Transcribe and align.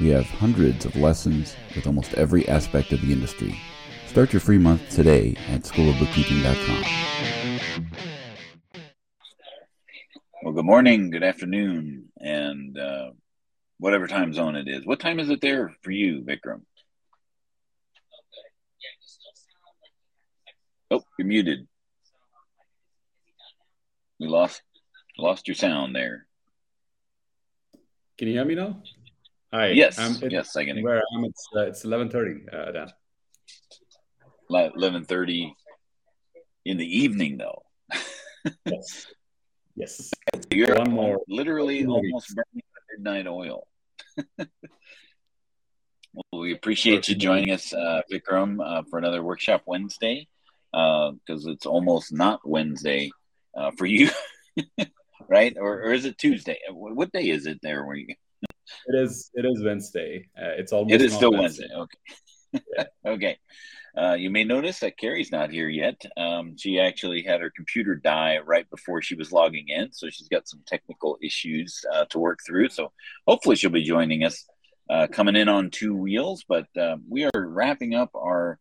We 0.00 0.08
have 0.08 0.24
hundreds 0.24 0.86
of 0.86 0.96
lessons 0.96 1.54
with 1.76 1.86
almost 1.86 2.14
every 2.14 2.48
aspect 2.48 2.90
of 2.92 3.02
the 3.02 3.12
industry. 3.12 3.60
Start 4.06 4.32
your 4.32 4.40
free 4.40 4.56
month 4.56 4.88
today 4.88 5.36
at 5.50 5.64
schoolofbookkeeping.com. 5.64 7.90
Well, 10.42 10.54
good 10.54 10.64
morning, 10.64 11.10
good 11.10 11.22
afternoon, 11.22 12.08
and 12.18 12.78
uh, 12.78 13.10
whatever 13.76 14.06
time 14.06 14.32
zone 14.32 14.56
it 14.56 14.68
is. 14.68 14.86
What 14.86 15.00
time 15.00 15.20
is 15.20 15.28
it 15.28 15.42
there 15.42 15.74
for 15.82 15.90
you, 15.90 16.22
Vikram? 16.22 16.62
Oh, 20.90 21.02
you're 21.18 21.28
muted. 21.28 21.68
We 24.18 24.28
lost 24.28 24.62
lost 25.18 25.46
your 25.46 25.56
sound 25.56 25.94
there. 25.94 26.26
Can 28.16 28.28
you 28.28 28.34
hear 28.34 28.46
me 28.46 28.54
now? 28.54 28.82
Hi. 29.52 29.70
Yes. 29.70 29.98
Um, 29.98 30.16
yes, 30.30 30.54
I 30.54 30.64
can. 30.64 30.80
Where 30.82 30.98
I 30.98 31.16
am, 31.16 31.24
it's 31.24 31.48
uh, 31.56 31.62
it's 31.62 31.84
eleven 31.84 32.08
thirty. 32.08 32.42
Uh, 32.52 32.70
Dan 32.70 32.92
eleven 34.48 35.04
thirty 35.04 35.54
in 36.64 36.76
the 36.76 36.98
evening, 36.98 37.38
though. 37.38 37.62
yes. 38.66 39.06
Yes. 39.74 40.10
You're 40.52 40.76
one 40.76 40.92
more. 40.92 41.20
Literally 41.28 41.84
almost 41.84 42.34
burning 42.34 42.62
midnight 42.90 43.26
oil. 43.26 43.66
well, 44.38 44.48
we 46.32 46.52
appreciate 46.52 47.08
you 47.08 47.16
joining 47.16 47.50
us, 47.50 47.72
uh, 47.72 48.02
Vikram, 48.12 48.58
uh, 48.64 48.82
for 48.88 48.98
another 48.98 49.22
workshop 49.22 49.62
Wednesday. 49.66 50.28
Because 50.72 51.46
uh, 51.46 51.50
it's 51.50 51.66
almost 51.66 52.12
not 52.12 52.40
Wednesday 52.48 53.10
uh, 53.56 53.72
for 53.76 53.86
you, 53.86 54.10
right? 55.28 55.56
Or, 55.58 55.82
or 55.82 55.92
is 55.92 56.04
it 56.04 56.18
Tuesday? 56.18 56.58
What 56.70 57.10
day 57.10 57.28
is 57.30 57.46
it 57.46 57.58
there? 57.62 57.84
Where 57.84 57.96
you? 57.96 58.14
It 58.86 59.02
is. 59.02 59.30
It 59.34 59.44
is 59.44 59.62
Wednesday. 59.62 60.28
Uh, 60.36 60.54
it's 60.56 60.72
almost. 60.72 60.94
It 60.94 61.02
is 61.02 61.14
still 61.14 61.32
Wednesday. 61.32 61.68
Wednesday. 61.74 61.96
Okay. 62.54 62.60
Yeah. 62.76 62.84
okay. 63.12 63.38
Uh, 63.96 64.14
you 64.14 64.30
may 64.30 64.44
notice 64.44 64.80
that 64.80 64.96
Carrie's 64.96 65.32
not 65.32 65.50
here 65.50 65.68
yet. 65.68 66.00
Um, 66.16 66.56
she 66.56 66.78
actually 66.78 67.22
had 67.22 67.40
her 67.40 67.50
computer 67.54 67.96
die 67.96 68.38
right 68.38 68.68
before 68.70 69.02
she 69.02 69.16
was 69.16 69.32
logging 69.32 69.66
in, 69.68 69.92
so 69.92 70.08
she's 70.10 70.28
got 70.28 70.48
some 70.48 70.60
technical 70.66 71.18
issues 71.22 71.84
uh, 71.92 72.04
to 72.10 72.18
work 72.18 72.38
through. 72.46 72.68
So 72.68 72.92
hopefully 73.26 73.56
she'll 73.56 73.70
be 73.70 73.82
joining 73.82 74.24
us, 74.24 74.46
uh, 74.88 75.08
coming 75.08 75.34
in 75.34 75.48
on 75.48 75.70
two 75.70 75.96
wheels. 75.96 76.44
But 76.48 76.66
uh, 76.78 76.96
we 77.08 77.24
are 77.24 77.30
wrapping 77.34 77.94
up 77.94 78.10
our 78.14 78.58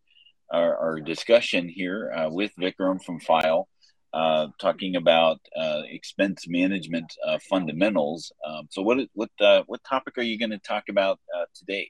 our, 0.52 0.78
our 0.78 1.00
discussion 1.00 1.70
here 1.70 2.12
uh, 2.12 2.30
with 2.30 2.52
Vikram 2.60 3.04
from 3.04 3.20
Fyle, 3.20 3.68
uh, 4.14 4.48
talking 4.60 4.96
about 4.96 5.40
uh, 5.56 5.82
expense 5.90 6.46
management 6.48 7.12
uh, 7.26 7.38
fundamentals. 7.50 8.32
Um, 8.46 8.68
so 8.70 8.82
what 8.82 8.98
what 9.14 9.30
what 9.68 9.84
topic 9.84 10.18
are 10.18 10.24
you 10.24 10.38
going 10.38 10.52
to 10.52 10.60
talk 10.60 10.90
about 10.90 11.20
today? 11.54 11.90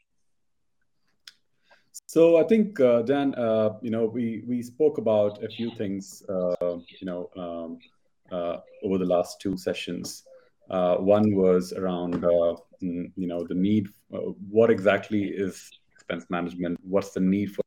So 2.07 2.37
I 2.37 2.43
think 2.43 2.79
uh, 2.79 3.01
Dan, 3.01 3.35
uh, 3.35 3.77
you 3.81 3.91
know, 3.91 4.05
we 4.05 4.43
we 4.47 4.61
spoke 4.61 4.97
about 4.97 5.43
a 5.43 5.49
few 5.49 5.71
things, 5.71 6.23
uh, 6.29 6.77
you 6.99 7.05
know, 7.05 7.29
um, 7.37 7.79
uh, 8.31 8.57
over 8.83 8.97
the 8.97 9.05
last 9.05 9.39
two 9.41 9.57
sessions. 9.57 10.23
Uh, 10.69 10.97
one 10.97 11.35
was 11.35 11.73
around, 11.73 12.23
uh, 12.23 12.55
mm, 12.83 13.11
you 13.15 13.27
know, 13.27 13.43
the 13.47 13.55
need. 13.55 13.87
what 14.49 14.69
exactly 14.69 15.23
is 15.25 15.69
expense 15.93 16.25
management? 16.29 16.79
What's 16.83 17.11
the 17.11 17.19
need 17.19 17.55
for 17.55 17.63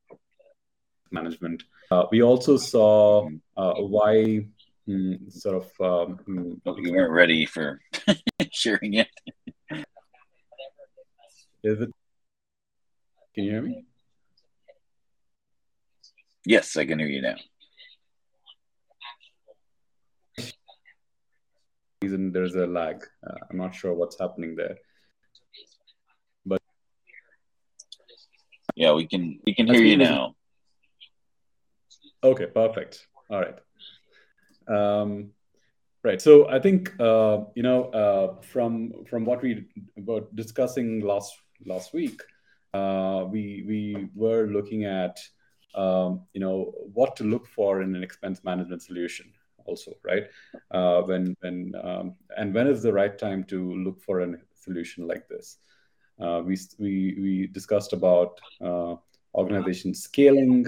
management? 1.12 1.62
we 2.10 2.22
also 2.22 2.56
saw 2.56 3.28
why 3.54 4.46
mm, 4.88 5.32
sort 5.32 5.56
of. 5.56 5.64
Um, 5.80 6.18
mm, 6.28 6.84
you 6.84 6.92
weren't 6.92 7.12
ready 7.12 7.46
for 7.46 7.80
sharing 8.52 8.94
it. 8.94 9.08
Is 11.64 11.80
it? 11.80 11.90
Can 13.34 13.44
you 13.44 13.50
hear 13.50 13.62
me? 13.62 13.84
Yes, 16.44 16.76
I 16.76 16.84
can 16.84 16.98
hear 16.98 17.08
you 17.08 17.22
now. 17.22 17.36
Reason 22.02 22.32
there's 22.32 22.56
a 22.56 22.66
lag. 22.66 23.04
Uh, 23.24 23.38
I'm 23.48 23.58
not 23.58 23.74
sure 23.74 23.94
what's 23.94 24.18
happening 24.18 24.56
there, 24.56 24.76
but 26.44 26.60
yeah, 28.74 28.92
we 28.92 29.06
can 29.06 29.38
we 29.46 29.54
can 29.54 29.68
hear 29.68 29.84
you 29.84 29.96
now. 29.96 30.34
Okay, 32.24 32.46
perfect. 32.46 33.06
All 33.30 33.40
right. 33.40 33.58
Um, 34.68 35.30
right. 36.04 36.20
So 36.20 36.48
I 36.48 36.60
think 36.60 36.92
uh, 37.00 37.44
you 37.54 37.62
know 37.62 37.84
uh, 37.86 38.40
from 38.42 39.04
from 39.08 39.24
what 39.24 39.42
we 39.42 39.66
were 39.96 40.24
discussing 40.34 41.00
last 41.00 41.34
last 41.66 41.92
week, 41.92 42.20
uh, 42.74 43.24
we 43.28 43.64
we 43.66 44.08
were 44.14 44.46
looking 44.46 44.84
at 44.84 45.18
um, 45.74 46.22
you 46.32 46.40
know 46.40 46.72
what 46.92 47.16
to 47.16 47.24
look 47.24 47.46
for 47.46 47.82
in 47.82 47.94
an 47.94 48.02
expense 48.02 48.44
management 48.44 48.82
solution 48.82 49.32
also 49.64 49.92
right 50.04 50.24
uh, 50.72 51.02
when 51.02 51.36
when 51.40 51.72
um, 51.82 52.14
and 52.36 52.52
when 52.54 52.66
is 52.66 52.82
the 52.82 52.92
right 52.92 53.18
time 53.18 53.44
to 53.44 53.74
look 53.76 54.00
for 54.02 54.20
a 54.20 54.34
solution 54.54 55.06
like 55.06 55.28
this 55.28 55.58
uh, 56.20 56.42
we, 56.44 56.56
we 56.78 57.16
we 57.20 57.46
discussed 57.48 57.92
about 57.92 58.40
uh, 58.60 58.94
organization 59.34 59.94
scaling 59.94 60.66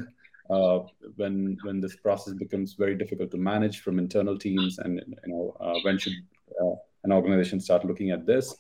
uh, 0.50 0.80
when 1.16 1.56
when 1.62 1.80
this 1.80 1.96
process 1.96 2.34
becomes 2.34 2.74
very 2.74 2.94
difficult 2.94 3.30
to 3.30 3.36
manage 3.36 3.80
from 3.80 3.98
internal 3.98 4.38
teams 4.38 4.78
and 4.78 5.00
you 5.06 5.32
know 5.32 5.56
uh, 5.60 5.74
when 5.84 5.98
should 5.98 6.14
uh, 6.62 6.74
an 7.04 7.12
organization 7.12 7.60
start 7.60 7.84
looking 7.84 8.10
at 8.10 8.26
this 8.26 8.54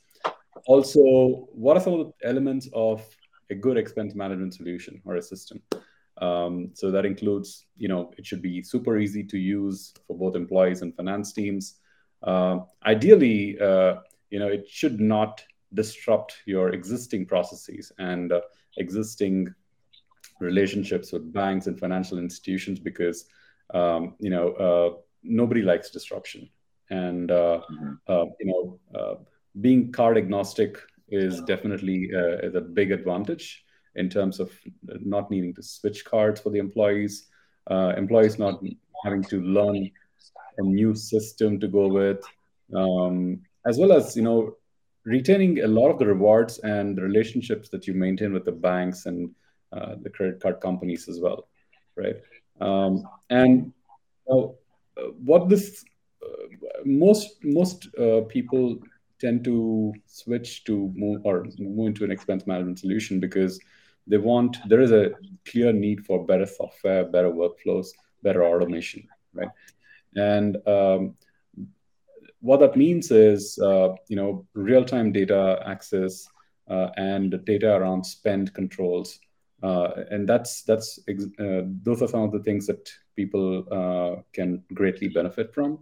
also 0.66 1.46
what 1.52 1.76
are 1.76 1.80
some 1.80 1.94
of 1.94 2.06
the 2.06 2.28
elements 2.28 2.68
of 2.72 3.06
a 3.50 3.54
good 3.54 3.76
expense 3.76 4.14
management 4.14 4.54
solution 4.54 5.00
or 5.04 5.16
a 5.16 5.22
system 5.22 5.60
um, 6.18 6.70
so 6.74 6.90
that 6.90 7.04
includes, 7.04 7.66
you 7.76 7.88
know, 7.88 8.12
it 8.16 8.26
should 8.26 8.42
be 8.42 8.62
super 8.62 8.98
easy 8.98 9.24
to 9.24 9.38
use 9.38 9.92
for 10.06 10.16
both 10.16 10.36
employees 10.36 10.82
and 10.82 10.94
finance 10.94 11.32
teams. 11.32 11.80
Uh, 12.22 12.60
ideally, 12.86 13.58
uh, 13.60 13.96
you 14.30 14.38
know, 14.38 14.48
it 14.48 14.68
should 14.68 15.00
not 15.00 15.42
disrupt 15.72 16.36
your 16.46 16.70
existing 16.70 17.26
processes 17.26 17.90
and 17.98 18.32
uh, 18.32 18.40
existing 18.78 19.52
relationships 20.44 21.12
with 21.12 21.32
banks 21.32 21.66
and 21.66 21.78
financial 21.78 22.18
institutions 22.18 22.78
because, 22.78 23.26
um, 23.72 24.14
you 24.18 24.30
know, 24.30 24.52
uh, 24.52 24.90
nobody 25.22 25.62
likes 25.62 25.90
disruption. 25.90 26.48
And, 26.90 27.30
uh, 27.30 27.60
mm-hmm. 27.70 27.92
Uh, 28.06 28.26
you 28.40 28.78
know, 28.92 29.26
being 29.60 29.92
card 29.92 30.18
agnostic 30.18 30.78
is 31.08 31.40
definitely 31.42 32.10
is 32.12 32.54
a 32.54 32.60
big 32.60 32.90
advantage 32.90 33.64
in 33.96 34.08
terms 34.08 34.40
of 34.40 34.52
not 35.00 35.30
needing 35.30 35.54
to 35.54 35.62
switch 35.62 36.04
cards 36.04 36.40
for 36.40 36.50
the 36.50 36.58
employees, 36.58 37.28
uh, 37.70 37.92
employees 37.96 38.38
not 38.38 38.62
having 39.04 39.22
to 39.22 39.40
learn 39.42 39.90
a 40.58 40.62
new 40.62 40.94
system 40.94 41.60
to 41.60 41.68
go 41.68 41.88
with, 41.88 42.22
um, 42.74 43.40
as 43.66 43.78
well 43.78 43.92
as 43.92 44.16
you 44.16 44.22
know 44.22 44.56
retaining 45.04 45.60
a 45.60 45.68
lot 45.68 45.90
of 45.90 45.98
the 45.98 46.06
rewards 46.06 46.58
and 46.60 46.96
the 46.96 47.02
relationships 47.02 47.68
that 47.68 47.86
you 47.86 47.94
maintain 47.94 48.32
with 48.32 48.44
the 48.44 48.52
banks 48.52 49.06
and 49.06 49.30
uh, 49.74 49.96
the 50.02 50.10
credit 50.10 50.40
card 50.40 50.60
companies 50.60 51.08
as 51.08 51.20
well, 51.20 51.48
right? 51.96 52.16
Um, 52.60 53.08
and 53.30 53.72
uh, 54.30 54.46
what 55.24 55.48
this 55.48 55.84
uh, 56.22 56.46
most 56.84 57.36
most 57.42 57.88
uh, 57.96 58.22
people 58.22 58.78
tend 59.20 59.44
to 59.44 59.92
switch 60.06 60.64
to 60.64 60.92
move 60.94 61.20
or 61.24 61.46
move 61.58 61.88
into 61.88 62.04
an 62.04 62.10
expense 62.10 62.46
management 62.46 62.78
solution 62.78 63.20
because 63.20 63.60
they 64.06 64.18
want 64.18 64.56
there 64.68 64.80
is 64.80 64.92
a 64.92 65.12
clear 65.46 65.72
need 65.72 66.04
for 66.04 66.26
better 66.26 66.46
software 66.46 67.04
better 67.04 67.30
workflows 67.30 67.88
better 68.22 68.44
automation 68.44 69.06
right 69.32 69.48
and 70.16 70.56
um, 70.66 71.14
what 72.40 72.60
that 72.60 72.76
means 72.76 73.10
is 73.10 73.58
uh, 73.58 73.90
you 74.08 74.16
know 74.16 74.46
real-time 74.54 75.12
data 75.12 75.62
access 75.66 76.28
uh, 76.68 76.88
and 76.96 77.42
data 77.44 77.74
around 77.74 78.04
spend 78.04 78.52
controls 78.52 79.20
and 80.10 80.28
that's 80.28 80.62
that's 80.62 80.98
uh, 81.08 81.62
those 81.82 82.02
are 82.02 82.08
some 82.08 82.22
of 82.22 82.32
the 82.32 82.42
things 82.42 82.66
that 82.66 82.88
people 83.16 83.64
uh, 83.70 84.20
can 84.32 84.62
greatly 84.74 85.08
benefit 85.08 85.54
from 85.54 85.78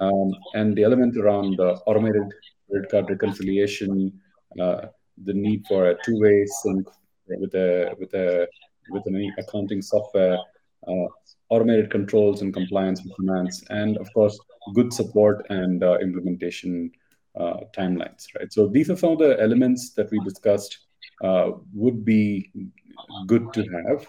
um, 0.00 0.32
and 0.54 0.76
the 0.76 0.84
element 0.84 1.16
around 1.16 1.58
automated 1.86 2.28
credit 2.68 2.90
card 2.90 3.10
reconciliation 3.10 4.12
uh, 4.60 4.86
the 5.24 5.34
need 5.34 5.64
for 5.68 5.90
a 5.90 5.96
two-way 6.04 6.46
sync 6.62 6.86
with 7.38 7.54
a 7.54 7.94
with 7.98 8.12
a 8.14 8.48
with 8.90 9.06
any 9.06 9.32
accounting 9.38 9.82
software, 9.82 10.38
uh, 10.88 11.06
automated 11.48 11.90
controls 11.90 12.42
and 12.42 12.52
compliance 12.52 13.00
and 13.00 13.12
finance, 13.16 13.62
and 13.70 13.96
of 13.98 14.12
course, 14.12 14.38
good 14.74 14.92
support 14.92 15.46
and 15.50 15.82
uh, 15.82 15.98
implementation 15.98 16.90
uh, 17.38 17.58
timelines, 17.76 18.26
right? 18.38 18.52
So 18.52 18.66
these 18.66 18.90
are 18.90 18.96
some 18.96 19.12
of 19.12 19.18
the 19.18 19.40
elements 19.40 19.92
that 19.94 20.10
we 20.10 20.18
discussed 20.20 20.78
uh, 21.22 21.52
would 21.72 22.04
be 22.04 22.50
good 23.26 23.52
to 23.52 23.62
have 23.62 24.06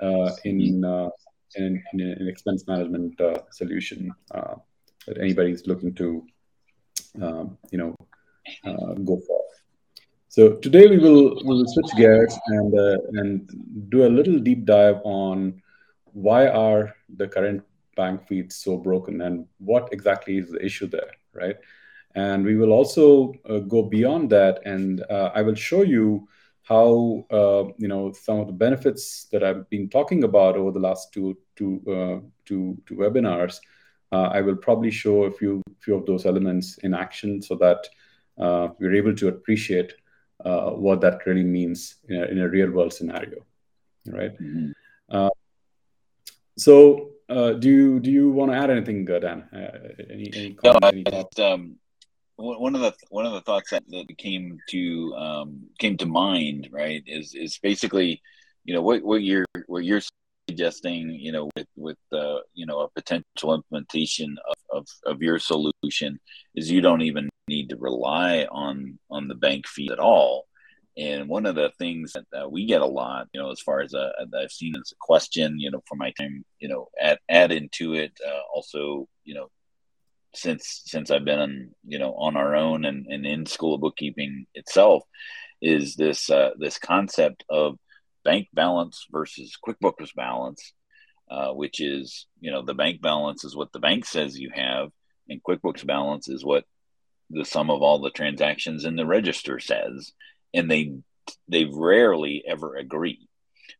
uh, 0.00 0.30
in, 0.44 0.84
uh, 0.84 1.08
in, 1.56 1.82
in, 1.92 2.00
an 2.00 2.28
expense 2.28 2.66
management 2.66 3.20
solution 3.50 4.12
that 4.32 5.18
anybody 5.18 5.50
is 5.50 5.66
looking 5.66 5.94
to, 5.94 6.24
um, 7.20 7.58
you 7.70 7.78
know, 7.78 7.94
go 9.04 9.20
for. 9.26 9.42
So 10.32 10.54
today 10.54 10.86
we 10.86 10.96
will 10.96 11.34
we 11.44 11.50
will 11.58 11.66
switch 11.66 11.92
gears 11.94 12.34
and 12.46 12.72
uh, 12.74 12.96
and 13.20 13.90
do 13.90 14.06
a 14.06 14.08
little 14.08 14.38
deep 14.38 14.64
dive 14.64 14.98
on 15.04 15.60
why 16.14 16.48
are 16.48 16.94
the 17.16 17.28
current 17.28 17.62
bank 17.96 18.26
feeds 18.26 18.56
so 18.56 18.78
broken 18.78 19.20
and 19.20 19.46
what 19.58 19.92
exactly 19.92 20.38
is 20.38 20.50
the 20.50 20.64
issue 20.64 20.86
there, 20.86 21.10
right? 21.34 21.56
And 22.14 22.46
we 22.46 22.56
will 22.56 22.72
also 22.72 23.34
uh, 23.46 23.58
go 23.58 23.82
beyond 23.82 24.30
that, 24.30 24.62
and 24.64 25.04
uh, 25.10 25.32
I 25.34 25.42
will 25.42 25.54
show 25.54 25.82
you 25.82 26.26
how 26.62 27.24
uh, 27.30 27.64
you 27.78 27.88
know 27.88 28.12
some 28.12 28.38
of 28.40 28.46
the 28.46 28.52
benefits 28.52 29.26
that 29.32 29.42
I've 29.42 29.68
been 29.68 29.88
talking 29.88 30.24
about 30.24 30.56
over 30.56 30.70
the 30.70 30.78
last 30.78 31.12
two 31.12 31.36
two 31.56 31.82
uh, 31.88 32.26
two, 32.44 32.78
two 32.86 32.96
webinars. 32.96 33.58
Uh, 34.12 34.28
I 34.32 34.42
will 34.42 34.56
probably 34.56 34.90
show 34.90 35.24
a 35.24 35.32
few 35.32 35.62
few 35.80 35.94
of 35.94 36.06
those 36.06 36.26
elements 36.26 36.78
in 36.78 36.94
action 36.94 37.42
so 37.42 37.56
that 37.56 37.86
uh, 38.38 38.68
we're 38.78 38.94
able 38.94 39.14
to 39.16 39.28
appreciate 39.28 39.94
what 40.44 41.00
that 41.00 41.24
really 41.24 41.44
means 41.44 41.96
in 42.08 42.16
a, 42.16 42.24
in 42.24 42.38
a, 42.40 42.48
real 42.48 42.70
world 42.70 42.92
scenario, 42.92 43.46
right? 44.06 44.36
Mm-hmm. 44.40 45.28
so 46.58 47.12
uh, 47.28 47.52
do 47.52 47.68
you 47.68 48.00
do 48.00 48.10
you 48.10 48.30
want 48.30 48.50
to 48.50 48.56
add 48.56 48.70
anything, 48.70 49.04
Dan? 49.04 49.48
Uh, 49.52 49.88
any, 50.10 50.30
any 50.34 50.56
no, 50.62 50.78
any 50.84 51.04
just, 51.04 51.40
um, 51.40 51.76
one 52.42 52.74
of 52.74 52.80
the 52.80 52.94
one 53.10 53.26
of 53.26 53.32
the 53.32 53.40
thoughts 53.40 53.70
that, 53.70 53.84
that 53.88 54.18
came 54.18 54.58
to 54.70 55.14
um, 55.14 55.62
came 55.78 55.96
to 55.98 56.06
mind, 56.06 56.68
right, 56.72 57.02
is 57.06 57.34
is 57.34 57.58
basically, 57.62 58.20
you 58.64 58.74
know, 58.74 58.82
what 58.82 59.02
what 59.02 59.22
you're 59.22 59.46
what 59.66 59.84
you're 59.84 60.00
suggesting, 60.48 61.10
you 61.10 61.32
know, 61.32 61.48
with 61.56 61.68
with 61.76 61.98
uh, 62.12 62.38
you 62.54 62.66
know 62.66 62.80
a 62.80 62.90
potential 62.90 63.54
implementation 63.54 64.36
of, 64.48 64.78
of, 64.78 64.86
of 65.06 65.22
your 65.22 65.38
solution 65.38 66.18
is 66.54 66.70
you 66.70 66.80
don't 66.80 67.02
even 67.02 67.28
need 67.48 67.68
to 67.70 67.76
rely 67.76 68.46
on 68.50 68.98
on 69.10 69.28
the 69.28 69.34
bank 69.34 69.66
fee 69.66 69.90
at 69.92 69.98
all. 69.98 70.46
And 70.96 71.28
one 71.28 71.46
of 71.46 71.54
the 71.54 71.70
things 71.78 72.12
that 72.12 72.26
uh, 72.38 72.48
we 72.48 72.66
get 72.66 72.82
a 72.82 72.86
lot, 72.86 73.28
you 73.32 73.40
know, 73.40 73.50
as 73.50 73.60
far 73.60 73.80
as 73.80 73.94
uh, 73.94 74.10
I've 74.38 74.52
seen 74.52 74.74
as 74.76 74.92
a 74.92 74.96
question, 75.00 75.58
you 75.58 75.70
know, 75.70 75.82
for 75.88 75.94
my 75.94 76.12
time, 76.18 76.44
you 76.58 76.68
know, 76.68 76.88
add 77.00 77.18
add 77.28 77.52
into 77.52 77.94
it. 77.94 78.12
Uh, 78.26 78.42
also, 78.54 79.08
you 79.24 79.34
know, 79.34 79.48
since 80.34 80.82
since 80.86 81.10
I've 81.10 81.24
been 81.24 81.38
on, 81.38 81.70
you 81.86 81.98
know, 81.98 82.14
on 82.14 82.36
our 82.36 82.54
own 82.54 82.84
and, 82.84 83.06
and 83.06 83.26
in 83.26 83.46
school 83.46 83.74
of 83.74 83.80
bookkeeping 83.80 84.46
itself, 84.54 85.04
is 85.60 85.96
this 85.96 86.30
uh, 86.30 86.50
this 86.58 86.78
concept 86.78 87.44
of 87.48 87.78
bank 88.24 88.48
balance 88.52 89.06
versus 89.10 89.56
QuickBooks 89.66 90.14
balance, 90.14 90.72
uh, 91.30 91.52
which 91.52 91.80
is, 91.80 92.26
you 92.40 92.50
know, 92.50 92.62
the 92.62 92.74
bank 92.74 93.00
balance 93.00 93.44
is 93.44 93.56
what 93.56 93.72
the 93.72 93.80
bank 93.80 94.04
says 94.04 94.38
you 94.38 94.50
have, 94.54 94.90
and 95.28 95.42
QuickBooks 95.42 95.86
balance 95.86 96.28
is 96.28 96.44
what 96.44 96.64
the 97.30 97.44
sum 97.44 97.70
of 97.70 97.82
all 97.82 98.00
the 98.00 98.10
transactions 98.10 98.84
in 98.84 98.96
the 98.96 99.06
register 99.06 99.58
says. 99.58 100.12
And 100.54 100.70
they 100.70 100.94
they 101.48 101.64
rarely 101.64 102.42
ever 102.46 102.76
agree 102.76 103.28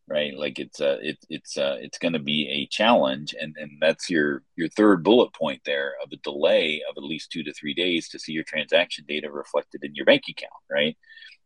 right? 0.07 0.33
Like 0.37 0.59
it's 0.59 0.81
uh 0.81 0.97
it, 1.01 1.17
it's 1.29 1.57
uh 1.57 1.77
it's 1.79 1.97
going 1.97 2.13
to 2.13 2.19
be 2.19 2.49
a 2.49 2.67
challenge 2.67 3.35
and 3.39 3.55
and 3.57 3.71
that's 3.79 4.09
your 4.09 4.43
your 4.55 4.69
third 4.69 5.03
bullet 5.03 5.33
point 5.33 5.61
there 5.65 5.93
of 6.03 6.11
a 6.11 6.17
delay 6.17 6.81
of 6.89 6.97
at 6.97 7.03
least 7.03 7.31
two 7.31 7.43
to 7.43 7.53
three 7.53 7.73
days 7.73 8.09
to 8.09 8.19
see 8.19 8.31
your 8.31 8.43
transaction 8.43 9.05
data 9.07 9.31
reflected 9.31 9.83
in 9.83 9.95
your 9.95 10.05
bank 10.05 10.23
account 10.29 10.51
right? 10.69 10.97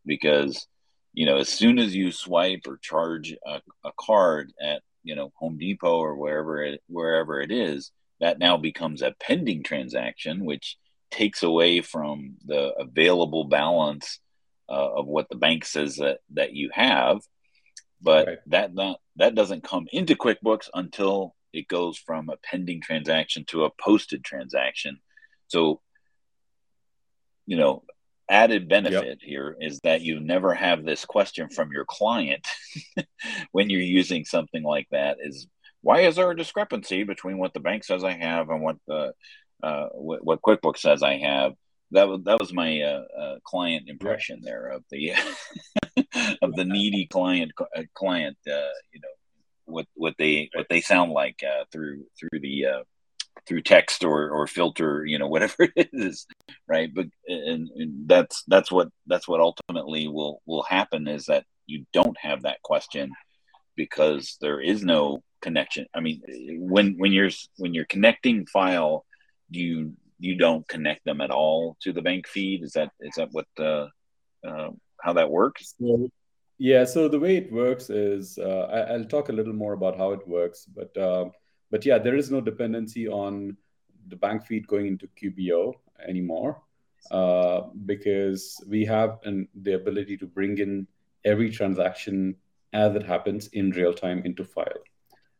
Because 0.05 0.67
you 1.13 1.25
know 1.25 1.37
as 1.37 1.49
soon 1.49 1.79
as 1.79 1.95
you 1.95 2.11
swipe 2.11 2.65
or 2.67 2.77
charge 2.81 3.35
a, 3.45 3.61
a 3.85 3.91
card 3.99 4.51
at 4.61 4.81
you 5.03 5.15
know 5.15 5.31
home 5.35 5.57
depot 5.57 5.97
or 5.97 6.15
wherever 6.15 6.61
it 6.63 6.81
wherever 6.87 7.41
it 7.41 7.51
is 7.51 7.91
that 8.19 8.39
now 8.39 8.57
becomes 8.57 9.01
a 9.01 9.13
pending 9.19 9.63
transaction 9.63 10.43
which 10.43 10.77
takes 11.11 11.43
away 11.43 11.81
from 11.81 12.35
the 12.45 12.73
available 12.79 13.45
balance 13.45 14.19
uh, 14.69 14.95
of 14.95 15.07
what 15.07 15.29
the 15.29 15.35
bank 15.35 15.65
says 15.65 15.97
that 15.97 16.19
that 16.33 16.53
you 16.53 16.69
have, 16.73 17.21
but 18.01 18.27
right. 18.27 18.37
that 18.47 18.73
not 18.73 18.99
that 19.15 19.35
doesn't 19.35 19.63
come 19.63 19.87
into 19.91 20.15
QuickBooks 20.15 20.69
until 20.73 21.35
it 21.53 21.67
goes 21.67 21.97
from 21.97 22.29
a 22.29 22.37
pending 22.37 22.81
transaction 22.81 23.45
to 23.45 23.65
a 23.65 23.71
posted 23.81 24.23
transaction. 24.23 24.99
So, 25.47 25.81
you 27.45 27.57
know, 27.57 27.83
added 28.29 28.67
benefit 28.67 29.05
yep. 29.05 29.17
here 29.21 29.55
is 29.59 29.79
that 29.83 30.01
you 30.01 30.19
never 30.19 30.53
have 30.53 30.83
this 30.83 31.05
question 31.05 31.49
from 31.49 31.71
your 31.71 31.85
client 31.85 32.45
when 33.51 33.69
you're 33.69 33.81
using 33.81 34.25
something 34.25 34.63
like 34.63 34.87
that 34.91 35.17
is 35.21 35.47
why 35.81 36.01
is 36.01 36.17
there 36.17 36.29
a 36.29 36.35
discrepancy 36.35 37.03
between 37.03 37.37
what 37.37 37.53
the 37.53 37.59
bank 37.61 37.85
says 37.85 38.03
I 38.03 38.11
have 38.11 38.49
and 38.49 38.61
what 38.61 38.75
the 38.87 39.13
uh, 39.63 39.87
what, 39.93 40.23
what 40.23 40.41
QuickBooks 40.41 40.79
says 40.79 41.01
I 41.01 41.17
have? 41.17 41.53
that 41.91 42.07
was 42.07 42.21
that 42.23 42.39
was 42.39 42.53
my 42.53 42.81
uh, 42.81 43.03
uh, 43.19 43.35
client 43.43 43.87
impression 43.87 44.41
there 44.43 44.67
of 44.67 44.83
the 44.91 45.13
of 46.41 46.53
the 46.55 46.65
needy 46.65 47.07
client 47.07 47.51
uh, 47.59 47.83
client. 47.93 48.37
Uh, 48.47 48.73
you 48.91 49.01
know 49.01 49.15
what 49.65 49.85
what 49.95 50.15
they 50.17 50.49
what 50.53 50.67
they 50.69 50.81
sound 50.81 51.11
like 51.11 51.41
uh, 51.43 51.65
through 51.71 52.05
through 52.19 52.39
the 52.39 52.65
uh, 52.65 52.83
through 53.47 53.61
text 53.61 54.03
or 54.03 54.29
or 54.29 54.47
filter. 54.47 55.05
You 55.05 55.19
know 55.19 55.27
whatever 55.33 55.67
it 55.75 55.89
is, 55.93 56.25
right? 56.67 56.93
But 56.93 57.07
and, 57.27 57.69
and 57.75 58.07
that's 58.07 58.43
that's 58.47 58.71
what 58.71 58.89
that's 59.05 59.27
what 59.27 59.41
ultimately 59.41 60.07
will 60.07 60.41
will 60.45 60.63
happen 60.63 61.07
is 61.07 61.25
that 61.25 61.45
you 61.65 61.85
don't 61.93 62.17
have 62.17 62.43
that 62.43 62.61
question 62.61 63.11
because 63.75 64.37
there 64.41 64.59
is 64.59 64.83
no 64.83 65.21
connection. 65.41 65.85
I 65.93 65.99
mean, 65.99 66.21
when 66.59 66.95
when 66.97 67.11
you're 67.11 67.29
when 67.57 67.73
you're 67.73 67.85
connecting 67.85 68.45
Fyle, 68.45 69.05
you 69.49 69.93
you 70.19 70.35
don't 70.35 70.67
connect 70.67 71.05
them 71.05 71.21
at 71.21 71.31
all 71.31 71.77
to 71.81 71.93
the 71.93 72.01
bank 72.01 72.27
feed. 72.27 72.63
Is 72.63 72.73
that 72.73 72.91
is 72.99 73.15
that 73.15 73.29
what 73.31 73.47
uh, 73.59 73.87
uh, 74.45 74.71
how 75.07 75.13
that 75.13 75.31
works? 75.31 75.75
Yeah. 76.57 76.83
So 76.85 77.07
the 77.07 77.19
way 77.19 77.37
it 77.37 77.51
works 77.51 77.89
is 77.89 78.37
uh, 78.37 78.85
I, 78.91 78.97
will 78.97 79.05
talk 79.05 79.29
a 79.29 79.37
little 79.39 79.53
more 79.53 79.73
about 79.73 79.97
how 79.97 80.11
it 80.11 80.27
works, 80.27 80.65
but 80.65 80.95
uh, 80.97 81.25
but 81.71 81.85
yeah, 81.85 81.97
there 81.97 82.17
is 82.17 82.29
no 82.29 82.41
dependency 82.41 83.07
on 83.07 83.55
the 84.09 84.15
bank 84.15 84.45
feed 84.45 84.67
going 84.67 84.87
into 84.87 85.07
QBO 85.19 85.73
anymore 86.07 86.61
uh, 87.11 87.61
because 87.85 88.63
we 88.67 88.85
have 88.85 89.19
an, 89.23 89.47
the 89.63 89.73
ability 89.73 90.17
to 90.17 90.25
bring 90.25 90.57
in 90.57 90.87
every 91.25 91.49
transaction 91.49 92.35
as 92.73 92.95
it 92.95 93.03
happens 93.03 93.47
in 93.47 93.71
real 93.71 93.93
time 93.93 94.21
into 94.25 94.43
Fyle, 94.43 94.83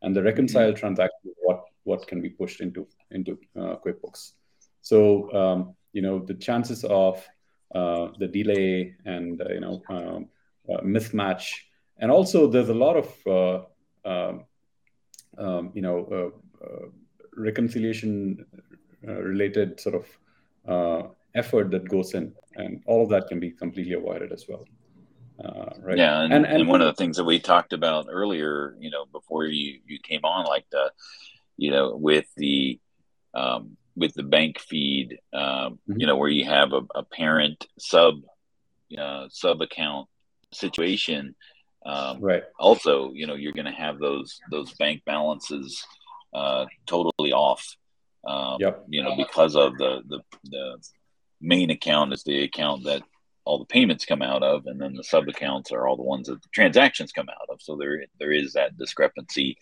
and 0.02 0.16
the 0.16 0.24
reconcile 0.24 0.72
mm-hmm. 0.72 0.80
transaction 0.80 1.34
what 1.44 1.62
what 1.84 2.08
can 2.08 2.22
be 2.22 2.30
pushed 2.30 2.62
into 2.62 2.88
into 3.12 3.38
uh, 3.60 3.76
QuickBooks. 3.84 4.34
So 4.82 5.00
um, 5.42 5.76
you 5.92 6.02
know 6.02 6.20
the 6.20 6.36
chances 6.36 6.86
of 6.86 7.26
the 7.74 8.30
delay 8.32 8.96
and 9.06 9.42
uh, 9.42 9.50
you 9.50 9.60
know 9.60 9.82
um, 9.90 10.28
uh, 10.70 10.82
mismatch, 10.82 11.54
and 11.98 12.12
also 12.12 12.48
there's 12.48 12.70
a 12.70 12.74
lot 12.74 12.96
of 12.98 13.10
uh, 13.28 14.10
um, 14.10 14.46
um, 15.38 15.72
you 15.74 15.82
know 15.82 16.08
uh, 16.12 16.66
uh, 16.66 16.88
reconciliation 17.36 18.46
related 19.04 19.80
sort 19.80 19.96
of 19.96 21.12
effort 21.36 21.72
that 21.72 21.88
goes 21.88 22.14
in, 22.14 22.34
and 22.56 22.82
all 22.86 23.04
of 23.04 23.10
that 23.10 23.28
can 23.28 23.40
be 23.40 23.52
completely 23.52 23.94
avoided 23.94 24.32
as 24.32 24.46
well. 24.50 24.66
Uh, 25.44 25.70
right. 25.82 25.98
Yeah, 25.98 26.22
and, 26.22 26.34
and, 26.34 26.46
and, 26.46 26.62
and, 26.62 26.70
one 26.70 26.82
of 26.82 26.88
the 26.88 26.94
things 26.94 27.18
that 27.18 27.24
we 27.24 27.40
talked 27.40 27.72
about 27.72 28.08
earlier, 28.10 28.76
you 28.80 28.90
know, 28.90 29.06
before 29.06 29.46
you 29.46 29.80
you 29.86 30.00
came 30.00 30.22
on, 30.24 30.46
like 30.46 30.66
the, 30.72 30.92
you 31.58 31.70
know, 31.70 31.96
with 31.96 32.26
the 32.38 32.80
um, 33.36 33.78
with 33.98 34.13
the 34.13 34.24
bank 34.24 34.60
feed, 34.60 35.18
uh, 35.34 35.70
mm-hmm. 35.70 36.00
you 36.00 36.06
know, 36.06 36.16
where 36.16 36.30
you 36.30 36.46
have 36.46 36.72
a, 36.72 36.82
a 36.96 37.04
parent 37.04 37.66
sub 37.80 38.22
uh, 38.98 39.25
sub 39.30 39.62
account 39.62 40.08
situation. 40.54 41.36
Um, 41.86 42.22
right. 42.22 42.44
Also, 42.60 43.12
you 43.13 43.27
know, 43.27 43.36
you're 43.36 43.54
going 43.54 43.66
to 43.66 43.72
have 43.72 43.98
those 43.98 44.39
those 44.51 44.74
bank 44.74 45.01
balances 45.06 45.84
uh, 46.34 46.66
totally 46.86 47.34
off. 47.34 47.75
Um, 48.25 48.58
yep. 48.60 48.86
You 48.88 49.04
know, 49.04 49.16
because 49.16 49.56
of 49.56 49.77
the, 49.77 50.01
the 50.08 50.22
the 50.44 50.77
main 51.42 51.72
account 51.72 52.13
is 52.13 52.24
the 52.24 52.44
account 52.44 52.84
that 52.84 53.01
all 53.46 53.60
the 53.60 53.66
payments 53.66 54.06
come 54.06 54.22
out 54.22 54.44
of, 54.44 54.66
and 54.66 54.80
then 54.80 54.94
the 54.94 55.04
sub 55.04 55.27
accounts 55.27 55.72
are 55.72 55.88
all 55.88 55.96
the 55.96 56.04
ones 56.04 56.27
that 56.27 56.42
the 56.42 56.50
transactions 56.54 57.12
come 57.12 57.30
out 57.30 57.50
of. 57.50 57.62
So 57.62 57.77
there 57.77 58.06
there 58.20 58.32
is 58.32 58.54
that 58.54 58.77
discrepancy 58.77 59.58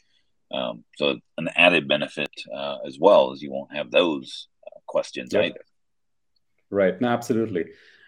um, 0.51 0.83
so 0.97 1.19
an 1.37 1.49
added 1.55 1.87
benefit 1.87 2.31
uh, 2.53 2.77
as 2.85 2.97
well 2.99 3.31
is 3.31 3.41
you 3.41 3.51
won't 3.51 3.75
have 3.75 3.91
those 3.91 4.47
uh, 4.65 4.79
questions 4.85 5.33
either. 5.33 5.65
Right. 6.69 6.99
No, 6.99 7.09
absolutely. 7.09 7.65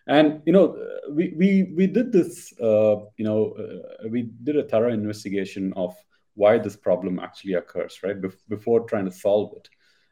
And 0.08 0.42
you 0.46 0.54
know, 0.54 0.78
we 1.12 1.34
we 1.38 1.74
we 1.76 1.88
did 1.88 2.12
this. 2.12 2.54
Uh, 2.60 2.98
you 3.18 3.26
know, 3.26 3.54
uh, 3.60 4.08
we 4.08 4.30
did 4.44 4.56
a 4.56 4.64
thorough 4.64 4.94
investigation 4.94 5.74
of 5.76 5.96
why 6.36 6.58
this 6.58 6.78
problem 6.78 7.20
actually 7.20 7.54
occurs, 7.54 8.00
right? 8.04 8.16
before 8.48 8.82
trying 8.82 9.06
to 9.06 9.12
solve 9.12 9.54
it. 9.58 9.68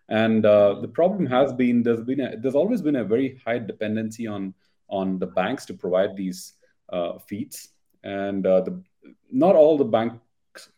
And 0.10 0.46
uh, 0.46 0.82
the 0.82 0.88
problem 0.88 1.26
has 1.28 1.54
been 1.54 1.82
there's 1.82 2.02
been 2.02 2.20
a, 2.20 2.38
there's 2.38 2.56
always 2.56 2.82
been 2.82 2.98
a 2.98 3.04
very 3.04 3.40
high 3.46 3.60
dependency 3.60 4.28
on 4.28 4.54
on 4.88 5.18
the 5.18 5.28
banks 5.28 5.66
to 5.66 5.74
provide 5.74 6.16
these 6.16 6.54
uh, 6.90 7.18
feeds, 7.28 7.70
and 8.04 8.46
uh, 8.46 8.62
the 8.62 8.84
not 9.32 9.56
all 9.56 9.78
the 9.78 9.86
banks 9.86 10.18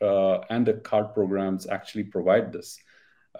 uh, 0.02 0.40
and 0.50 0.66
the 0.66 0.74
card 0.74 1.14
programs 1.14 1.68
actually 1.68 2.04
provide 2.04 2.52
this. 2.52 2.80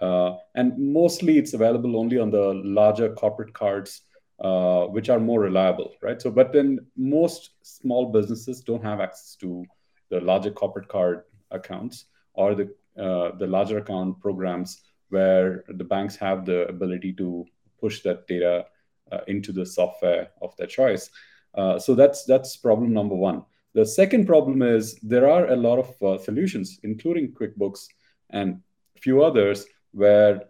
Uh, 0.00 0.36
and 0.54 0.78
mostly 0.78 1.38
it's 1.38 1.54
available 1.54 1.96
only 1.96 2.18
on 2.18 2.30
the 2.30 2.54
larger 2.64 3.12
corporate 3.14 3.52
cards, 3.52 4.02
uh, 4.40 4.84
which 4.86 5.08
are 5.08 5.18
more 5.18 5.40
reliable, 5.40 5.92
right? 6.02 6.22
So, 6.22 6.30
but 6.30 6.52
then 6.52 6.78
most 6.96 7.50
small 7.62 8.12
businesses 8.12 8.60
don't 8.60 8.84
have 8.84 9.00
access 9.00 9.34
to 9.40 9.64
the 10.10 10.20
larger 10.20 10.50
corporate 10.50 10.88
card 10.88 11.24
accounts 11.50 12.06
or 12.34 12.54
the 12.54 12.72
uh, 12.96 13.36
the 13.36 13.46
larger 13.46 13.78
account 13.78 14.20
programs 14.20 14.82
where 15.10 15.64
the 15.68 15.84
banks 15.84 16.16
have 16.16 16.44
the 16.44 16.66
ability 16.68 17.12
to 17.12 17.46
push 17.80 18.02
that 18.02 18.26
data 18.26 18.66
uh, 19.12 19.20
into 19.28 19.52
the 19.52 19.64
software 19.64 20.30
of 20.42 20.56
their 20.56 20.66
choice. 20.66 21.10
Uh, 21.54 21.78
so 21.78 21.94
that's 21.94 22.24
that's 22.24 22.56
problem 22.56 22.92
number 22.92 23.14
one. 23.14 23.44
The 23.74 23.86
second 23.86 24.26
problem 24.26 24.62
is 24.62 24.98
there 25.02 25.28
are 25.28 25.48
a 25.48 25.56
lot 25.56 25.78
of 25.78 26.02
uh, 26.02 26.22
solutions, 26.22 26.80
including 26.82 27.32
QuickBooks 27.32 27.86
and 28.30 28.60
a 28.96 29.00
few 29.00 29.22
others, 29.22 29.66
where 29.92 30.44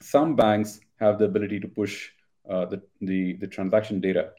some 0.00 0.36
banks 0.36 0.80
have 0.98 1.18
the 1.18 1.26
ability 1.26 1.60
to 1.60 1.68
push 1.68 2.10
uh, 2.48 2.64
the, 2.66 2.82
the, 3.00 3.34
the 3.34 3.46
transaction 3.46 4.00
data. 4.00 4.30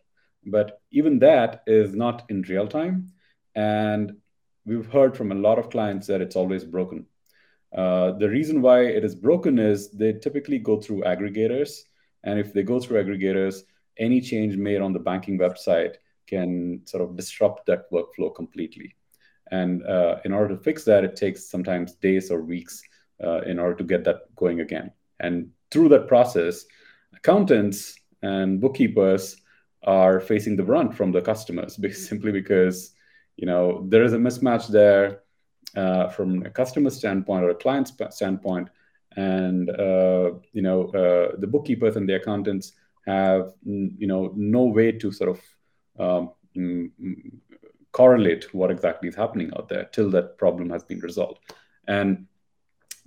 But 0.45 0.81
even 0.91 1.19
that 1.19 1.63
is 1.67 1.93
not 1.93 2.25
in 2.29 2.41
real 2.43 2.67
time. 2.67 3.11
And 3.55 4.17
we've 4.65 4.91
heard 4.91 5.15
from 5.15 5.31
a 5.31 5.35
lot 5.35 5.59
of 5.59 5.69
clients 5.69 6.07
that 6.07 6.21
it's 6.21 6.35
always 6.35 6.63
broken. 6.63 7.05
Uh, 7.75 8.11
the 8.13 8.29
reason 8.29 8.61
why 8.61 8.81
it 8.81 9.05
is 9.05 9.15
broken 9.15 9.59
is 9.59 9.91
they 9.91 10.13
typically 10.13 10.59
go 10.59 10.81
through 10.81 11.03
aggregators. 11.03 11.81
And 12.23 12.39
if 12.39 12.53
they 12.53 12.63
go 12.63 12.79
through 12.79 13.03
aggregators, 13.03 13.61
any 13.97 14.21
change 14.21 14.57
made 14.57 14.81
on 14.81 14.93
the 14.93 14.99
banking 14.99 15.37
website 15.37 15.95
can 16.31 16.81
sort 16.85 17.03
of 17.03 17.17
disrupt 17.17 17.65
that 17.65 17.91
workflow 17.91 18.33
completely. 18.33 18.95
And 19.51 19.85
uh, 19.85 20.17
in 20.23 20.31
order 20.31 20.55
to 20.55 20.63
fix 20.63 20.85
that, 20.85 21.03
it 21.03 21.15
takes 21.15 21.49
sometimes 21.49 21.95
days 21.95 22.31
or 22.31 22.41
weeks 22.41 22.81
uh, 23.23 23.41
in 23.41 23.59
order 23.59 23.75
to 23.75 23.83
get 23.83 24.03
that 24.05 24.33
going 24.35 24.61
again. 24.61 24.91
And 25.19 25.51
through 25.69 25.89
that 25.89 26.07
process, 26.07 26.65
accountants 27.13 27.99
and 28.21 28.61
bookkeepers 28.61 29.37
are 29.83 30.19
facing 30.19 30.55
the 30.55 30.63
brunt 30.63 30.95
from 30.95 31.11
the 31.11 31.21
customers 31.21 31.79
simply 32.07 32.31
because 32.31 32.93
you 33.37 33.47
know 33.47 33.85
there 33.89 34.03
is 34.03 34.13
a 34.13 34.17
mismatch 34.17 34.67
there 34.67 35.21
uh, 35.75 36.07
from 36.09 36.45
a 36.45 36.49
customer 36.49 36.89
standpoint 36.89 37.43
or 37.43 37.49
a 37.49 37.55
client 37.55 37.91
standpoint 38.09 38.69
and 39.15 39.69
uh, 39.71 40.31
you 40.53 40.61
know 40.61 40.87
uh, 40.89 41.35
the 41.39 41.47
bookkeepers 41.47 41.95
and 41.95 42.07
the 42.07 42.15
accountants 42.15 42.73
have 43.05 43.53
you 43.63 44.07
know 44.07 44.31
no 44.35 44.63
way 44.63 44.91
to 44.91 45.11
sort 45.11 45.29
of 45.29 45.39
correlate 47.91 48.53
what 48.53 48.71
exactly 48.71 49.09
is 49.09 49.15
happening 49.15 49.51
out 49.57 49.67
there 49.69 49.85
till 49.91 50.09
that 50.11 50.37
problem 50.37 50.69
has 50.69 50.83
been 50.83 50.99
resolved. 50.99 51.39
And 51.87 52.27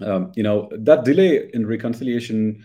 um, 0.00 0.32
you 0.34 0.42
know 0.42 0.68
that 0.72 1.04
delay 1.04 1.50
in 1.54 1.66
reconciliation 1.66 2.64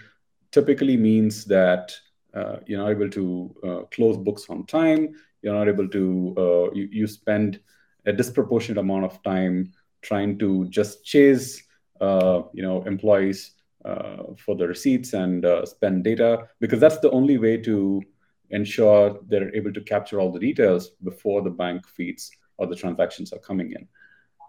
typically 0.51 0.97
means 0.97 1.45
that 1.45 1.93
uh, 2.33 2.57
you're 2.65 2.79
not 2.79 2.91
able 2.91 3.09
to 3.09 3.55
uh, 3.63 3.81
close 3.91 4.17
books 4.17 4.49
on 4.49 4.65
time 4.65 5.15
you're 5.41 5.53
not 5.53 5.67
able 5.67 5.87
to 5.87 6.35
uh, 6.37 6.73
you, 6.73 6.89
you 6.91 7.07
spend 7.07 7.59
a 8.05 8.13
disproportionate 8.13 8.77
amount 8.77 9.05
of 9.05 9.21
time 9.23 9.71
trying 10.01 10.37
to 10.39 10.67
just 10.69 11.03
chase 11.03 11.63
uh, 12.01 12.41
you 12.53 12.63
know 12.63 12.83
employees 12.83 13.51
uh, 13.85 14.23
for 14.37 14.55
the 14.55 14.67
receipts 14.67 15.13
and 15.13 15.45
uh, 15.45 15.65
spend 15.65 16.03
data 16.03 16.47
because 16.59 16.79
that's 16.79 16.99
the 16.99 17.11
only 17.11 17.37
way 17.37 17.57
to 17.57 18.01
ensure 18.51 19.19
they're 19.27 19.53
able 19.55 19.73
to 19.73 19.81
capture 19.81 20.19
all 20.19 20.31
the 20.31 20.39
details 20.39 20.91
before 21.03 21.41
the 21.41 21.49
bank 21.49 21.87
feeds 21.87 22.31
or 22.57 22.67
the 22.67 22.75
transactions 22.75 23.31
are 23.33 23.39
coming 23.39 23.73
in. 23.73 23.87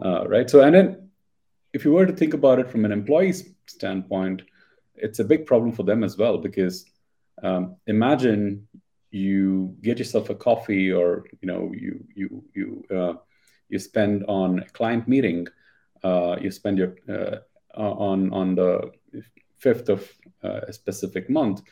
Uh, 0.04 0.26
right? 0.28 0.48
So 0.48 0.62
and 0.62 0.74
then 0.74 1.10
if 1.72 1.84
you 1.84 1.92
were 1.92 2.06
to 2.06 2.12
think 2.12 2.34
about 2.34 2.58
it 2.58 2.70
from 2.70 2.84
an 2.84 2.92
employee's 2.92 3.50
standpoint 3.66 4.42
it's 5.02 5.18
a 5.18 5.24
big 5.24 5.46
problem 5.46 5.72
for 5.72 5.82
them 5.82 6.04
as 6.04 6.16
well 6.16 6.38
because 6.38 6.84
um, 7.42 7.76
imagine 7.86 8.66
you 9.10 9.76
get 9.82 9.98
yourself 9.98 10.30
a 10.30 10.34
coffee 10.34 10.92
or 10.92 11.24
you 11.40 11.46
know 11.46 11.72
you 11.74 12.04
you 12.14 12.44
you 12.54 12.84
uh, 12.96 13.14
you 13.68 13.78
spend 13.78 14.24
on 14.26 14.60
a 14.60 14.68
client 14.70 15.08
meeting, 15.08 15.46
uh, 16.04 16.36
you 16.40 16.50
spend 16.50 16.78
your 16.78 16.94
uh, 17.08 17.38
on 17.74 18.32
on 18.32 18.54
the 18.54 18.92
fifth 19.58 19.88
of 19.88 20.08
uh, 20.44 20.60
a 20.68 20.72
specific 20.72 21.28
month, 21.28 21.62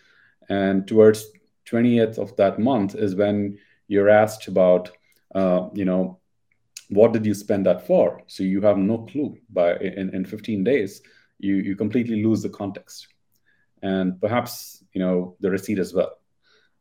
and 0.48 0.86
towards 0.86 1.26
twentieth 1.68 2.18
of 2.18 2.36
that 2.36 2.58
month 2.58 2.94
is 2.94 3.14
when 3.14 3.58
you're 3.86 4.08
asked 4.08 4.48
about, 4.48 4.90
uh, 5.34 5.68
you 5.72 5.84
know, 5.84 6.18
what 6.90 7.12
did 7.12 7.26
you 7.26 7.34
spend 7.34 7.66
that 7.66 7.86
for? 7.86 8.22
So 8.26 8.42
you 8.42 8.60
have 8.62 8.78
no 8.78 8.98
clue. 8.98 9.38
By 9.50 9.76
in, 9.76 10.14
in 10.14 10.24
15 10.24 10.64
days, 10.64 11.02
you 11.38 11.56
you 11.56 11.76
completely 11.76 12.22
lose 12.22 12.42
the 12.42 12.48
context, 12.48 13.08
and 13.82 14.20
perhaps 14.20 14.82
you 14.92 15.00
know 15.00 15.36
the 15.40 15.50
receipt 15.50 15.78
as 15.78 15.92
well. 15.92 16.12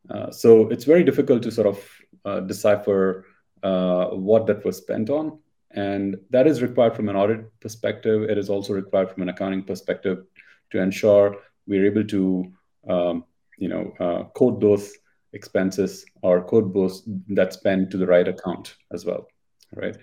Uh, 0.10 0.32
so 0.32 0.70
it's 0.70 0.86
very 0.86 1.03
difficult 1.03 1.44
to 1.44 1.51
sort 1.51 1.67
of 1.67 1.89
uh, 2.25 2.39
decipher 2.41 3.25
uh, 3.63 4.08
what 4.08 4.46
that 4.48 4.63
was 4.63 4.77
spent 4.77 5.10
on. 5.10 5.39
And 5.72 6.17
that 6.29 6.48
is 6.48 6.62
required 6.62 6.96
from 6.96 7.10
an 7.10 7.15
audit 7.15 7.60
perspective. 7.60 8.24
It 8.24 8.38
is 8.38 8.50
also 8.50 8.74
required 8.74 9.12
from 9.12 9.24
an 9.24 9.29
accounting 9.29 9.63
perspective 9.63 10.25
to 10.72 10.79
ensure 10.79 11.38
we're 11.65 11.86
able 11.86 12.06
to, 12.06 12.51
um, 12.88 13.25
you 13.57 13.69
know, 13.69 13.93
uh, 13.99 14.23
code 14.35 14.61
those 14.61 14.93
expenses 15.33 16.05
or 16.21 16.43
code 16.43 16.73
those 16.73 17.03
that 17.29 17.53
spend 17.53 17.91
to 17.91 17.97
the 17.97 18.07
right 18.07 18.27
account 18.27 18.75
as 18.91 19.05
well, 19.05 19.27
right? 19.75 19.97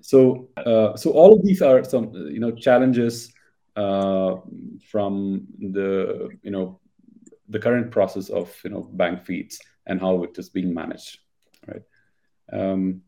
So, 0.00 0.48
uh, 0.56 0.96
so 0.96 1.10
all 1.10 1.34
of 1.34 1.44
these 1.44 1.62
are 1.62 1.84
some, 1.84 2.12
you 2.14 2.40
know, 2.40 2.52
challenges 2.52 3.32
uh, 3.76 4.36
from 4.90 5.46
the, 5.58 6.30
you 6.42 6.50
know, 6.50 6.80
the 7.48 7.58
current 7.58 7.90
process 7.90 8.28
of, 8.28 8.54
you 8.64 8.70
know, 8.70 8.82
bank 8.82 9.24
feeds 9.24 9.60
and 9.86 10.00
how 10.00 10.22
it 10.22 10.38
is 10.38 10.48
being 10.48 10.72
managed, 10.72 11.18
right? 11.66 11.82
Um, 12.52 13.02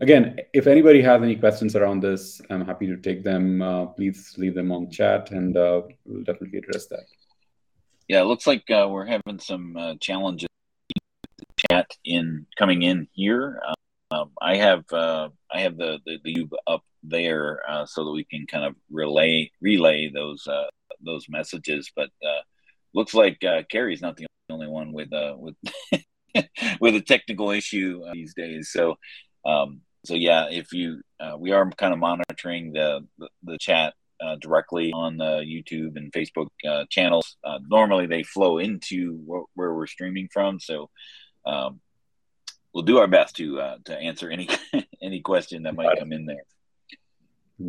again, 0.00 0.38
if 0.52 0.66
anybody 0.66 1.00
has 1.02 1.22
any 1.22 1.36
questions 1.36 1.76
around 1.76 2.02
this, 2.02 2.40
I'm 2.50 2.64
happy 2.64 2.86
to 2.88 2.96
take 2.96 3.24
them. 3.24 3.62
Uh, 3.62 3.86
please 3.86 4.34
leave 4.36 4.54
them 4.54 4.72
on 4.72 4.90
chat, 4.90 5.30
and 5.30 5.56
uh, 5.56 5.82
we'll 6.04 6.24
definitely 6.24 6.58
address 6.58 6.86
that. 6.88 7.04
Yeah, 8.08 8.22
it 8.22 8.24
looks 8.24 8.46
like 8.46 8.70
uh, 8.70 8.88
we're 8.90 9.06
having 9.06 9.38
some 9.38 9.76
uh, 9.76 9.94
challenges 10.00 10.48
with 10.88 11.36
the 11.36 11.44
chat 11.70 11.90
in 12.04 12.46
coming 12.58 12.82
in 12.82 13.06
here. 13.12 13.60
Um, 14.10 14.30
I 14.40 14.56
have 14.56 14.84
uh, 14.92 15.28
I 15.52 15.60
have 15.60 15.76
the 15.76 15.98
the, 16.06 16.18
the 16.24 16.46
up 16.66 16.82
there 17.02 17.60
uh, 17.68 17.86
so 17.86 18.04
that 18.04 18.10
we 18.10 18.24
can 18.24 18.46
kind 18.46 18.64
of 18.64 18.74
relay 18.90 19.50
relay 19.60 20.10
those 20.12 20.48
those 21.04 21.26
messages. 21.28 21.92
But 21.94 22.08
looks 22.94 23.12
like 23.12 23.40
Carrie's 23.70 24.00
not 24.00 24.16
the 24.16 24.26
only 24.50 24.68
one 24.68 24.92
with 24.92 25.10
with 25.12 25.54
with 26.80 26.94
a 26.94 27.00
technical 27.00 27.50
issue 27.50 28.02
uh, 28.06 28.12
these 28.12 28.34
days. 28.34 28.70
So, 28.72 28.96
um, 29.44 29.82
so 30.04 30.14
yeah, 30.14 30.46
if 30.50 30.72
you, 30.72 31.00
uh, 31.20 31.36
we 31.38 31.52
are 31.52 31.70
kind 31.72 31.92
of 31.92 31.98
monitoring 31.98 32.72
the 32.72 33.06
the, 33.18 33.28
the 33.42 33.58
chat 33.58 33.94
uh, 34.20 34.36
directly 34.40 34.92
on 34.92 35.16
the 35.16 35.44
YouTube 35.46 35.96
and 35.96 36.12
Facebook 36.12 36.48
uh, 36.68 36.84
channels. 36.90 37.36
Uh, 37.44 37.58
normally, 37.68 38.06
they 38.06 38.22
flow 38.22 38.58
into 38.58 39.18
wh- 39.26 39.56
where 39.56 39.74
we're 39.74 39.86
streaming 39.86 40.28
from. 40.32 40.58
So, 40.60 40.90
um, 41.46 41.80
we'll 42.72 42.84
do 42.84 42.98
our 42.98 43.06
best 43.06 43.36
to 43.36 43.60
uh, 43.60 43.76
to 43.84 43.96
answer 43.96 44.30
any 44.30 44.48
any 45.02 45.20
question 45.20 45.62
that 45.64 45.74
might 45.74 45.98
come 45.98 46.12
in 46.12 46.26
there. 46.26 46.42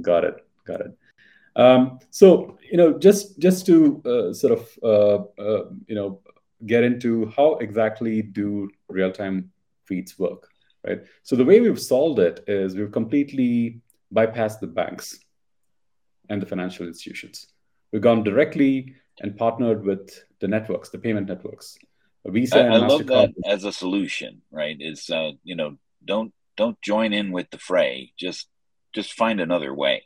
Got 0.02 0.24
it. 0.26 0.46
Got 0.66 0.82
it. 0.82 0.98
Um, 1.56 2.00
so 2.10 2.58
you 2.72 2.78
know, 2.78 2.98
just 2.98 3.40
just 3.40 3.66
to 3.68 4.34
sort 4.34 4.58
of 4.58 5.30
you 5.88 5.96
know 5.96 6.22
get 6.66 6.84
into 6.84 7.32
how 7.38 7.56
exactly 7.56 8.22
do 8.22 8.70
real-time 8.90 9.50
feeds 9.86 10.20
work, 10.20 10.50
right? 10.86 11.04
So 11.24 11.36
the 11.36 11.46
way 11.46 11.62
we've 11.62 11.80
solved 11.80 12.20
it 12.20 12.44
is 12.48 12.76
we've 12.76 12.92
completely 12.92 13.82
bypassed 14.14 14.60
the 14.60 14.68
banks 14.68 15.20
and 16.30 16.42
the 16.42 16.46
financial 16.46 16.88
institutions. 16.88 17.48
We've 17.92 18.02
gone 18.02 18.24
directly 18.24 18.96
and 19.20 19.38
partnered 19.38 19.84
with 19.84 20.24
the 20.40 20.48
networks, 20.48 20.90
the 20.90 21.00
payment 21.00 21.28
networks. 21.28 21.78
Visa 22.26 22.60
I, 22.60 22.76
I 22.76 22.78
love 22.78 23.08
that 23.08 23.34
as 23.46 23.64
a 23.64 23.72
solution, 23.72 24.42
right? 24.52 24.78
Is 24.80 25.10
uh, 25.10 25.32
you 25.44 25.56
know, 25.56 25.78
don't 26.04 26.34
don't 26.58 26.80
join 26.82 27.14
in 27.14 27.32
with 27.32 27.50
the 27.50 27.58
fray. 27.58 28.14
Just 28.18 28.48
just 28.94 29.14
find 29.14 29.40
another 29.40 29.74
way. 29.74 30.04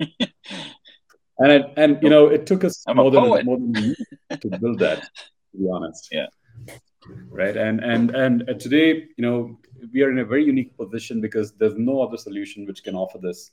and 0.00 1.52
it, 1.52 1.66
and 1.76 1.98
you 2.02 2.08
know, 2.08 2.28
it 2.28 2.46
took 2.46 2.64
us 2.64 2.82
more 2.94 3.10
than 3.10 3.44
more 3.44 3.58
than 3.58 3.96
a 4.30 4.36
to 4.36 4.58
build 4.58 4.78
that 4.78 5.02
to 5.02 5.58
be 5.58 5.68
honest. 5.70 6.08
Yeah. 6.12 6.26
right? 7.28 7.56
And 7.56 7.84
and 7.84 8.14
and 8.16 8.60
today, 8.60 9.08
you 9.16 9.22
know, 9.26 9.58
we 9.92 10.02
are 10.02 10.10
in 10.10 10.18
a 10.18 10.24
very 10.24 10.44
unique 10.44 10.76
position 10.76 11.20
because 11.20 11.52
there's 11.52 11.76
no 11.76 12.00
other 12.00 12.16
solution 12.16 12.66
which 12.66 12.82
can 12.82 12.94
offer 12.94 13.18
this. 13.18 13.50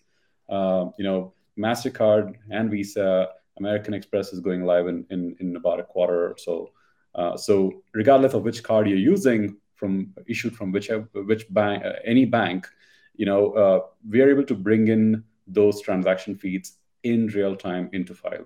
Uh, 0.50 0.86
you 0.98 1.04
know, 1.04 1.34
Mastercard 1.58 2.36
and 2.50 2.70
Visa, 2.72 3.30
American 3.58 3.94
Express 3.94 4.34
is 4.34 4.40
going 4.40 4.64
live 4.66 4.88
in 4.88 5.06
in, 5.10 5.36
in 5.40 5.56
about 5.56 5.80
a 5.80 5.84
quarter 5.84 6.32
or 6.32 6.38
so. 6.38 6.72
Uh, 7.16 7.38
so 7.38 7.84
regardless 7.94 8.34
of 8.34 8.44
which 8.44 8.64
card 8.64 8.88
you're 8.88 8.98
using 8.98 9.58
from 9.76 10.14
issued 10.28 10.56
from 10.56 10.72
which 10.72 10.90
which 11.14 11.46
bank 11.54 11.84
uh, 11.86 11.94
any 12.04 12.26
bank, 12.26 12.68
you 13.16 13.26
know, 13.26 13.52
uh, 13.52 13.80
we 14.10 14.22
are 14.22 14.30
able 14.30 14.46
to 14.46 14.56
bring 14.56 14.88
in 14.88 15.24
those 15.46 15.82
transaction 15.82 16.36
feeds 16.36 16.78
in 17.04 17.28
real 17.28 17.56
time 17.56 17.90
into 17.94 18.14
Fyle 18.14 18.46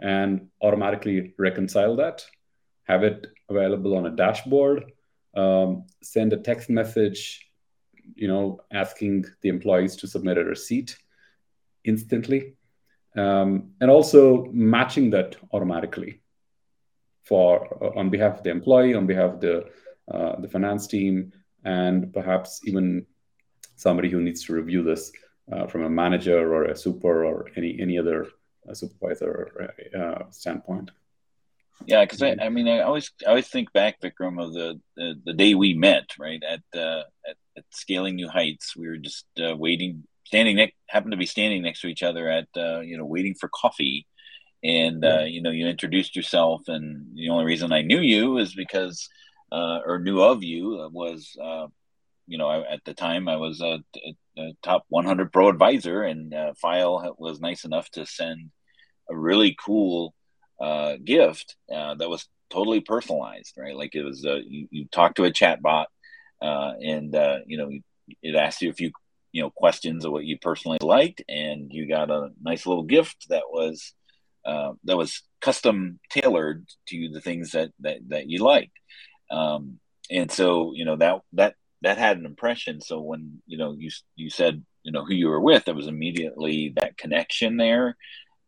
and 0.00 0.48
automatically 0.62 1.34
reconcile 1.38 1.94
that 1.96 2.24
have 2.84 3.02
it 3.02 3.26
available 3.48 3.96
on 3.96 4.06
a 4.06 4.10
dashboard, 4.10 4.92
um, 5.34 5.86
send 6.02 6.32
a 6.32 6.36
text 6.36 6.70
message, 6.70 7.50
you 8.14 8.28
know, 8.28 8.60
asking 8.72 9.24
the 9.40 9.48
employees 9.48 9.96
to 9.96 10.06
submit 10.06 10.38
a 10.38 10.44
receipt 10.44 10.96
instantly, 11.84 12.54
um, 13.16 13.72
and 13.80 13.90
also 13.90 14.46
matching 14.52 15.10
that 15.10 15.36
automatically 15.52 16.20
for 17.22 17.82
uh, 17.82 17.98
on 17.98 18.10
behalf 18.10 18.38
of 18.38 18.42
the 18.42 18.50
employee, 18.50 18.94
on 18.94 19.06
behalf 19.06 19.34
of 19.34 19.40
the 19.40 19.64
uh, 20.12 20.40
the 20.40 20.48
finance 20.48 20.86
team, 20.86 21.32
and 21.64 22.12
perhaps 22.12 22.60
even 22.66 23.06
somebody 23.76 24.10
who 24.10 24.20
needs 24.20 24.44
to 24.44 24.54
review 24.54 24.82
this 24.82 25.12
uh, 25.50 25.66
from 25.66 25.84
a 25.84 25.90
manager 25.90 26.52
or 26.52 26.64
a 26.64 26.76
super 26.76 27.24
or 27.24 27.50
any 27.56 27.78
any 27.80 27.98
other 27.98 28.26
uh, 28.68 28.74
supervisor 28.74 29.74
uh, 29.98 30.30
standpoint. 30.30 30.90
Yeah, 31.86 32.04
because 32.04 32.22
I, 32.22 32.36
I 32.40 32.48
mean, 32.50 32.68
I 32.68 32.80
always, 32.80 33.10
I 33.26 33.30
always 33.30 33.48
think 33.48 33.72
back, 33.72 34.00
Vikram, 34.00 34.42
of 34.42 34.54
the 34.54 34.80
the, 34.96 35.20
the 35.24 35.32
day 35.32 35.54
we 35.54 35.74
met, 35.74 36.04
right 36.18 36.42
at, 36.42 36.62
uh, 36.78 37.02
at 37.28 37.36
at 37.56 37.64
scaling 37.70 38.16
new 38.16 38.28
heights. 38.28 38.76
We 38.76 38.88
were 38.88 38.96
just 38.96 39.26
uh, 39.38 39.56
waiting, 39.56 40.04
standing 40.24 40.56
next, 40.56 40.74
happened 40.88 41.12
to 41.12 41.16
be 41.16 41.26
standing 41.26 41.62
next 41.62 41.80
to 41.80 41.88
each 41.88 42.02
other 42.02 42.28
at, 42.28 42.48
uh, 42.56 42.80
you 42.80 42.96
know, 42.96 43.04
waiting 43.04 43.34
for 43.34 43.48
coffee, 43.48 44.06
and 44.62 45.04
uh, 45.04 45.24
you 45.24 45.42
know, 45.42 45.50
you 45.50 45.66
introduced 45.66 46.16
yourself, 46.16 46.62
and 46.68 47.14
the 47.14 47.28
only 47.28 47.44
reason 47.44 47.72
I 47.72 47.82
knew 47.82 48.00
you 48.00 48.38
is 48.38 48.54
because, 48.54 49.08
uh, 49.52 49.80
or 49.84 49.98
knew 49.98 50.22
of 50.22 50.42
you, 50.42 50.88
was, 50.92 51.36
uh, 51.42 51.66
you 52.26 52.38
know, 52.38 52.48
I, 52.48 52.72
at 52.72 52.84
the 52.84 52.94
time 52.94 53.28
I 53.28 53.36
was 53.36 53.60
a, 53.60 53.80
a, 54.38 54.52
top 54.62 54.84
100 54.88 55.32
pro 55.32 55.48
advisor, 55.48 56.02
and 56.02 56.32
uh, 56.32 56.54
Fyle 56.54 57.14
was 57.18 57.40
nice 57.40 57.64
enough 57.64 57.90
to 57.90 58.06
send 58.06 58.50
a 59.10 59.16
really 59.16 59.54
cool 59.62 60.14
uh, 60.60 60.94
gift 61.04 61.56
uh, 61.72 61.94
that 61.96 62.08
was 62.08 62.26
totally 62.50 62.80
personalized, 62.80 63.54
right? 63.58 63.76
Like 63.76 63.94
it 63.94 64.02
was, 64.02 64.22
you, 64.24 64.68
you 64.70 64.86
talk 64.86 65.16
to 65.16 65.24
a 65.24 65.32
chat 65.32 65.60
bot 65.60 65.88
uh, 66.44 66.72
and, 66.80 67.14
uh, 67.14 67.38
you 67.46 67.56
know, 67.58 67.70
it 68.22 68.36
asked 68.36 68.60
you 68.62 68.70
a 68.70 68.74
few, 68.74 68.92
you 69.34 69.42
know, 69.42 69.50
questions 69.50 70.04
of 70.04 70.12
what 70.12 70.24
you 70.24 70.38
personally 70.38 70.78
liked. 70.80 71.22
And 71.28 71.70
you 71.70 71.88
got 71.88 72.10
a 72.10 72.30
nice 72.40 72.66
little 72.66 72.84
gift 72.84 73.26
that 73.28 73.42
was, 73.50 73.92
uh, 74.46 74.72
that 74.84 74.96
was 74.96 75.22
custom 75.40 75.98
tailored 76.08 76.64
to 76.88 77.10
the 77.12 77.20
things 77.20 77.50
that, 77.50 77.70
that, 77.80 77.98
that 78.08 78.30
you 78.30 78.38
liked. 78.38 78.78
Um, 79.30 79.80
and 80.10 80.30
so, 80.30 80.72
you 80.74 80.84
know, 80.84 80.96
that, 80.96 81.20
that, 81.32 81.56
that 81.82 81.98
had 81.98 82.16
an 82.16 82.26
impression. 82.26 82.80
So 82.80 83.00
when, 83.00 83.42
you 83.46 83.58
know, 83.58 83.74
you, 83.76 83.90
you 84.14 84.30
said, 84.30 84.64
you 84.84 84.92
know, 84.92 85.04
who 85.04 85.14
you 85.14 85.28
were 85.28 85.40
with, 85.40 85.64
there 85.64 85.74
was 85.74 85.88
immediately 85.88 86.72
that 86.76 86.96
connection 86.96 87.56
there. 87.56 87.96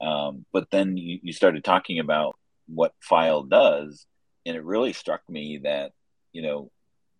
Um, 0.00 0.46
but 0.52 0.68
then 0.70 0.96
you, 0.96 1.18
you 1.22 1.32
started 1.32 1.64
talking 1.64 1.98
about 1.98 2.36
what 2.66 2.94
Fyle 3.00 3.42
does, 3.42 4.06
and 4.44 4.56
it 4.56 4.64
really 4.64 4.92
struck 4.92 5.22
me 5.28 5.60
that 5.64 5.92
you 6.32 6.42
know 6.42 6.70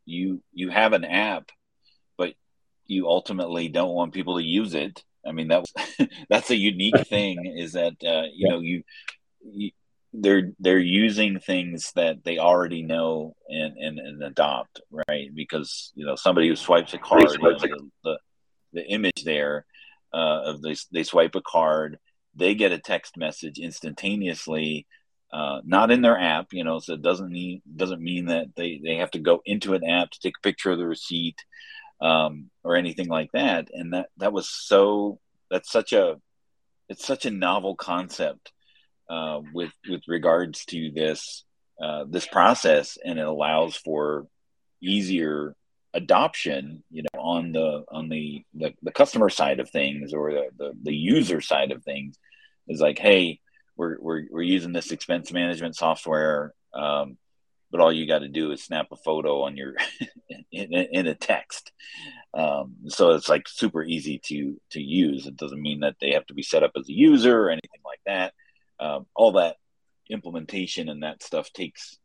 you 0.04 0.42
you 0.52 0.70
have 0.70 0.92
an 0.92 1.04
app, 1.04 1.50
you 2.87 3.09
ultimately 3.09 3.69
don't 3.69 3.95
want 3.95 4.14
people 4.14 4.37
to 4.37 4.45
use 4.45 4.75
it. 4.75 5.02
I 5.26 5.33
mean 5.33 5.49
that 5.49 5.62
was, 5.62 6.09
that's 6.28 6.50
a 6.50 6.56
unique 6.56 7.06
thing 7.08 7.54
is 7.56 7.73
that 7.73 7.95
uh, 8.04 8.28
you 8.32 8.49
know 8.49 8.60
you, 8.60 8.82
you 9.43 9.71
they're 10.13 10.52
they're 10.58 10.78
using 10.78 11.39
things 11.39 11.93
that 11.95 12.25
they 12.25 12.39
already 12.39 12.82
know 12.82 13.34
and, 13.49 13.76
and, 13.76 13.99
and 13.99 14.23
adopt 14.23 14.80
right? 15.08 15.28
Because 15.34 15.93
you 15.95 16.06
know 16.06 16.17
somebody 16.17 16.49
who 16.49 16.56
swipes 16.56 16.95
a 16.95 16.99
card 16.99 17.25
you 17.32 17.39
know, 17.39 17.58
the, 17.58 17.91
the, 18.04 18.19
the 18.73 18.87
image 18.87 19.25
there 19.25 19.67
uh, 20.15 20.43
of 20.45 20.63
they, 20.63 20.76
they 20.93 21.02
swipe 21.02 21.34
a 21.34 21.43
card 21.43 21.99
they 22.34 22.54
get 22.54 22.73
a 22.73 22.78
text 22.78 23.17
message 23.17 23.58
instantaneously 23.58 24.87
uh, 25.32 25.60
not 25.65 25.91
in 25.91 26.02
their 26.02 26.19
app 26.19 26.47
you 26.52 26.65
know 26.65 26.78
so 26.78 26.95
it 26.95 27.02
doesn't 27.02 27.30
mean 27.30 27.60
doesn't 27.75 28.02
mean 28.02 28.26
that 28.26 28.47
they 28.56 28.80
they 28.82 28.97
have 28.97 29.10
to 29.10 29.19
go 29.19 29.41
into 29.45 29.75
an 29.75 29.84
app 29.84 30.10
to 30.10 30.21
take 30.21 30.34
a 30.39 30.47
picture 30.47 30.71
of 30.71 30.78
the 30.78 30.87
receipt 30.87 31.45
um, 32.00 32.50
or 32.63 32.76
anything 32.76 33.09
like 33.09 33.32
that. 33.32 33.69
And 33.73 33.93
that 33.93 34.09
that 34.19 34.32
was 34.32 34.49
so 34.49 35.19
that's 35.50 35.71
such 35.71 35.93
a 35.93 36.17
it's 36.89 37.06
such 37.06 37.26
a 37.26 37.30
novel 37.30 37.75
concept 37.76 38.52
uh, 39.09 39.41
with 39.52 39.73
with 39.89 40.02
regards 40.09 40.65
to 40.67 40.91
this 40.91 41.45
uh, 41.82 42.04
this 42.09 42.26
process. 42.26 42.99
And 43.04 43.19
it 43.19 43.26
allows 43.26 43.76
for 43.76 44.26
easier 44.82 45.54
adoption 45.95 46.85
you 46.91 47.02
know 47.02 47.21
on 47.21 47.52
the 47.52 47.82
on 47.91 48.11
the 48.11 48.45
the, 48.52 48.75
the 48.82 48.93
customer 48.93 49.30
side 49.30 49.61
of 49.61 49.71
things 49.71 50.13
or 50.13 50.30
the, 50.30 50.49
the, 50.59 50.73
the 50.82 50.95
user 50.95 51.41
side 51.41 51.73
of 51.73 51.82
things. 51.85 52.19
Is 52.69 52.80
like 52.80 52.99
hey 52.99 53.41
we're 53.76 53.97
we're, 54.00 54.25
we're 54.30 54.43
using 54.43 54.73
this 54.73 54.91
expense 54.91 55.32
management 55.32 55.76
software. 55.76 56.52
Um, 56.75 57.17
but 57.76 57.82
all 57.82 57.93
you 57.93 58.06
got 58.06 58.21
to 58.21 58.28
do 58.28 58.52
is 58.52 58.62
snap 58.62 58.86
a 58.91 58.97
photo 58.97 59.43
on 59.43 59.54
your 59.54 59.75
in, 60.50 60.73
in, 60.73 61.06
a 61.06 61.15
text. 61.15 61.73
Um, 62.32 62.76
so 62.89 63.10
it's 63.10 63.28
like 63.28 63.47
super 63.49 63.84
easy 63.84 64.19
to 64.26 64.58
to 64.71 64.80
use. 64.80 65.26
It 65.26 65.36
doesn't 65.36 65.60
mean 65.60 65.80
that 65.80 65.97
they 66.00 66.12
have 66.12 66.25
to 66.28 66.34
be 66.34 66.43
set 66.43 66.62
up 66.62 66.73
as 66.75 66.89
a 66.89 66.93
user 66.93 67.39
or 67.39 67.50
anything 67.50 67.80
like 67.84 68.00
that. 68.06 68.32
Um, 68.80 69.06
all 69.15 69.32
that 69.32 69.56
implementation 70.08 70.89
and 70.89 71.02
that 71.02 71.23
stuff 71.23 71.52
takes 71.52 71.99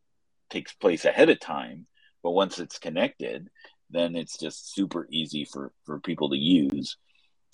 takes 0.50 0.74
place 0.74 1.06
ahead 1.06 1.30
of 1.30 1.40
time 1.40 1.86
but 2.22 2.32
once 2.32 2.58
it's 2.58 2.78
connected 2.78 3.48
then 3.90 4.16
it's 4.16 4.36
just 4.36 4.74
super 4.74 5.06
easy 5.10 5.46
for 5.46 5.72
for 5.86 6.00
people 6.00 6.30
to 6.30 6.36
use. 6.36 6.96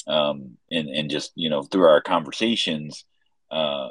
Um, 0.09 0.57
and 0.71 0.89
and 0.89 1.11
just 1.11 1.33
you 1.37 1.51
know 1.51 1.63
through 1.63 1.87
our 1.87 2.01
conversations 2.01 3.05
uh, 3.51 3.91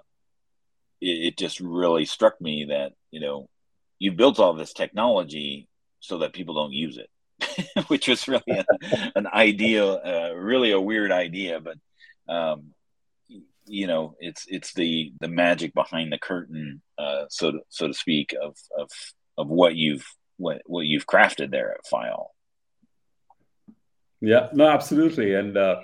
it, 0.99 1.27
it 1.27 1.37
just 1.37 1.61
really 1.61 2.05
struck 2.05 2.41
me 2.41 2.65
that 2.69 2.91
you 3.11 3.21
know 3.21 3.47
you 3.99 4.11
built 4.11 4.39
all 4.39 4.53
this 4.53 4.73
technology 4.73 5.67
so 5.99 6.19
that 6.19 6.33
people 6.33 6.55
don't 6.55 6.73
use 6.73 6.97
it 6.97 7.09
which 7.87 8.07
was 8.07 8.27
really 8.27 8.43
a, 8.49 8.65
an 9.15 9.27
idea 9.27 9.85
uh, 9.85 10.33
really 10.35 10.71
a 10.71 10.79
weird 10.79 11.11
idea 11.11 11.59
but 11.59 11.77
um, 12.33 12.73
you 13.65 13.87
know 13.87 14.15
it's 14.19 14.45
it's 14.47 14.73
the 14.73 15.13
the 15.19 15.27
magic 15.27 15.73
behind 15.73 16.11
the 16.11 16.17
curtain 16.17 16.81
uh, 16.97 17.25
so 17.29 17.51
to, 17.51 17.59
so 17.69 17.87
to 17.87 17.93
speak 17.93 18.33
of 18.41 18.55
of 18.77 18.89
of 19.37 19.47
what 19.47 19.75
you've 19.75 20.05
what 20.37 20.61
what 20.65 20.85
you've 20.85 21.05
crafted 21.05 21.51
there 21.51 21.71
at 21.71 21.85
Fyle 21.85 22.31
yeah, 24.21 24.49
no, 24.53 24.67
absolutely. 24.67 25.35
And 25.35 25.57
uh, 25.57 25.81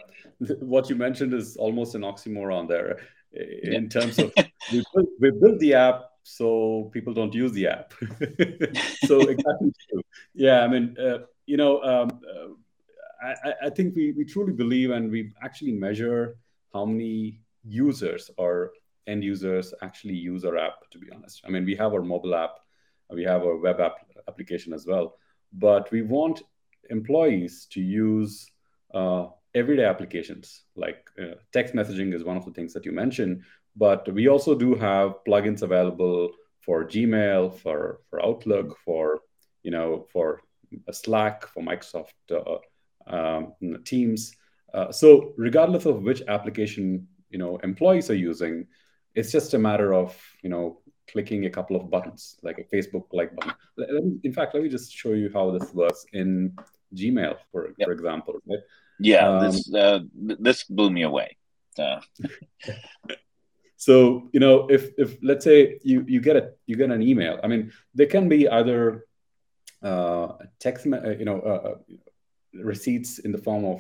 what 0.60 0.89
you 0.89 0.95
mentioned 0.95 1.34
is 1.34 1.56
almost 1.58 1.95
an 1.95 2.02
oxymoron 2.02 2.67
there 2.67 2.99
in 3.32 3.84
yeah. 3.84 3.89
terms 3.89 4.19
of 4.19 4.32
we, 4.71 4.84
built, 4.93 5.10
we 5.19 5.32
built 5.32 5.60
the 5.60 5.73
app 5.76 6.06
so 6.23 6.89
people 6.93 7.13
don't 7.13 7.33
use 7.33 7.51
the 7.51 7.67
app. 7.67 7.93
so 9.05 9.19
exactly 9.21 9.73
true. 9.89 10.01
Yeah, 10.33 10.62
I 10.62 10.67
mean, 10.67 10.95
uh, 10.97 11.19
you 11.45 11.57
know, 11.57 11.81
um, 11.83 12.21
uh, 12.23 13.27
I, 13.45 13.67
I, 13.67 13.69
think 13.69 13.95
we, 13.95 14.13
we 14.13 14.25
truly 14.25 14.53
believe 14.53 14.91
and 14.91 15.12
we 15.12 15.33
actually 15.41 15.73
measure 15.73 16.38
how 16.73 16.86
many 16.86 17.41
users 17.63 18.29
or 18.38 18.71
end 19.07 19.23
users 19.23 19.73
actually 19.81 20.15
use 20.15 20.45
our 20.45 20.57
app, 20.57 20.89
to 20.91 20.97
be 20.97 21.07
honest. 21.13 21.41
I 21.45 21.49
mean, 21.49 21.65
we 21.65 21.75
have 21.75 21.93
our 21.93 22.01
mobile 22.01 22.36
app, 22.36 22.55
we 23.09 23.23
have 23.23 23.43
our 23.43 23.57
web 23.57 23.79
app 23.79 23.97
application 24.27 24.73
as 24.73 24.86
well, 24.86 25.17
but 25.53 25.91
we 25.91 26.01
want 26.01 26.41
employees 26.89 27.67
to 27.71 27.81
use 27.81 28.49
uh, 28.93 29.27
everyday 29.55 29.86
applications 29.86 30.63
like 30.75 31.09
uh, 31.21 31.36
text 31.51 31.73
messaging 31.73 32.13
is 32.13 32.23
one 32.23 32.38
of 32.38 32.45
the 32.45 32.51
things 32.51 32.73
that 32.73 32.86
you 32.86 32.91
mentioned 32.91 33.43
but 33.75 34.12
we 34.13 34.27
also 34.27 34.55
do 34.55 34.75
have 34.75 35.15
plugins 35.27 35.62
available 35.62 36.31
for 36.62 36.86
gmail 36.86 37.53
for 37.59 37.99
for 38.09 38.23
outlook 38.23 38.77
for 38.86 39.19
you 39.63 39.71
know 39.71 40.05
for 40.12 40.41
slack 40.91 41.47
for 41.47 41.63
microsoft 41.63 42.13
uh, 42.31 42.57
um, 43.07 43.53
teams 43.83 44.36
uh, 44.73 44.91
so 44.91 45.33
regardless 45.38 45.86
of 45.86 46.03
which 46.03 46.21
application 46.27 47.07
you 47.29 47.38
know 47.38 47.57
employees 47.57 48.09
are 48.09 48.15
using 48.15 48.65
it's 49.15 49.31
just 49.31 49.53
a 49.53 49.59
matter 49.59 49.93
of 49.93 50.17
you 50.41 50.49
know 50.49 50.79
clicking 51.12 51.45
a 51.45 51.49
couple 51.49 51.75
of 51.75 51.89
buttons, 51.89 52.38
like 52.43 52.57
a 52.59 52.75
Facebook 52.75 53.05
like 53.12 53.36
button. 53.36 54.19
In 54.23 54.33
fact, 54.33 54.53
let 54.53 54.63
me 54.63 54.69
just 54.69 54.91
show 54.91 55.12
you 55.12 55.29
how 55.33 55.51
this 55.51 55.73
works 55.73 56.05
in 56.13 56.55
Gmail, 56.95 57.38
for, 57.51 57.73
yep. 57.77 57.88
for 57.88 57.91
example. 57.91 58.36
Right? 58.47 58.59
Yeah, 58.99 59.27
um, 59.27 59.51
this 59.51 59.73
uh, 59.73 59.99
this 60.15 60.63
blew 60.63 60.89
me 60.89 61.03
away. 61.03 61.38
Uh. 61.77 61.99
so 63.84 64.30
you 64.32 64.39
know, 64.39 64.65
if 64.69 64.91
if 64.98 65.17
let's 65.22 65.43
say 65.43 65.78
you 65.84 66.06
you 66.08 66.22
get 66.22 66.38
a 66.38 66.52
you 66.67 66.78
get 66.78 66.89
an 66.89 67.02
email, 67.02 67.38
I 67.43 67.48
mean, 67.48 67.74
they 67.93 68.06
can 68.06 68.30
be 68.30 68.48
either 68.48 69.06
uh, 69.84 70.28
text, 70.58 70.88
uh, 70.88 71.10
you 71.19 71.26
know, 71.26 71.41
uh, 71.41 71.69
uh, 71.69 71.76
receipts 72.54 73.19
in 73.19 73.34
the 73.34 73.38
form 73.38 73.65
of 73.65 73.80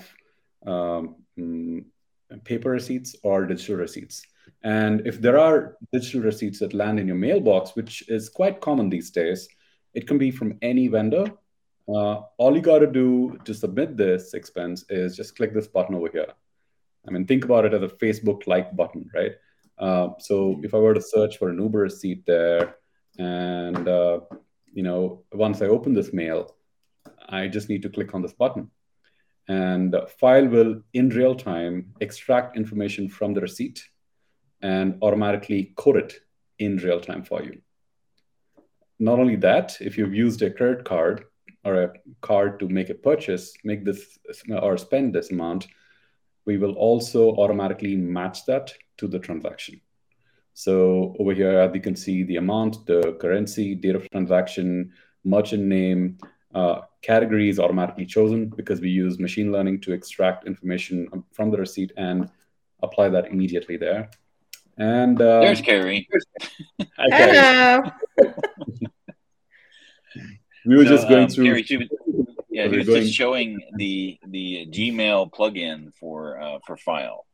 um, 0.67 1.15
mm, 1.39 1.85
paper 2.43 2.71
receipts 2.71 3.15
or 3.23 3.45
digital 3.45 3.77
receipts. 3.77 4.23
And 4.63 5.07
if 5.07 5.21
there 5.21 5.39
are 5.39 5.77
digital 5.93 6.19
receipts 6.19 6.59
that 6.59 6.73
land 6.73 6.99
in 6.99 7.07
your 7.07 7.15
mailbox, 7.15 7.73
which 7.77 8.03
is 8.09 8.27
quite 8.27 8.59
common 8.59 8.89
these 8.89 9.09
days, 9.09 9.47
it 9.93 10.05
can 10.05 10.17
be 10.17 10.31
from 10.31 10.57
any 10.61 10.89
vendor. 10.89 11.31
Uh, 11.87 12.23
all 12.37 12.53
you 12.53 12.61
got 12.61 12.79
to 12.79 12.87
do 12.87 13.39
to 13.45 13.53
submit 13.53 13.95
this 13.95 14.33
expense 14.33 14.83
is 14.89 15.15
just 15.15 15.37
click 15.37 15.53
this 15.53 15.69
button 15.69 15.95
over 15.95 16.09
here. 16.11 16.33
I 17.07 17.11
mean, 17.11 17.25
think 17.25 17.45
about 17.45 17.63
it 17.63 17.73
as 17.73 17.83
a 17.83 17.95
Facebook 17.95 18.47
like 18.47 18.75
button, 18.75 19.09
right? 19.15 19.31
Uh, 19.77 20.09
so 20.19 20.59
if 20.63 20.73
I 20.73 20.77
were 20.77 20.93
to 20.93 21.01
search 21.01 21.37
for 21.37 21.49
an 21.49 21.59
Uber 21.59 21.79
receipt 21.79 22.25
there, 22.25 22.75
and 23.17 23.87
uh, 23.87 24.21
you 24.73 24.83
know, 24.83 25.23
once 25.31 25.61
I 25.61 25.67
open 25.67 25.93
this 25.93 26.13
mail, 26.13 26.55
I 27.27 27.47
just 27.47 27.69
need 27.69 27.81
to 27.83 27.89
click 27.89 28.13
on 28.13 28.21
this 28.21 28.33
button, 28.33 28.71
and 29.47 29.95
Fyle 30.19 30.47
will 30.47 30.81
in 30.93 31.09
real 31.09 31.35
time 31.35 31.93
extract 32.01 32.57
information 32.57 33.09
from 33.09 33.33
the 33.33 33.41
receipt 33.41 33.83
and 34.61 34.97
automatically 35.01 35.73
code 35.75 35.97
it 35.97 36.13
in 36.59 36.77
real 36.77 37.01
time 37.01 37.23
for 37.23 37.43
you. 37.43 37.61
Not 38.99 39.19
only 39.19 39.35
that, 39.37 39.77
if 39.81 39.97
you've 39.97 40.13
used 40.13 40.41
a 40.41 40.51
credit 40.51 40.85
card 40.85 41.25
or 41.65 41.83
a 41.83 41.93
card 42.21 42.59
to 42.59 42.69
make 42.69 42.89
a 42.89 42.93
purchase, 42.93 43.53
make 43.63 43.83
this 43.83 44.17
or 44.49 44.77
spend 44.77 45.13
this 45.13 45.31
amount, 45.31 45.67
we 46.45 46.57
will 46.57 46.73
also 46.73 47.31
automatically 47.35 47.95
match 47.95 48.45
that 48.45 48.73
to 48.97 49.07
the 49.07 49.19
transaction. 49.19 49.79
So 50.53 51.15
over 51.19 51.33
here, 51.33 51.57
as 51.59 51.73
you 51.73 51.81
can 51.81 51.95
see 51.95 52.23
the 52.23 52.35
amount, 52.37 52.85
the 52.85 53.17
currency, 53.19 53.75
date 53.75 53.95
of 53.95 54.09
transaction, 54.11 54.93
merchant 55.23 55.63
name, 55.63 56.17
uh, 56.53 56.81
category 57.01 57.49
is 57.49 57.59
automatically 57.59 58.05
chosen 58.05 58.49
because 58.49 58.79
we 58.79 58.89
use 58.89 59.17
machine 59.19 59.51
learning 59.51 59.81
to 59.81 59.93
extract 59.93 60.45
information 60.45 61.23
from 61.31 61.49
the 61.49 61.57
receipt 61.57 61.91
and 61.97 62.29
apply 62.83 63.09
that 63.09 63.25
immediately 63.27 63.77
there. 63.77 64.11
And 64.77 65.19
uh, 65.21 65.41
there's 65.41 65.61
Carrie. 65.61 66.07
Hello. 66.97 67.83
we 70.65 70.77
were 70.77 70.83
so, 70.83 70.89
just 70.89 71.07
going 71.07 71.23
um, 71.23 71.29
through. 71.29 71.45
Carrie, 71.45 71.63
she 71.63 71.89
yeah, 72.53 72.67
he 72.67 72.77
was 72.77 72.87
going... 72.87 73.01
just 73.01 73.13
showing 73.13 73.61
the 73.77 74.17
the 74.27 74.67
Gmail 74.71 75.31
plugin 75.31 75.93
for 75.99 76.39
uh, 76.39 76.59
for 76.65 76.77
Fyle. 76.77 77.25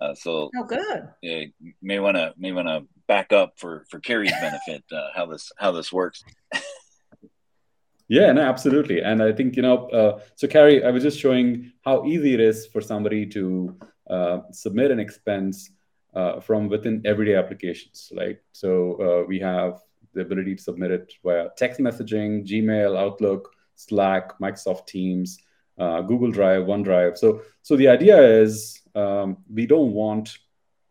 Uh, 0.00 0.14
so 0.14 0.50
oh, 0.56 0.64
good. 0.64 1.08
Yeah, 1.22 1.44
may 1.82 1.98
want 1.98 2.16
to 2.16 2.32
may 2.38 2.52
want 2.52 2.68
to 2.68 2.86
back 3.08 3.32
up 3.32 3.54
for 3.56 3.84
for 3.90 3.98
Carrie's 3.98 4.32
benefit 4.40 4.84
uh, 4.92 5.08
how 5.14 5.26
this 5.26 5.50
how 5.58 5.72
this 5.72 5.92
works. 5.92 6.22
yeah, 8.08 8.30
no, 8.30 8.42
absolutely, 8.42 9.00
and 9.00 9.22
I 9.22 9.32
think 9.32 9.56
you 9.56 9.62
know. 9.62 9.88
Uh, 9.88 10.20
so, 10.36 10.46
Carrie, 10.46 10.84
I 10.84 10.90
was 10.90 11.02
just 11.02 11.18
showing 11.18 11.72
how 11.84 12.04
easy 12.04 12.34
it 12.34 12.40
is 12.40 12.66
for 12.66 12.80
somebody 12.80 13.26
to 13.26 13.76
uh, 14.08 14.38
submit 14.52 14.92
an 14.92 15.00
expense 15.00 15.70
uh, 16.14 16.38
from 16.38 16.68
within 16.68 17.02
everyday 17.04 17.34
applications. 17.34 18.12
Like 18.14 18.44
so, 18.52 18.94
uh, 19.02 19.26
we 19.26 19.40
have 19.40 19.80
the 20.14 20.20
ability 20.20 20.54
to 20.54 20.62
submit 20.62 20.92
it 20.92 21.12
via 21.24 21.48
text 21.56 21.80
messaging, 21.80 22.46
Gmail, 22.46 22.96
Outlook, 22.96 23.50
Slack, 23.78 24.38
Microsoft 24.40 24.86
Teams, 24.86 25.38
uh, 25.78 26.00
Google 26.02 26.32
Drive, 26.32 26.64
OneDrive. 26.64 27.16
So, 27.16 27.42
so 27.62 27.76
the 27.76 27.88
idea 27.88 28.20
is 28.20 28.80
um, 28.94 29.38
we 29.48 29.66
don't 29.66 29.92
want 29.92 30.36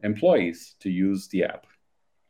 employees 0.03 0.75
to 0.79 0.89
use 0.89 1.27
the 1.27 1.43
app. 1.43 1.67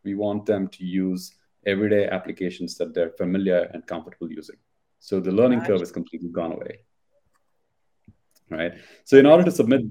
We 0.04 0.16
want 0.16 0.46
them 0.46 0.68
to 0.70 0.84
use 0.84 1.34
everyday 1.66 2.08
applications 2.08 2.76
that 2.78 2.94
they're 2.94 3.12
familiar 3.12 3.70
and 3.74 3.86
comfortable 3.86 4.32
using. 4.32 4.56
So 5.00 5.20
the 5.20 5.32
learning 5.32 5.62
curve 5.62 5.82
is 5.82 5.92
completely 5.92 6.30
gone 6.30 6.54
away. 6.54 6.80
Right. 8.50 8.74
So 9.04 9.18
in 9.18 9.26
order 9.26 9.44
to 9.44 9.52
submit 9.52 9.82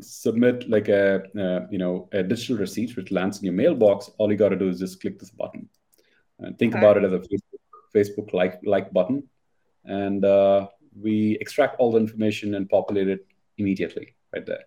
submit 0.00 0.68
like 0.68 0.88
a 0.88 1.22
uh, 1.38 1.66
you 1.70 1.78
know 1.78 2.08
a 2.12 2.22
digital 2.22 2.56
receipt 2.56 2.96
which 2.96 3.10
lands 3.10 3.38
in 3.38 3.44
your 3.44 3.54
mailbox, 3.54 4.10
all 4.18 4.30
you 4.30 4.38
got 4.38 4.50
to 4.50 4.56
do 4.56 4.68
is 4.68 4.78
just 4.78 5.00
click 5.00 5.18
this 5.18 5.30
button 5.30 5.68
and 6.38 6.58
think 6.58 6.74
okay. 6.74 6.78
about 6.78 6.96
it 6.96 7.04
as 7.04 7.12
a 7.12 7.18
Facebook, 7.18 7.62
Facebook 7.94 8.32
like 8.32 8.60
like 8.64 8.92
button, 8.92 9.28
and 9.86 10.24
uh, 10.24 10.68
we 11.00 11.38
extract 11.40 11.78
all 11.78 11.92
the 11.92 11.98
information 11.98 12.54
and 12.54 12.68
populate 12.68 13.08
it 13.08 13.26
immediately 13.58 14.14
right 14.34 14.46
there. 14.46 14.64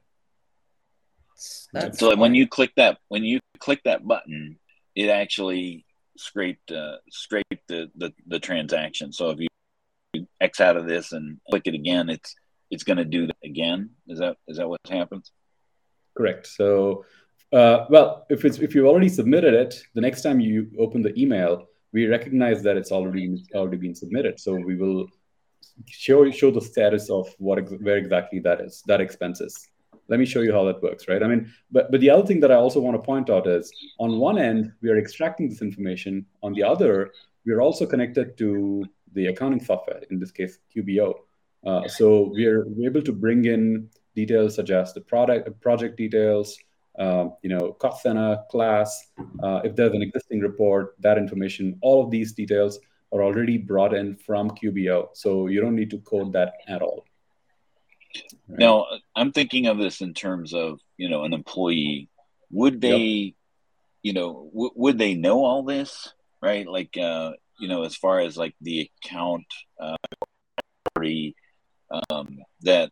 That's 1.73 1.99
so 1.99 2.15
when 2.15 2.35
you 2.35 2.47
click 2.47 2.71
that 2.75 2.97
when 3.07 3.23
you 3.23 3.39
click 3.59 3.81
that 3.85 4.05
button, 4.05 4.59
it 4.95 5.09
actually 5.09 5.85
scraped 6.17 6.71
uh, 6.71 6.97
scraped 7.09 7.67
the, 7.67 7.89
the 7.95 8.13
the 8.27 8.39
transaction. 8.39 9.13
So 9.13 9.29
if 9.29 9.39
you 9.39 10.27
X 10.41 10.59
out 10.59 10.75
of 10.75 10.87
this 10.87 11.11
and 11.11 11.39
click 11.49 11.63
it 11.65 11.75
again, 11.75 12.09
it's 12.09 12.35
it's 12.71 12.83
going 12.83 12.97
to 12.97 13.05
do 13.05 13.27
that 13.27 13.37
again. 13.43 13.91
Is 14.07 14.19
that 14.19 14.37
is 14.47 14.57
that 14.57 14.67
what 14.67 14.79
happens? 14.89 15.31
Correct. 16.15 16.47
So, 16.47 17.05
uh, 17.53 17.85
well, 17.89 18.25
if 18.29 18.43
it's 18.43 18.57
if 18.59 18.75
you've 18.75 18.87
already 18.87 19.09
submitted 19.09 19.53
it, 19.53 19.81
the 19.95 20.01
next 20.01 20.21
time 20.21 20.39
you 20.39 20.69
open 20.77 21.01
the 21.01 21.17
email, 21.19 21.67
we 21.91 22.07
recognize 22.07 22.61
that 22.63 22.77
it's 22.77 22.91
already 22.91 23.43
already 23.53 23.77
been 23.77 23.95
submitted. 23.95 24.39
So 24.39 24.53
we 24.53 24.75
will 24.75 25.07
show 25.87 26.29
show 26.31 26.51
the 26.51 26.61
status 26.61 27.09
of 27.09 27.33
what 27.37 27.59
where 27.81 27.97
exactly 27.97 28.39
that 28.39 28.61
is 28.61 28.83
that 28.87 29.01
expense 29.01 29.41
is. 29.41 29.55
Let 30.07 30.19
me 30.19 30.25
show 30.25 30.41
you 30.41 30.51
how 30.51 30.63
that 30.65 30.81
works, 30.81 31.07
right? 31.07 31.21
I 31.21 31.27
mean, 31.27 31.51
but 31.71 31.91
but 31.91 32.01
the 32.01 32.09
other 32.09 32.25
thing 32.25 32.39
that 32.41 32.51
I 32.51 32.55
also 32.55 32.79
want 32.79 32.95
to 32.95 33.05
point 33.05 33.29
out 33.29 33.47
is 33.47 33.71
on 33.99 34.17
one 34.17 34.37
end 34.37 34.71
we 34.81 34.89
are 34.89 34.97
extracting 34.97 35.49
this 35.49 35.61
information, 35.61 36.25
on 36.41 36.53
the 36.53 36.63
other 36.63 37.11
we 37.45 37.53
are 37.53 37.61
also 37.61 37.85
connected 37.85 38.37
to 38.37 38.85
the 39.13 39.27
accounting 39.27 39.63
software, 39.63 40.01
in 40.11 40.19
this 40.19 40.31
case 40.31 40.59
QBO. 40.75 41.13
Uh, 41.65 41.87
so 41.87 42.29
we're, 42.33 42.65
we're 42.67 42.89
able 42.89 43.01
to 43.01 43.11
bring 43.11 43.45
in 43.45 43.89
details 44.15 44.55
such 44.55 44.69
as 44.69 44.93
the 44.93 45.01
product 45.01 45.59
project 45.61 45.97
details, 45.97 46.57
you 46.97 47.49
know, 47.49 47.73
cost 47.73 48.03
center, 48.03 48.39
class. 48.49 49.07
Uh, 49.43 49.61
if 49.63 49.75
there's 49.75 49.93
an 49.93 50.01
existing 50.01 50.39
report, 50.41 50.95
that 50.99 51.17
information, 51.17 51.77
all 51.81 52.03
of 52.03 52.11
these 52.11 52.33
details 52.33 52.79
are 53.11 53.23
already 53.23 53.57
brought 53.57 53.93
in 53.93 54.15
from 54.15 54.51
QBO. 54.51 55.09
So 55.13 55.47
you 55.47 55.61
don't 55.61 55.75
need 55.75 55.89
to 55.91 55.99
code 55.99 56.33
that 56.33 56.53
at 56.67 56.81
all. 56.81 57.05
Right? 58.47 58.59
Now, 58.59 58.87
I'm 59.15 59.31
thinking 59.31 59.67
of 59.67 59.77
this 59.77 60.01
in 60.01 60.13
terms 60.13 60.53
of, 60.53 60.79
you 60.97 61.09
know, 61.09 61.23
an 61.23 61.33
employee. 61.33 62.09
Would 62.51 62.81
they, 62.81 62.97
yep. 62.97 63.33
you 64.03 64.13
know, 64.13 64.49
w- 64.53 64.71
would 64.75 64.97
they 64.97 65.13
know 65.13 65.45
all 65.45 65.63
this, 65.63 66.11
right? 66.41 66.67
Like, 66.67 66.97
uh, 66.97 67.33
you 67.59 67.67
know, 67.67 67.83
as 67.83 67.95
far 67.95 68.19
as 68.19 68.37
like 68.37 68.55
the 68.61 68.89
account 69.03 69.45
uh, 69.79 69.95
um, 72.09 72.39
that 72.61 72.91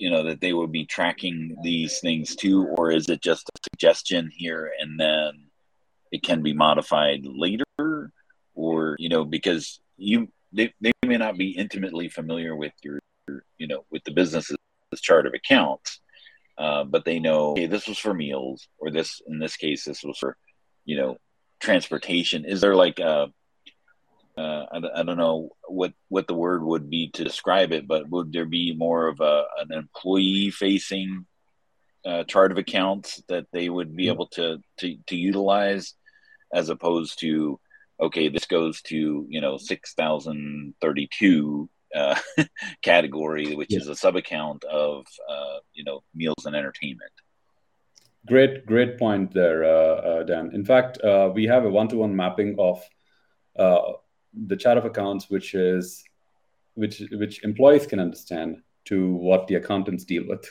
you 0.00 0.10
know 0.10 0.24
that 0.24 0.40
they 0.40 0.52
would 0.52 0.72
be 0.72 0.86
tracking 0.86 1.56
these 1.62 2.00
things 2.00 2.34
too 2.34 2.66
or 2.76 2.90
is 2.90 3.08
it 3.08 3.20
just 3.20 3.48
a 3.48 3.58
suggestion 3.70 4.30
here 4.34 4.72
and 4.80 4.98
then 4.98 5.32
it 6.10 6.22
can 6.22 6.42
be 6.42 6.52
modified 6.52 7.24
later? 7.24 7.64
Or 8.54 8.96
you 8.98 9.08
know 9.08 9.24
because 9.24 9.80
you 9.96 10.28
they, 10.52 10.74
they 10.80 10.92
may 11.06 11.16
not 11.16 11.38
be 11.38 11.50
intimately 11.50 12.08
familiar 12.08 12.56
with 12.56 12.72
your, 12.82 12.98
your 13.28 13.44
you 13.58 13.68
know 13.68 13.84
with 13.90 14.02
the 14.04 14.10
business's 14.10 14.56
chart 14.96 15.26
of 15.26 15.34
accounts 15.34 16.00
uh, 16.58 16.84
but 16.84 17.04
they 17.04 17.20
know 17.20 17.52
okay 17.52 17.66
this 17.66 17.86
was 17.86 17.98
for 17.98 18.12
meals 18.12 18.68
or 18.78 18.90
this 18.90 19.22
in 19.28 19.38
this 19.38 19.56
case 19.56 19.84
this 19.84 20.02
was 20.02 20.18
for 20.18 20.36
you 20.84 20.96
know 20.96 21.16
transportation. 21.60 22.44
Is 22.44 22.60
there 22.60 22.74
like 22.74 22.98
a 22.98 23.28
uh, 24.36 24.66
I, 24.72 25.00
I, 25.00 25.02
don't 25.02 25.16
know 25.16 25.50
what 25.66 25.92
what 26.08 26.26
the 26.26 26.34
word 26.34 26.62
would 26.62 26.88
be 26.88 27.10
to 27.10 27.24
describe 27.24 27.72
it, 27.72 27.86
but 27.86 28.08
would 28.08 28.32
there 28.32 28.46
be 28.46 28.74
more 28.74 29.08
of 29.08 29.20
a 29.20 29.44
an 29.58 29.72
employee 29.72 30.50
facing 30.50 31.26
uh, 32.04 32.24
chart 32.24 32.52
of 32.52 32.58
accounts 32.58 33.22
that 33.28 33.46
they 33.52 33.68
would 33.68 33.94
be 33.94 34.04
mm-hmm. 34.04 34.12
able 34.12 34.26
to, 34.28 34.62
to 34.78 34.96
to 35.08 35.16
utilize, 35.16 35.94
as 36.52 36.68
opposed 36.68 37.20
to 37.20 37.58
okay, 38.00 38.28
this 38.28 38.46
goes 38.46 38.80
to 38.82 39.26
you 39.28 39.40
know 39.40 39.58
six 39.58 39.94
thousand 39.94 40.74
thirty 40.80 41.08
two 41.12 41.68
uh, 41.94 42.18
category, 42.82 43.54
which 43.54 43.70
yeah. 43.70 43.80
is 43.80 43.88
a 43.88 43.96
sub 43.96 44.16
account 44.16 44.64
of 44.64 45.06
uh, 45.28 45.58
you 45.72 45.84
know 45.84 46.02
meals 46.14 46.46
and 46.46 46.56
entertainment. 46.56 47.12
Great, 48.26 48.66
great 48.66 48.98
point 48.98 49.32
there, 49.32 49.64
uh, 49.64 49.68
uh 49.68 50.22
Dan. 50.24 50.50
In 50.52 50.64
fact, 50.64 51.00
uh, 51.02 51.30
we 51.34 51.46
have 51.46 51.64
a 51.64 51.70
one 51.70 51.88
to 51.88 51.96
one 51.96 52.14
mapping 52.14 52.56
of 52.58 52.82
uh, 53.58 53.92
the 54.32 54.56
chart 54.56 54.78
of 54.78 54.84
accounts, 54.84 55.30
which 55.30 55.54
is 55.54 56.04
which 56.74 57.02
which 57.12 57.42
employees 57.44 57.86
can 57.86 58.00
understand, 58.00 58.62
to 58.86 59.14
what 59.14 59.46
the 59.46 59.56
accountants 59.56 60.04
deal 60.04 60.24
with. 60.28 60.44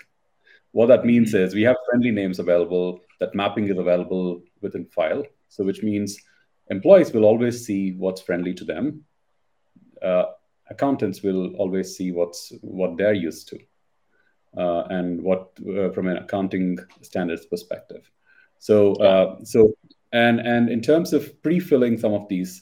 What 0.71 0.87
that 0.87 1.05
means 1.05 1.33
mm-hmm. 1.33 1.45
is 1.45 1.55
we 1.55 1.63
have 1.63 1.75
friendly 1.89 2.11
names 2.11 2.39
available. 2.39 2.99
That 3.19 3.35
mapping 3.35 3.67
is 3.67 3.77
available 3.77 4.41
within 4.61 4.85
Fyle. 4.85 5.23
So 5.49 5.63
which 5.63 5.83
means 5.83 6.17
employees 6.69 7.11
will 7.11 7.25
always 7.25 7.65
see 7.65 7.93
what's 7.93 8.21
friendly 8.21 8.53
to 8.53 8.63
them. 8.63 9.03
Uh, 10.01 10.25
accountants 10.69 11.23
will 11.23 11.55
always 11.55 11.97
see 11.97 12.11
what's 12.11 12.53
what 12.61 12.97
they're 12.97 13.13
used 13.13 13.49
to, 13.49 13.59
uh, 14.57 14.83
and 14.89 15.21
what 15.21 15.49
uh, 15.67 15.89
from 15.89 16.07
an 16.07 16.17
accounting 16.17 16.77
standards 17.01 17.45
perspective. 17.45 18.09
So 18.59 18.93
uh, 18.95 19.43
so 19.43 19.73
and 20.11 20.39
and 20.39 20.69
in 20.69 20.81
terms 20.81 21.13
of 21.13 21.41
pre-filling 21.41 21.97
some 21.97 22.13
of 22.13 22.27
these 22.29 22.61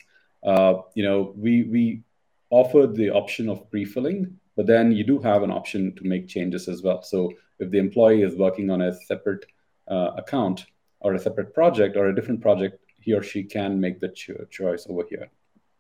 you 0.95 1.04
know, 1.04 1.34
we 1.36 1.63
we 1.63 2.04
offered 2.50 2.95
the 2.95 3.10
option 3.10 3.50
of 3.50 3.69
pre-filling, 3.69 4.38
but 4.56 4.67
then 4.67 4.91
you 4.91 5.04
do 5.04 5.19
have 5.19 5.43
an 5.43 5.52
option 5.52 5.95
to 5.95 6.04
make 6.06 6.28
changes 6.28 6.67
as 6.67 6.82
well. 6.82 7.04
So 7.04 7.34
if 7.60 7.69
the 7.71 7.80
employee 7.80 8.23
is 8.23 8.36
working 8.36 8.69
on 8.69 8.82
a 8.82 8.93
separate 8.93 9.45
uh, 9.89 10.12
account 10.17 10.65
or 11.00 11.13
a 11.13 11.19
separate 11.19 11.54
project 11.54 11.97
or 11.97 12.08
a 12.08 12.15
different 12.15 12.41
project, 12.41 12.80
he 13.00 13.13
or 13.13 13.23
she 13.23 13.43
can 13.43 13.80
make 13.80 14.00
the 14.00 14.10
cho- 14.10 14.45
choice 14.50 14.88
over 14.89 15.04
here. 15.10 15.30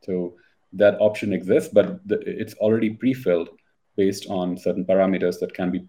So 0.03 0.35
that 0.73 0.99
option 0.99 1.33
exists, 1.33 1.71
but 1.73 1.99
it's 2.09 2.53
already 2.55 2.91
pre-filled 2.91 3.49
based 3.95 4.27
on 4.29 4.57
certain 4.57 4.85
parameters 4.85 5.39
that 5.39 5.53
can 5.53 5.71
be 5.71 5.87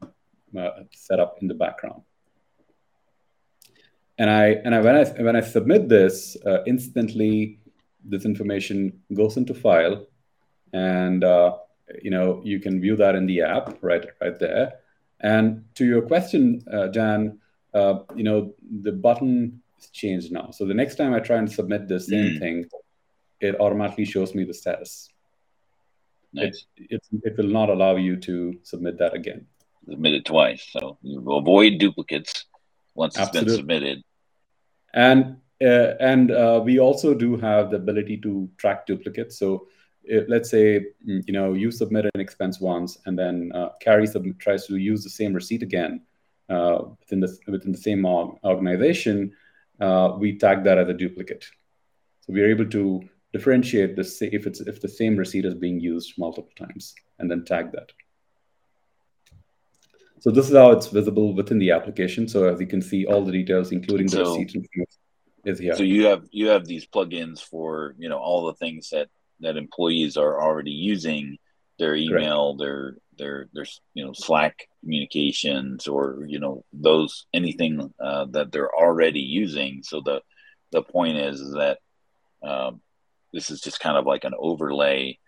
uh, 0.59 0.71
set 0.93 1.21
up 1.21 1.39
in 1.41 1.49
the 1.49 1.55
background. 1.55 2.03
And 4.19 4.31
I 4.31 4.47
and 4.65 4.75
I, 4.75 4.81
when 4.81 4.97
I 4.97 5.05
when 5.23 5.37
I 5.37 5.41
submit 5.41 5.89
this, 5.89 6.37
uh, 6.45 6.65
instantly 6.67 7.61
this 8.09 8.25
information 8.25 9.01
goes 9.15 9.37
into 9.37 9.55
Fyle, 9.55 10.07
and 10.73 11.25
uh, 11.25 11.57
you 12.03 12.11
know 12.11 12.41
you 12.45 12.61
can 12.61 12.81
view 12.81 12.97
that 12.97 13.15
in 13.15 13.27
the 13.27 13.43
app 13.43 13.79
right 13.83 14.07
right 14.21 14.39
there. 14.39 14.81
And 15.21 15.65
to 15.75 15.85
your 15.85 16.03
question, 16.03 16.63
uh, 16.73 16.89
Jan, 16.89 17.41
uh, 17.75 18.01
you 18.15 18.25
know 18.25 18.55
the 18.83 18.93
button 18.93 19.63
is 19.79 19.91
changed 19.91 20.33
now. 20.33 20.51
So 20.51 20.65
the 20.65 20.75
next 20.75 20.97
time 20.97 21.15
I 21.15 21.21
try 21.21 21.37
and 21.37 21.51
submit 21.51 21.89
the 21.89 22.01
same 22.01 22.33
mm. 22.33 22.39
thing, 22.39 22.67
it 23.41 23.61
automatically 23.61 24.05
shows 24.05 24.35
me 24.35 24.45
the 24.45 24.55
status. 24.55 25.11
Nice. 26.33 26.67
It, 26.77 27.03
it, 27.13 27.23
it 27.25 27.37
will 27.37 27.49
not 27.49 27.71
allow 27.71 27.97
you 27.97 28.17
to 28.17 28.59
submit 28.63 28.99
that 28.99 29.15
again. 29.15 29.47
Submit 29.89 30.15
it 30.15 30.25
twice. 30.27 30.67
So 30.71 30.99
you 31.03 31.19
avoid 31.33 31.79
duplicates 31.79 32.45
once 32.95 33.15
it's 33.15 33.29
Absolutely. 33.29 33.51
been 33.51 33.57
submitted. 33.57 34.05
And 34.93 35.37
and 35.61 36.31
uh, 36.31 36.61
we 36.65 36.79
also 36.79 37.15
do 37.15 37.37
have 37.37 37.71
the 37.71 37.77
ability 37.77 38.17
to 38.19 38.49
track 38.57 38.87
duplicates. 38.87 39.39
So 39.39 39.67
if, 40.05 40.25
let's 40.29 40.51
say 40.51 40.87
mm, 41.07 41.23
you 41.27 41.33
know 41.33 41.55
you 41.55 41.71
submit 41.71 42.07
an 42.15 42.21
expense 42.21 42.61
once, 42.61 42.99
and 43.07 43.19
then 43.19 43.51
uh, 43.55 43.71
Carrie 43.81 44.07
sub- 44.07 44.39
tries 44.39 44.67
to 44.67 44.77
use 44.77 45.03
the 45.03 45.11
same 45.11 45.33
receipt 45.33 45.63
again 45.63 46.03
uh, 46.49 46.79
within 47.01 47.21
the 47.21 47.37
within 47.47 47.73
the 47.73 47.79
same 47.79 48.05
organization. 48.07 49.33
Uh, 49.81 50.17
we 50.19 50.37
tag 50.39 50.65
that 50.65 50.79
as 50.79 50.89
a 50.89 50.95
duplicate. 50.95 51.45
So 52.21 52.33
we 52.33 52.43
are 52.43 52.51
able 52.51 52.67
to 52.71 53.03
differentiate 53.33 53.97
this 53.97 54.21
if 54.23 54.47
it's 54.47 54.61
if 54.61 54.81
the 54.81 54.89
same 54.89 55.17
receipt 55.17 55.45
is 55.45 55.55
being 55.55 55.81
used 55.81 56.19
multiple 56.19 56.53
times, 56.57 56.95
and 57.19 57.31
then 57.31 57.45
tag 57.45 57.73
that. 57.73 57.93
So 60.21 60.33
this 60.33 60.49
is 60.51 60.57
how 60.57 60.73
it's 60.73 60.89
visible 60.89 61.33
within 61.33 61.59
the 61.59 61.71
application. 61.71 62.27
So 62.29 62.45
as 62.45 62.61
you 62.61 62.67
can 62.67 62.83
see, 62.83 63.07
all 63.07 63.25
the 63.25 63.31
details, 63.31 63.71
including 63.71 64.09
so, 64.09 64.17
the 64.17 64.25
receipt 64.25 64.69
is 65.45 65.59
here. 65.59 65.75
So 65.75 65.83
you 65.83 66.07
have 66.07 66.25
you 66.31 66.49
have 66.49 66.67
these 66.67 66.87
plugins 66.87 67.41
for 67.41 67.95
you 67.99 68.09
know 68.09 68.19
all 68.19 68.47
the 68.47 68.55
things 68.55 68.91
that 68.91 69.09
that 69.41 69.57
employees 69.57 70.17
are 70.17 70.41
already 70.41 70.73
using, 70.73 71.39
their 71.79 71.95
email, 71.95 72.57
Correct. 72.57 72.59
their 72.59 72.97
their 73.19 73.49
their 73.53 73.67
you 73.95 74.05
know 74.05 74.13
Slack 74.13 74.69
communications, 74.81 75.87
or 75.87 76.25
you 76.27 76.41
know 76.41 76.65
those 76.73 77.27
anything 77.33 77.93
uh, 78.01 78.27
that 78.31 78.53
they're 78.53 78.75
already 78.75 79.21
using. 79.21 79.83
So 79.83 80.01
the 80.01 80.23
the 80.73 80.83
point 80.83 81.17
is, 81.17 81.41
is 81.41 81.55
that 81.55 81.79
um, 82.43 82.81
this 83.33 83.51
is 83.51 83.61
just 83.61 83.81
kind 83.81 83.97
of 83.97 84.07
like 84.07 84.25
an 84.25 84.35
overlay 84.39 85.19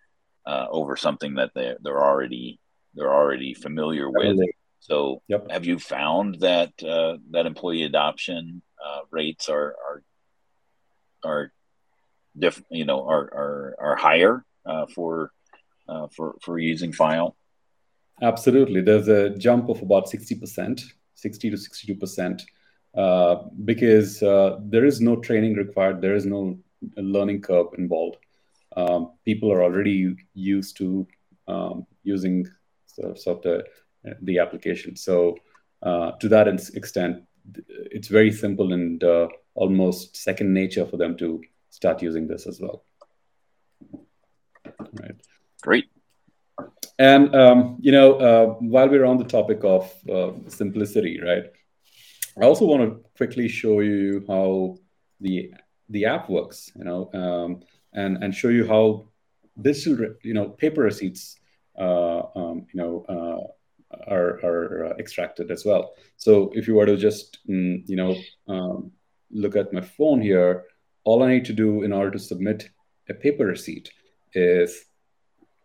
uh, 0.47 0.67
over 0.71 0.97
something 0.97 1.35
that 1.35 1.53
they 1.55 1.75
they're 1.83 2.03
already 2.03 2.59
they're 2.95 3.13
already 3.13 3.55
familiar 3.55 4.11
with. 4.11 4.39
So, 4.81 5.23
yep. 5.29 5.51
have 5.51 5.67
you 5.67 5.79
found 5.79 6.41
that 6.41 6.73
uh, 6.83 7.19
that 7.33 7.47
employee 7.47 7.83
adoption 7.83 8.63
uh, 8.85 9.01
rates 9.11 9.49
are 9.49 9.77
are 9.87 10.03
are 11.25 11.53
different? 12.39 12.67
You 12.71 12.85
know, 12.85 13.07
are 13.09 13.27
are 13.35 13.77
are 13.79 13.97
higher 13.97 14.45
uh, 14.67 14.87
for 14.95 15.33
uh, 15.89 16.09
for 16.09 16.37
for 16.43 16.59
using 16.59 16.93
Fyle? 16.93 17.37
Absolutely, 18.23 18.81
there's 18.83 19.09
a 19.09 19.31
jump 19.31 19.69
of 19.69 19.83
about 19.83 20.09
sixty 20.09 20.35
percent, 20.35 20.83
sixty 21.15 21.51
to 21.51 21.57
sixty-two 21.57 21.99
percent, 21.99 22.43
uh, 22.95 23.37
because 23.65 24.23
uh, 24.23 24.59
there 24.63 24.85
is 24.85 25.01
no 25.01 25.17
training 25.17 25.55
required. 25.55 26.01
There 26.01 26.15
is 26.15 26.27
no 26.27 26.59
learning 26.97 27.43
curve 27.43 27.69
involved. 27.79 28.19
Um, 28.77 29.13
people 29.25 29.51
are 29.53 29.63
already 29.63 30.15
used 30.35 30.77
to 30.77 31.07
um, 31.49 31.87
using 32.03 32.47
sort 32.87 33.27
of 33.27 33.43
the 33.43 33.65
the 34.23 34.39
application. 34.39 34.97
So 34.97 35.37
uh, 35.83 36.13
to 36.21 36.29
that 36.29 36.47
extent, 36.75 37.25
it's 37.91 38.09
very 38.09 38.31
simple 38.31 38.73
and 38.73 39.03
uh, 39.03 39.29
almost 39.55 40.17
second 40.17 40.53
nature 40.53 40.87
for 40.87 40.97
them 40.97 41.17
to 41.19 41.43
start 41.71 42.03
using 42.03 42.27
this 42.27 42.47
as 42.47 42.61
well. 42.61 42.85
Right. 44.93 45.17
Great. 45.63 45.87
And 46.99 47.35
um, 47.35 47.79
you 47.81 47.93
know, 47.93 48.15
uh, 48.15 48.47
while 48.61 48.89
we're 48.89 49.07
on 49.07 49.17
the 49.17 49.25
topic 49.25 49.61
of 49.65 49.93
uh, 50.09 50.33
simplicity, 50.49 51.21
right? 51.21 51.45
I 52.41 52.45
also 52.45 52.65
want 52.65 52.83
to 52.83 53.09
quickly 53.17 53.49
show 53.49 53.81
you 53.81 54.25
how 54.29 54.77
the 55.21 55.53
the 55.89 56.05
app 56.05 56.29
works. 56.29 56.71
You 56.77 56.85
know, 56.85 57.11
um, 57.15 57.61
and 57.93 58.23
and 58.23 58.35
show 58.35 58.49
you 58.49 58.67
how 58.67 59.09
digital, 59.61 60.15
you 60.23 60.35
know, 60.35 60.51
paper 60.51 60.83
receipts, 60.83 61.37
uh, 61.79 62.23
um, 62.37 62.67
you 62.73 62.81
know 62.81 63.05
uh, 63.09 63.53
are, 64.07 64.41
are 64.45 64.87
uh, 64.87 64.95
extracted 64.99 65.51
as 65.51 65.65
well. 65.65 65.95
So 66.17 66.53
if 66.55 66.69
you 66.69 66.75
were 66.75 66.87
to 66.87 66.97
just, 66.97 67.39
mm, 67.49 67.83
you 67.89 67.97
know, 67.97 68.17
um, 68.49 68.93
look 69.31 69.57
at 69.57 69.73
my 69.73 69.81
phone 69.81 70.21
here, 70.21 70.65
all 71.05 71.23
I 71.23 71.29
need 71.29 71.45
to 71.47 71.53
do 71.53 71.83
in 71.83 71.93
order 71.93 72.11
to 72.13 72.19
submit 72.19 72.71
a 73.09 73.15
paper 73.15 73.47
receipt 73.47 73.91
is, 74.35 74.85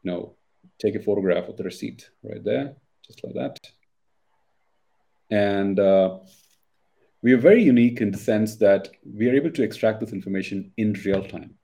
you 0.03 0.11
know, 0.11 0.35
take 0.79 0.95
a 0.95 0.99
photograph 0.99 1.47
of 1.47 1.57
the 1.57 1.63
receipt 1.63 2.09
right 2.23 2.43
there, 2.43 2.75
just 3.05 3.23
like 3.23 3.33
that. 3.35 3.59
And 5.29 5.79
uh, 5.79 6.19
we 7.21 7.33
are 7.33 7.37
very 7.37 7.63
unique 7.63 8.01
in 8.01 8.11
the 8.11 8.17
sense 8.17 8.57
that 8.57 8.89
we 9.03 9.29
are 9.29 9.35
able 9.35 9.51
to 9.51 9.63
extract 9.63 9.99
this 9.99 10.13
information 10.13 10.71
in 10.77 10.93
real 11.05 11.23
time 11.23 11.55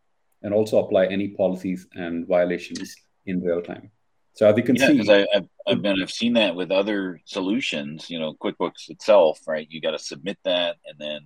and 0.41 0.53
also 0.53 0.79
apply 0.79 1.05
any 1.05 1.29
policies 1.29 1.87
and 1.93 2.27
violations 2.27 2.95
in 3.25 3.41
real 3.41 3.61
time. 3.61 3.91
So 4.33 4.47
as 4.47 4.55
you 4.57 4.63
can 4.63 4.75
yeah, 4.75 4.87
see, 4.87 4.93
because 4.93 5.09
I've, 5.09 5.47
I've 5.67 5.81
been 5.81 6.01
I've 6.01 6.11
seen 6.11 6.33
that 6.33 6.55
with 6.55 6.71
other 6.71 7.19
solutions. 7.25 8.09
You 8.09 8.19
know, 8.19 8.33
QuickBooks 8.33 8.89
itself, 8.89 9.39
right? 9.47 9.67
You 9.69 9.81
got 9.81 9.91
to 9.91 9.99
submit 9.99 10.37
that 10.43 10.77
and 10.85 10.97
then 10.97 11.21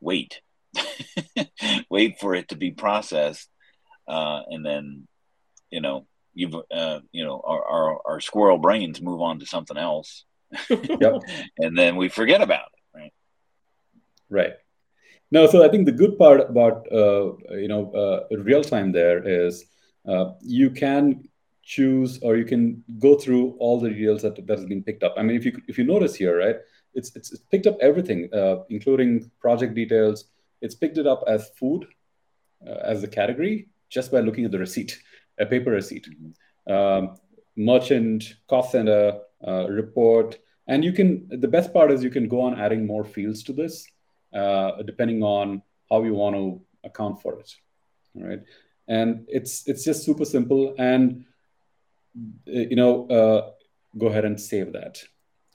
wait, 0.00 0.40
wait 1.90 2.18
for 2.18 2.34
it 2.34 2.48
to 2.48 2.56
be 2.56 2.72
processed, 2.72 3.48
uh, 4.08 4.40
and 4.48 4.66
then 4.66 5.06
you 5.70 5.80
know 5.80 6.06
you've 6.34 6.54
uh, 6.70 7.00
you 7.12 7.24
know 7.24 7.40
our, 7.44 7.64
our, 7.64 8.00
our 8.06 8.20
squirrel 8.20 8.58
brains 8.58 9.00
move 9.00 9.20
on 9.20 9.38
to 9.38 9.46
something 9.46 9.76
else, 9.76 10.24
yep. 10.68 11.22
and 11.58 11.78
then 11.78 11.96
we 11.96 12.08
forget 12.08 12.42
about 12.42 12.68
it, 12.74 12.98
right? 12.98 13.12
Right. 14.28 14.52
No, 15.30 15.46
so 15.46 15.64
I 15.64 15.68
think 15.68 15.86
the 15.86 15.92
good 15.92 16.18
part 16.18 16.40
about 16.40 16.86
uh, 16.92 17.36
you 17.56 17.68
know 17.68 17.90
uh, 17.92 18.36
real 18.36 18.62
time 18.62 18.92
there 18.92 19.26
is 19.26 19.64
uh, 20.06 20.32
you 20.42 20.70
can 20.70 21.28
choose 21.62 22.18
or 22.22 22.36
you 22.36 22.44
can 22.44 22.82
go 22.98 23.14
through 23.16 23.54
all 23.58 23.80
the 23.80 23.88
details 23.88 24.22
that, 24.22 24.34
that 24.46 24.58
has 24.58 24.66
been 24.66 24.82
picked 24.82 25.02
up. 25.02 25.14
I 25.16 25.22
mean, 25.22 25.36
if 25.36 25.44
you 25.44 25.60
if 25.68 25.78
you 25.78 25.84
notice 25.84 26.14
here, 26.14 26.38
right, 26.38 26.56
it's 26.94 27.14
it's, 27.16 27.32
it's 27.32 27.42
picked 27.42 27.66
up 27.66 27.78
everything, 27.80 28.28
uh, 28.34 28.64
including 28.68 29.30
project 29.40 29.74
details. 29.74 30.24
It's 30.60 30.74
picked 30.74 30.98
it 30.98 31.06
up 31.06 31.24
as 31.26 31.50
food 31.58 31.86
uh, 32.66 32.78
as 32.84 33.00
the 33.00 33.08
category 33.08 33.68
just 33.88 34.10
by 34.10 34.20
looking 34.20 34.44
at 34.44 34.50
the 34.50 34.58
receipt, 34.58 34.98
a 35.38 35.44
paper 35.44 35.70
receipt, 35.70 36.08
um, 36.68 37.16
merchant, 37.56 38.36
cost 38.48 38.72
center, 38.72 39.20
uh, 39.46 39.68
report, 39.68 40.38
and 40.66 40.84
you 40.84 40.92
can. 40.92 41.28
The 41.28 41.48
best 41.48 41.72
part 41.72 41.90
is 41.90 42.02
you 42.02 42.10
can 42.10 42.28
go 42.28 42.40
on 42.42 42.60
adding 42.60 42.86
more 42.86 43.04
fields 43.04 43.42
to 43.44 43.52
this, 43.52 43.86
uh, 44.34 44.82
depending 44.82 45.22
on 45.22 45.62
how 45.90 46.02
you 46.02 46.14
want 46.14 46.36
to 46.36 46.60
account 46.84 47.22
for 47.22 47.38
it. 47.38 47.54
All 48.16 48.24
right, 48.28 48.42
and 48.88 49.24
it's 49.28 49.66
it's 49.68 49.84
just 49.84 50.04
super 50.04 50.24
simple 50.24 50.74
and 50.78 51.24
you 52.44 52.76
know, 52.76 53.06
uh, 53.08 53.50
go 53.98 54.06
ahead 54.06 54.24
and 54.24 54.40
save 54.40 54.72
that, 54.72 55.02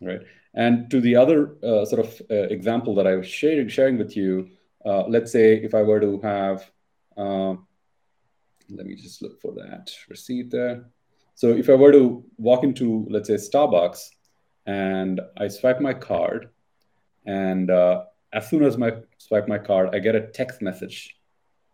right? 0.01 0.21
And 0.53 0.89
to 0.91 0.99
the 1.01 1.15
other 1.15 1.55
uh, 1.63 1.85
sort 1.85 2.05
of 2.05 2.21
uh, 2.31 2.47
example 2.49 2.95
that 2.95 3.07
I 3.07 3.15
was 3.15 3.27
sharing, 3.27 3.67
sharing 3.67 3.97
with 3.97 4.17
you, 4.17 4.49
uh, 4.85 5.03
let's 5.07 5.31
say 5.31 5.55
if 5.55 5.75
I 5.75 5.83
were 5.83 5.99
to 5.99 6.19
have, 6.21 6.69
um, 7.15 7.67
let 8.69 8.85
me 8.85 8.95
just 8.95 9.21
look 9.21 9.39
for 9.39 9.53
that 9.53 9.91
receipt 10.09 10.49
there. 10.49 10.85
So 11.35 11.49
if 11.49 11.69
I 11.69 11.75
were 11.75 11.91
to 11.91 12.23
walk 12.37 12.63
into, 12.63 13.05
let's 13.09 13.27
say, 13.27 13.35
Starbucks, 13.35 14.09
and 14.65 15.21
I 15.37 15.47
swipe 15.47 15.79
my 15.79 15.93
card, 15.93 16.49
and 17.25 17.69
uh, 17.69 18.05
as 18.33 18.49
soon 18.49 18.63
as 18.63 18.81
I 18.81 18.93
swipe 19.17 19.47
my 19.47 19.57
card, 19.57 19.89
I 19.93 19.99
get 19.99 20.15
a 20.15 20.27
text 20.27 20.61
message 20.61 21.15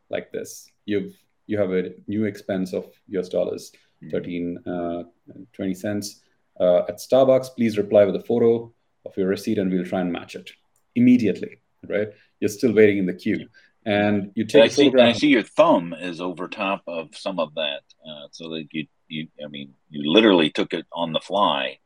like 0.09 0.31
this: 0.31 0.69
"You've 0.85 1.15
you 1.47 1.57
have 1.57 1.71
a 1.71 1.91
new 2.07 2.25
expense 2.25 2.73
of 2.73 2.85
US 3.07 3.29
dollars." 3.29 3.71
13 4.11 4.57
uh, 4.67 5.03
20 5.53 5.73
cents 5.73 6.21
uh, 6.59 6.79
at 6.89 6.97
starbucks 6.97 7.47
please 7.55 7.77
reply 7.77 8.05
with 8.05 8.15
a 8.15 8.23
photo 8.23 8.71
of 9.05 9.17
your 9.17 9.27
receipt 9.27 9.57
and 9.57 9.71
we'll 9.71 9.85
try 9.85 10.01
and 10.01 10.11
match 10.11 10.35
it 10.35 10.51
immediately 10.95 11.59
right 11.89 12.09
you're 12.39 12.49
still 12.49 12.73
waiting 12.73 12.97
in 12.97 13.05
the 13.05 13.13
queue 13.13 13.47
and 13.85 14.31
you 14.35 14.45
take 14.45 14.63
I 14.63 14.67
see, 14.67 14.93
I 14.97 15.11
see 15.11 15.27
your 15.27 15.43
thumb 15.43 15.93
is 15.93 16.21
over 16.21 16.47
top 16.47 16.83
of 16.87 17.15
some 17.15 17.39
of 17.39 17.53
that, 17.55 17.81
uh, 18.07 18.27
so 18.31 18.49
that 18.49 18.67
you 18.71 18.87
you 19.07 19.27
I 19.43 19.47
mean 19.49 19.73
you 19.89 20.11
literally 20.11 20.49
took 20.49 20.73
it 20.73 20.85
on 20.91 21.11
the 21.11 21.19
fly. 21.19 21.79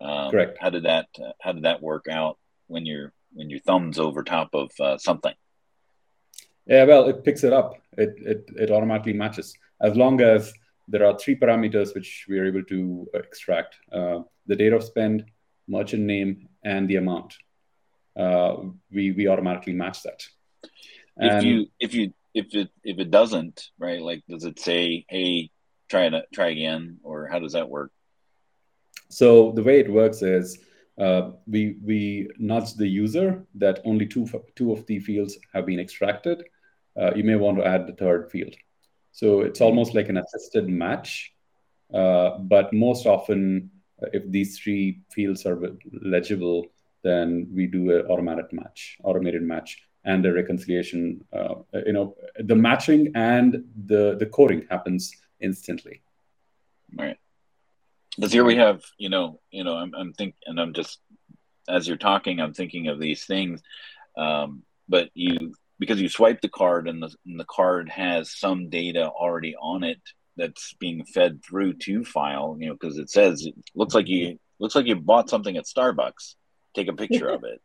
Um, 0.00 0.30
Correct. 0.30 0.58
How 0.60 0.70
did 0.70 0.84
that 0.84 1.08
uh, 1.18 1.32
How 1.40 1.52
did 1.52 1.64
that 1.64 1.82
work 1.82 2.08
out 2.10 2.38
when 2.66 2.84
your 2.84 3.12
when 3.32 3.48
your 3.48 3.60
thumb's 3.60 3.98
over 3.98 4.22
top 4.22 4.50
of 4.52 4.70
uh, 4.80 4.98
something? 4.98 5.32
Yeah, 6.66 6.84
well, 6.84 7.08
it 7.08 7.24
picks 7.24 7.42
it 7.42 7.54
up. 7.54 7.74
It, 7.96 8.14
it 8.18 8.50
it 8.56 8.70
automatically 8.70 9.14
matches 9.14 9.54
as 9.80 9.96
long 9.96 10.20
as 10.20 10.52
there 10.90 11.06
are 11.06 11.18
three 11.18 11.36
parameters 11.36 11.94
which 11.94 12.26
we 12.28 12.38
are 12.38 12.46
able 12.46 12.64
to 12.64 13.08
extract: 13.14 13.76
uh, 13.92 14.20
the 14.46 14.56
date 14.56 14.72
of 14.72 14.84
spend, 14.84 15.24
merchant 15.68 16.02
name, 16.02 16.48
and 16.64 16.88
the 16.88 16.96
amount. 16.96 17.36
Uh, 18.16 18.56
we 18.90 19.12
we 19.12 19.28
automatically 19.28 19.72
match 19.72 20.02
that. 20.02 20.20
And 21.16 21.38
if 21.38 21.44
you 21.44 21.66
if 21.78 21.94
you 21.94 22.12
if 22.34 22.54
it 22.54 22.70
if 22.82 22.98
it 22.98 23.10
doesn't 23.10 23.70
right, 23.78 24.02
like 24.02 24.22
does 24.28 24.44
it 24.44 24.58
say, 24.58 25.04
"Hey, 25.08 25.50
try 25.88 26.06
it 26.06 26.26
try 26.34 26.48
again," 26.48 26.98
or 27.02 27.28
how 27.28 27.38
does 27.38 27.52
that 27.52 27.68
work? 27.68 27.92
So 29.08 29.52
the 29.52 29.62
way 29.62 29.80
it 29.80 29.92
works 29.92 30.22
is 30.22 30.58
uh, 30.98 31.32
we 31.46 31.76
we 31.82 32.28
nudge 32.38 32.74
the 32.74 32.86
user 32.86 33.46
that 33.54 33.80
only 33.84 34.06
two 34.06 34.26
two 34.56 34.72
of 34.72 34.86
the 34.86 34.98
fields 34.98 35.38
have 35.52 35.66
been 35.66 35.80
extracted. 35.80 36.42
Uh, 37.00 37.12
you 37.14 37.24
may 37.24 37.36
want 37.36 37.58
to 37.58 37.66
add 37.66 37.86
the 37.86 37.94
third 37.94 38.30
field. 38.30 38.54
So 39.12 39.40
it's 39.40 39.60
almost 39.60 39.94
like 39.94 40.08
an 40.08 40.16
assisted 40.16 40.68
match, 40.68 41.32
uh, 41.92 42.38
but 42.38 42.72
most 42.72 43.06
often, 43.06 43.70
uh, 44.02 44.06
if 44.12 44.30
these 44.30 44.58
three 44.58 45.00
fields 45.10 45.46
are 45.46 45.58
legible, 46.02 46.66
then 47.02 47.48
we 47.52 47.66
do 47.66 47.98
an 47.98 48.06
automated 48.06 48.52
match, 48.52 48.98
automated 49.02 49.42
match, 49.42 49.82
and 50.04 50.24
a 50.24 50.32
reconciliation. 50.32 51.24
Uh, 51.32 51.56
you 51.86 51.92
know, 51.92 52.14
the 52.38 52.54
matching 52.54 53.12
and 53.14 53.64
the 53.86 54.16
the 54.18 54.26
coding 54.26 54.66
happens 54.70 55.12
instantly. 55.40 56.02
Right. 56.94 57.18
Because 58.16 58.32
here 58.32 58.44
we 58.44 58.56
have, 58.56 58.82
you 58.98 59.08
know, 59.08 59.40
you 59.50 59.64
know, 59.64 59.76
I'm, 59.76 59.94
I'm 59.94 60.12
thinking, 60.12 60.38
and 60.46 60.60
I'm 60.60 60.72
just 60.72 61.00
as 61.68 61.86
you're 61.86 61.96
talking, 61.96 62.40
I'm 62.40 62.54
thinking 62.54 62.88
of 62.88 62.98
these 62.98 63.24
things. 63.24 63.62
Um, 64.16 64.62
but 64.88 65.10
you, 65.14 65.54
because 65.80 66.00
you 66.00 66.10
swipe 66.10 66.42
the 66.42 66.48
card 66.48 66.86
and 66.86 67.02
the, 67.02 67.12
and 67.26 67.40
the 67.40 67.46
card 67.46 67.88
has 67.88 68.38
some 68.38 68.68
data 68.68 69.08
already 69.08 69.56
on 69.56 69.82
it 69.82 70.00
that's 70.36 70.74
being 70.74 71.04
fed 71.04 71.40
through 71.42 71.72
to 71.72 72.04
Fyle, 72.04 72.56
you 72.60 72.68
know, 72.68 72.74
because 72.74 72.98
it 72.98 73.10
says 73.10 73.46
it 73.46 73.54
looks 73.74 73.94
like 73.94 74.06
you 74.06 74.26
mm-hmm. 74.26 74.36
looks 74.62 74.76
like 74.76 74.86
you 74.86 74.94
bought 74.94 75.30
something 75.30 75.56
at 75.56 75.64
Starbucks. 75.64 76.34
Take 76.74 76.88
a 76.88 76.92
picture 76.92 77.28
of 77.28 77.42
it. 77.44 77.60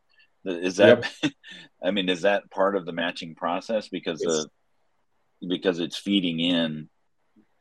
Is 0.46 0.78
that? 0.78 1.06
Yep. 1.22 1.34
I 1.84 1.92
mean, 1.92 2.08
is 2.08 2.22
that 2.22 2.50
part 2.52 2.76
of 2.76 2.86
the 2.86 2.92
matching 2.92 3.34
process 3.34 3.90
because 3.90 4.20
the 4.20 4.48
because 5.48 5.80
it's 5.80 5.98
feeding 5.98 6.40
in 6.40 6.88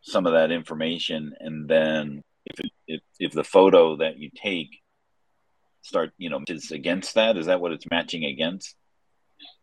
some 0.03 0.27
of 0.27 0.35
that 0.35 0.51
information, 0.51 1.33
and 1.41 1.67
then 1.67 2.23
if 2.45 2.61
it, 2.61 2.71
if 2.87 3.01
if 3.19 3.33
the 3.33 3.43
photo 3.43 3.97
that 3.97 4.19
you 4.19 4.31
take 4.35 4.69
start, 5.81 6.13
you 6.19 6.29
know, 6.29 6.43
is 6.47 6.73
against 6.73 7.15
that, 7.15 7.39
is 7.39 7.47
that 7.47 7.61
what 7.61 7.73
it's 7.73 7.87
matching 7.91 8.25
against? 8.27 8.75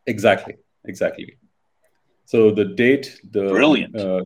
Exactly. 0.07 0.55
Exactly. 0.85 1.37
So 2.25 2.51
the 2.51 2.65
date, 2.65 3.19
the 3.31 3.49
brilliant. 3.49 3.95
Uh, 3.95 4.23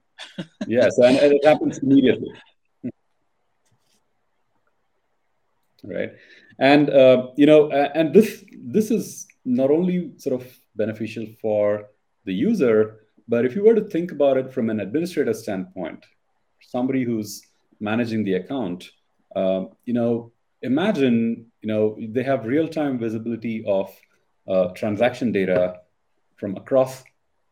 yes, 0.67 0.97
and, 0.99 1.17
and, 1.17 1.33
it 1.33 1.43
happens 1.43 1.79
immediately. 1.79 2.31
right, 5.83 6.11
and 6.59 6.89
uh, 6.89 7.29
you 7.35 7.45
know, 7.45 7.71
and 7.71 8.13
this 8.13 8.45
this 8.53 8.91
is 8.91 9.25
not 9.43 9.71
only 9.71 10.11
sort 10.17 10.39
of 10.39 10.47
beneficial 10.75 11.25
for 11.41 11.87
the 12.25 12.33
user, 12.33 13.07
but 13.27 13.45
if 13.45 13.55
you 13.55 13.63
were 13.63 13.75
to 13.75 13.89
think 13.89 14.11
about 14.11 14.37
it 14.37 14.53
from 14.53 14.69
an 14.69 14.79
administrator 14.79 15.33
standpoint, 15.33 16.05
somebody 16.61 17.03
who's 17.03 17.41
managing 17.79 18.23
the 18.23 18.35
account, 18.35 18.91
uh, 19.35 19.65
you 19.85 19.93
know, 19.93 20.31
imagine 20.61 21.47
you 21.61 21.67
know 21.67 21.97
they 21.99 22.23
have 22.23 22.45
real-time 22.45 22.99
visibility 22.99 23.63
of 23.65 23.89
uh, 24.47 24.67
transaction 24.75 25.31
data 25.31 25.79
from 26.35 26.55
across 26.55 27.03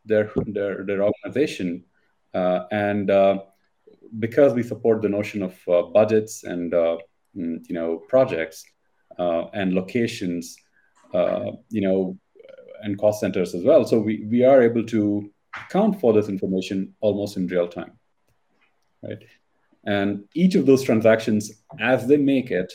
their 0.05 0.29
their, 0.47 0.83
their 0.83 1.03
organization, 1.03 1.83
uh, 2.33 2.65
and 2.71 3.09
uh, 3.09 3.39
because 4.19 4.53
we 4.53 4.63
support 4.63 5.01
the 5.01 5.09
notion 5.09 5.41
of 5.43 5.57
uh, 5.67 5.83
budgets 5.83 6.43
and 6.43 6.71
mm, 6.71 6.97
you 7.35 7.73
know 7.73 7.97
projects 8.09 8.65
and 9.17 9.73
locations, 9.73 10.57
you 11.13 11.81
know, 11.81 12.17
and 12.81 12.97
cost 12.97 13.19
centers 13.21 13.55
as 13.55 13.63
well. 13.63 13.85
So 13.85 13.99
we 13.99 14.25
we 14.29 14.43
are 14.43 14.61
able 14.61 14.85
to 14.85 15.29
account 15.55 15.99
for 15.99 16.13
this 16.13 16.29
information 16.29 16.95
almost 16.99 17.37
in 17.37 17.47
real 17.47 17.67
time, 17.67 17.93
right? 19.01 19.23
And 19.85 20.25
each 20.33 20.55
of 20.55 20.65
those 20.65 20.83
transactions, 20.83 21.51
as 21.79 22.07
they 22.07 22.17
make 22.17 22.51
it, 22.51 22.71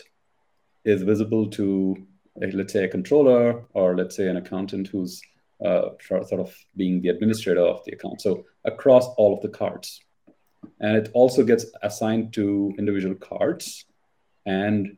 is 0.85 1.03
visible 1.03 1.49
to, 1.51 1.97
let's 2.37 2.73
say, 2.73 2.85
a 2.85 2.89
controller 2.89 3.65
or 3.73 3.97
let's 3.97 4.17
say 4.17 4.29
an 4.29 4.37
accountant 4.37 4.89
who's 4.89 5.21
sort 5.63 6.33
of 6.33 6.55
being 6.77 7.01
the 7.01 7.09
administrator 7.09 7.61
of 7.61 7.85
the 7.85 7.93
account. 7.93 8.21
So 8.21 8.47
across 8.65 9.07
all 9.17 9.35
of 9.35 9.43
the 9.43 9.49
cards. 9.49 10.01
And 10.81 10.97
it 10.97 11.11
also 11.13 11.45
gets 11.45 11.67
assigned 11.83 12.33
to 12.35 12.75
individual 12.79 13.15
cards, 13.15 13.85
and 14.45 14.97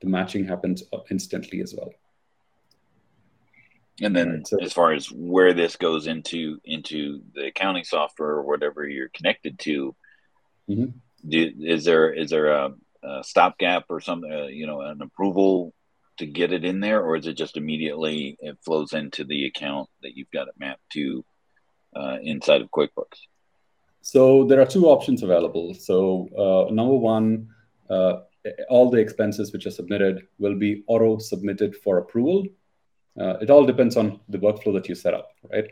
the 0.00 0.08
matching 0.08 0.46
happens 0.46 0.82
instantly 1.10 1.60
as 1.60 1.74
well. 1.76 1.92
And 4.02 4.14
then, 4.14 4.30
right, 4.30 4.46
so, 4.46 4.58
as 4.60 4.72
far 4.72 4.92
as 4.92 5.10
where 5.10 5.54
this 5.54 5.76
goes 5.76 6.06
into 6.06 6.60
into 6.64 7.22
the 7.34 7.46
accounting 7.46 7.84
software 7.84 8.30
or 8.30 8.42
whatever 8.42 8.86
you're 8.86 9.08
connected 9.08 9.58
to, 9.60 9.94
mm-hmm. 10.68 10.98
do, 11.26 11.52
is 11.60 11.84
there 11.84 12.12
is 12.12 12.30
there 12.30 12.48
a, 12.48 12.74
a 13.02 13.24
stopgap 13.24 13.84
or 13.88 14.00
something? 14.00 14.30
Uh, 14.30 14.46
you 14.46 14.66
know, 14.66 14.82
an 14.82 15.00
approval 15.00 15.72
to 16.18 16.26
get 16.26 16.52
it 16.52 16.64
in 16.64 16.80
there, 16.80 17.02
or 17.02 17.16
is 17.16 17.26
it 17.26 17.34
just 17.34 17.56
immediately 17.56 18.36
it 18.40 18.58
flows 18.64 18.92
into 18.92 19.24
the 19.24 19.46
account 19.46 19.88
that 20.02 20.16
you've 20.16 20.30
got 20.30 20.48
it 20.48 20.54
mapped 20.58 20.88
to 20.92 21.24
uh, 21.94 22.18
inside 22.22 22.62
of 22.62 22.70
QuickBooks? 22.70 23.20
So 24.02 24.44
there 24.44 24.60
are 24.60 24.66
two 24.66 24.86
options 24.86 25.22
available. 25.22 25.74
So 25.74 26.28
uh, 26.38 26.72
number 26.72 26.94
one, 26.94 27.48
uh, 27.90 28.20
all 28.68 28.90
the 28.90 28.98
expenses 28.98 29.52
which 29.52 29.66
are 29.66 29.70
submitted 29.70 30.28
will 30.38 30.56
be 30.56 30.84
auto 30.86 31.18
submitted 31.18 31.76
for 31.76 31.98
approval. 31.98 32.46
Uh, 33.18 33.38
it 33.40 33.50
all 33.50 33.64
depends 33.64 33.96
on 33.96 34.20
the 34.28 34.38
workflow 34.38 34.72
that 34.74 34.88
you 34.88 34.94
set 34.94 35.14
up, 35.14 35.30
right? 35.50 35.70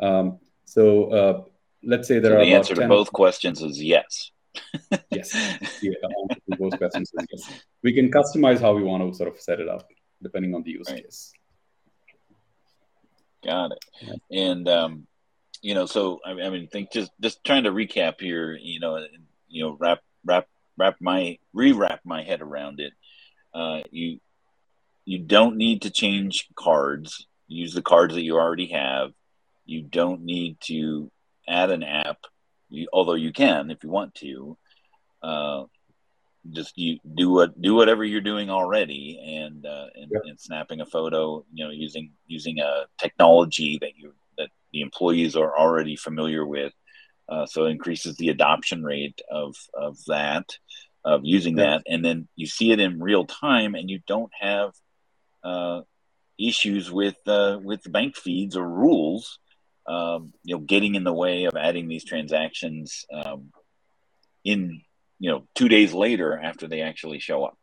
Um, 0.00 0.38
so 0.64 1.10
uh, 1.10 1.42
let's 1.82 2.08
say 2.08 2.18
there 2.18 2.32
so 2.32 2.38
are 2.38 2.44
the 2.44 2.54
answer 2.54 2.74
to 2.74 2.88
both 2.88 3.12
questions 3.12 3.62
is 3.62 3.82
yes. 3.82 4.32
Yes. 5.10 5.32
Both 6.58 6.78
questions 6.78 7.12
yes. 7.30 7.62
We 7.82 7.92
can 7.92 8.10
customize 8.10 8.60
how 8.60 8.74
we 8.74 8.82
want 8.82 9.02
to 9.02 9.16
sort 9.16 9.28
of 9.28 9.40
set 9.40 9.60
it 9.60 9.68
up 9.68 9.88
depending 10.22 10.54
on 10.54 10.62
the 10.62 10.70
use 10.70 10.90
right. 10.90 11.04
case. 11.04 11.32
Got 13.44 13.72
it. 13.72 13.84
Yeah. 14.00 14.14
And 14.30 14.68
um, 14.68 15.06
you 15.62 15.74
know, 15.74 15.86
so 15.86 16.20
I 16.24 16.34
mean, 16.34 16.68
think 16.68 16.92
just 16.92 17.12
just 17.20 17.44
trying 17.44 17.64
to 17.64 17.70
recap 17.70 18.20
here. 18.20 18.56
You 18.60 18.80
know, 18.80 18.96
and, 18.96 19.08
you 19.48 19.64
know, 19.64 19.76
wrap 19.78 20.00
wrap 20.24 20.48
wrap 20.76 20.96
my 21.00 21.38
rewrap 21.54 22.00
my 22.04 22.22
head 22.22 22.42
around 22.42 22.80
it. 22.80 22.92
Uh, 23.54 23.82
you 23.90 24.20
you 25.04 25.18
don't 25.18 25.56
need 25.56 25.82
to 25.82 25.90
change 25.90 26.48
cards. 26.56 27.26
Use 27.48 27.72
the 27.72 27.82
cards 27.82 28.14
that 28.14 28.22
you 28.22 28.36
already 28.36 28.68
have. 28.68 29.12
You 29.64 29.82
don't 29.82 30.22
need 30.22 30.58
to 30.62 31.10
add 31.48 31.70
an 31.70 31.82
app 31.84 32.18
you, 32.68 32.88
although 32.92 33.14
you 33.14 33.32
can 33.32 33.70
if 33.70 33.84
you 33.84 33.90
want 33.90 34.14
to. 34.16 34.56
Uh, 35.26 35.64
just 36.52 36.78
you 36.78 36.98
do 37.14 37.30
what 37.30 37.60
do 37.60 37.74
whatever 37.74 38.04
you're 38.04 38.20
doing 38.20 38.50
already, 38.50 39.18
and 39.42 39.66
uh, 39.66 39.86
and, 39.94 40.10
yeah. 40.12 40.20
and, 40.24 40.38
snapping 40.38 40.80
a 40.80 40.86
photo. 40.86 41.44
You 41.52 41.64
know, 41.64 41.70
using 41.70 42.12
using 42.26 42.60
a 42.60 42.84
technology 42.98 43.78
that 43.80 43.96
you 43.96 44.14
that 44.38 44.50
the 44.72 44.80
employees 44.80 45.34
are 45.34 45.58
already 45.58 45.96
familiar 45.96 46.46
with. 46.46 46.72
Uh, 47.28 47.44
so 47.46 47.64
it 47.64 47.70
increases 47.70 48.14
the 48.16 48.28
adoption 48.28 48.84
rate 48.84 49.20
of 49.30 49.56
of 49.74 49.98
that 50.06 50.56
of 51.04 51.22
using 51.24 51.58
yeah. 51.58 51.64
that, 51.64 51.82
and 51.88 52.04
then 52.04 52.28
you 52.36 52.46
see 52.46 52.70
it 52.70 52.78
in 52.78 53.02
real 53.02 53.24
time, 53.24 53.74
and 53.74 53.90
you 53.90 54.00
don't 54.06 54.32
have 54.40 54.70
uh, 55.42 55.80
issues 56.38 56.92
with 56.92 57.16
uh, 57.26 57.58
with 57.60 57.90
bank 57.90 58.16
feeds 58.16 58.56
or 58.56 58.68
rules 58.68 59.40
um, 59.86 60.32
you 60.42 60.54
know 60.54 60.60
getting 60.60 60.94
in 60.94 61.04
the 61.04 61.12
way 61.12 61.44
of 61.44 61.56
adding 61.56 61.88
these 61.88 62.04
transactions 62.04 63.04
um, 63.12 63.50
in 64.44 64.82
you 65.18 65.30
know 65.30 65.46
two 65.54 65.68
days 65.68 65.92
later 65.92 66.38
after 66.38 66.66
they 66.68 66.82
actually 66.82 67.18
show 67.18 67.44
up. 67.44 67.56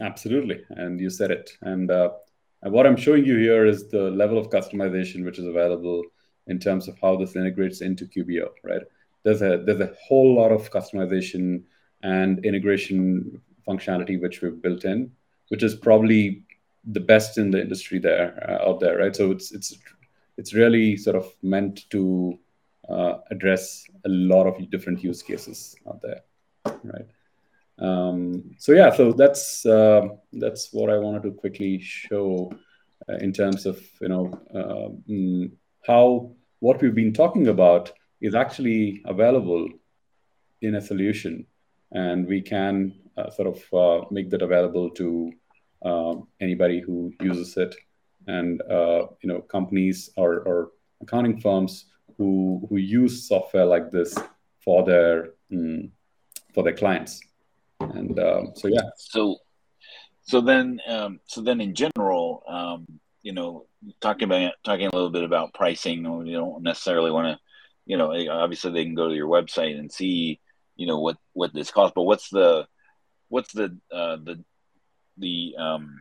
Absolutely. 0.00 0.62
And 0.70 1.00
you 1.00 1.10
said 1.10 1.30
it. 1.30 1.50
And 1.62 1.90
uh, 1.90 2.10
what 2.62 2.86
i'm 2.86 2.96
showing 2.96 3.24
you 3.24 3.36
here 3.38 3.66
is 3.66 3.88
the 3.88 4.10
level 4.10 4.36
of 4.36 4.50
customization 4.50 5.24
which 5.24 5.38
is 5.38 5.46
available 5.46 6.02
in 6.48 6.58
terms 6.58 6.88
of 6.88 6.98
how 7.00 7.16
this 7.16 7.36
integrates 7.36 7.80
into 7.82 8.04
qbo 8.06 8.48
right? 8.64 8.82
There's 9.22 9.42
a 9.42 9.62
there's 9.64 9.80
a 9.80 9.94
whole 10.06 10.34
lot 10.34 10.52
of 10.52 10.70
customization 10.70 11.62
and 12.02 12.44
integration 12.44 13.40
functionality 13.66 14.20
which 14.20 14.40
we've 14.40 14.60
built 14.60 14.84
in 14.84 15.12
which 15.48 15.62
is 15.62 15.74
probably 15.74 16.42
the 16.84 17.00
best 17.00 17.38
in 17.38 17.50
the 17.50 17.60
industry 17.60 17.98
there 17.98 18.28
uh, 18.48 18.68
out 18.68 18.80
there 18.80 18.98
right? 18.98 19.14
So 19.14 19.30
it's 19.30 19.52
it's 19.52 19.78
it's 20.36 20.54
really 20.54 20.96
sort 20.96 21.16
of 21.16 21.26
meant 21.42 21.90
to 21.90 22.38
uh, 22.88 23.18
address 23.30 23.84
a 24.04 24.08
lot 24.08 24.46
of 24.46 24.70
different 24.70 25.02
use 25.02 25.22
cases 25.22 25.76
out 25.86 26.00
there, 26.00 26.20
right? 26.84 27.06
Um, 27.78 28.54
so 28.58 28.72
yeah, 28.72 28.90
so 28.94 29.12
that's 29.12 29.64
uh, 29.64 30.08
that's 30.32 30.72
what 30.72 30.90
I 30.90 30.98
wanted 30.98 31.22
to 31.24 31.32
quickly 31.32 31.80
show 31.80 32.52
uh, 33.08 33.16
in 33.16 33.32
terms 33.32 33.66
of 33.66 33.80
you 34.00 34.08
know 34.08 34.24
uh, 34.54 35.48
how 35.86 36.32
what 36.60 36.82
we've 36.82 36.94
been 36.94 37.12
talking 37.12 37.48
about 37.48 37.92
is 38.20 38.34
actually 38.34 39.02
available 39.06 39.68
in 40.60 40.74
a 40.74 40.80
solution, 40.80 41.46
and 41.92 42.26
we 42.26 42.40
can 42.40 42.94
uh, 43.16 43.30
sort 43.30 43.48
of 43.48 43.74
uh, 43.74 44.06
make 44.10 44.28
that 44.30 44.42
available 44.42 44.90
to 44.90 45.32
um, 45.84 46.26
anybody 46.40 46.80
who 46.80 47.12
uses 47.22 47.56
it, 47.56 47.74
and 48.26 48.60
uh, 48.62 49.06
you 49.22 49.28
know 49.28 49.40
companies 49.42 50.10
or, 50.16 50.40
or 50.40 50.72
accounting 51.00 51.40
firms 51.40 51.86
who 52.16 52.66
who 52.68 52.76
use 52.76 53.28
software 53.28 53.66
like 53.66 53.92
this 53.92 54.18
for 54.64 54.84
their 54.84 55.34
mm, 55.52 55.88
for 56.54 56.62
their 56.62 56.74
clients. 56.74 57.20
And 57.80 58.18
um, 58.18 58.52
so 58.54 58.68
yeah. 58.68 58.90
So 58.96 59.36
so 60.22 60.40
then 60.40 60.80
um, 60.86 61.20
so 61.26 61.40
then 61.42 61.60
in 61.60 61.74
general 61.74 62.42
um, 62.48 62.86
you 63.22 63.32
know 63.32 63.66
talking 64.00 64.24
about 64.24 64.52
talking 64.64 64.86
a 64.86 64.94
little 64.94 65.10
bit 65.10 65.24
about 65.24 65.54
pricing 65.54 66.04
you 66.26 66.32
don't 66.32 66.62
necessarily 66.62 67.10
want 67.10 67.28
to 67.28 67.38
you 67.86 67.96
know 67.96 68.12
obviously 68.30 68.72
they 68.72 68.84
can 68.84 68.94
go 68.94 69.08
to 69.08 69.14
your 69.14 69.28
website 69.28 69.78
and 69.78 69.92
see 69.92 70.40
you 70.74 70.86
know 70.86 70.98
what 70.98 71.16
what 71.32 71.54
this 71.54 71.70
costs 71.70 71.92
but 71.94 72.02
what's 72.02 72.28
the 72.30 72.66
what's 73.28 73.52
the 73.52 73.76
uh, 73.92 74.16
the 74.16 74.42
the 75.18 75.54
um 75.58 76.00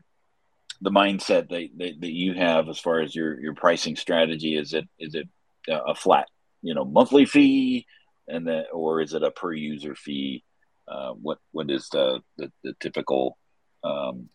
the 0.81 0.91
mindset 0.91 1.49
that, 1.49 1.69
that, 1.77 2.01
that 2.01 2.11
you 2.11 2.33
have 2.33 2.69
as 2.69 2.79
far 2.79 2.99
as 2.99 3.15
your 3.15 3.39
your 3.39 3.53
pricing 3.53 3.95
strategy? 3.95 4.55
Is 4.55 4.73
it 4.73 4.87
is 4.99 5.15
it 5.15 5.27
a 5.69 5.95
flat 5.95 6.27
you 6.61 6.73
know 6.73 6.85
monthly 6.85 7.25
fee 7.25 7.85
and 8.27 8.47
then 8.47 8.65
or 8.73 9.01
is 9.01 9.13
it 9.13 9.23
a 9.23 9.31
per 9.31 9.53
user 9.53 9.95
fee? 9.95 10.43
Uh, 10.87 11.11
what 11.13 11.39
what 11.51 11.69
is 11.69 11.89
the 11.89 12.21
the, 12.37 12.51
the 12.63 12.73
typical 12.79 13.37
um, 13.83 14.29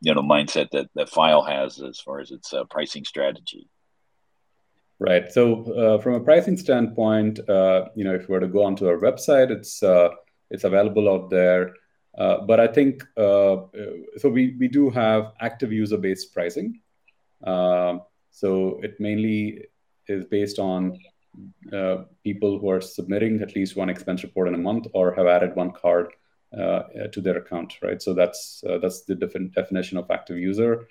you 0.00 0.14
know 0.14 0.22
mindset 0.22 0.70
that 0.70 0.88
that 0.94 1.08
Fyle 1.08 1.42
has 1.42 1.80
as 1.80 2.00
far 2.00 2.20
as 2.20 2.30
its 2.30 2.52
uh, 2.52 2.64
pricing 2.64 3.04
strategy? 3.04 3.68
Right. 5.00 5.30
So 5.30 5.72
uh, 5.72 6.02
from 6.02 6.14
a 6.14 6.20
pricing 6.20 6.56
standpoint 6.56 7.40
uh, 7.48 7.86
you 7.94 8.04
know 8.04 8.14
if 8.14 8.28
we 8.28 8.34
were 8.34 8.40
to 8.40 8.48
go 8.48 8.64
onto 8.64 8.88
our 8.88 8.98
website 8.98 9.50
it's 9.50 9.82
uh, 9.82 10.10
it's 10.50 10.64
available 10.64 11.08
out 11.08 11.30
there. 11.30 11.74
Uh, 12.16 12.40
but 12.40 12.58
i 12.58 12.66
think 12.66 13.04
so 13.16 13.70
we 14.24 14.56
we 14.58 14.66
do 14.66 14.90
have 14.90 15.32
active 15.40 15.72
user 15.72 15.96
based 15.96 16.34
pricing. 16.34 16.80
Um, 17.44 18.02
so 18.30 18.80
it 18.82 18.98
mainly 18.98 19.66
is 20.08 20.24
based 20.24 20.58
on 20.58 20.98
uh, 21.72 22.04
people 22.24 22.58
who 22.58 22.70
are 22.70 22.80
submitting 22.80 23.40
at 23.42 23.54
least 23.54 23.76
one 23.76 23.90
expense 23.90 24.22
report 24.22 24.48
in 24.48 24.54
a 24.54 24.58
month 24.58 24.86
or 24.92 25.14
have 25.14 25.26
added 25.26 25.54
one 25.54 25.72
card 25.72 26.12
uh, 26.56 26.82
to 27.12 27.20
their 27.20 27.36
account, 27.36 27.74
right? 27.82 28.00
So 28.00 28.14
that's 28.14 28.62
uh, 28.68 28.78
that's 28.78 29.02
the 29.02 29.14
definition 29.14 29.98
of 29.98 30.10
active 30.10 30.38
user. 30.38 30.88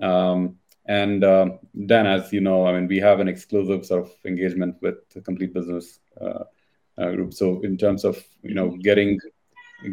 Um, 0.00 0.56
and 0.86 1.22
um, 1.22 1.58
then, 1.74 2.06
as 2.06 2.32
you 2.32 2.40
know, 2.40 2.66
I 2.66 2.72
mean, 2.72 2.88
we 2.88 2.98
have 2.98 3.20
an 3.20 3.28
exclusive 3.28 3.84
sort 3.86 4.06
of 4.06 4.12
engagement 4.24 4.76
with 4.80 5.08
the 5.10 5.20
Complete 5.20 5.52
Business 5.52 6.00
uh, 6.20 6.44
uh, 6.96 7.10
Group. 7.12 7.34
So 7.34 7.60
in 7.60 7.76
terms 7.76 8.04
of 8.04 8.22
you 8.42 8.54
know 8.54 8.70
getting 8.70 9.18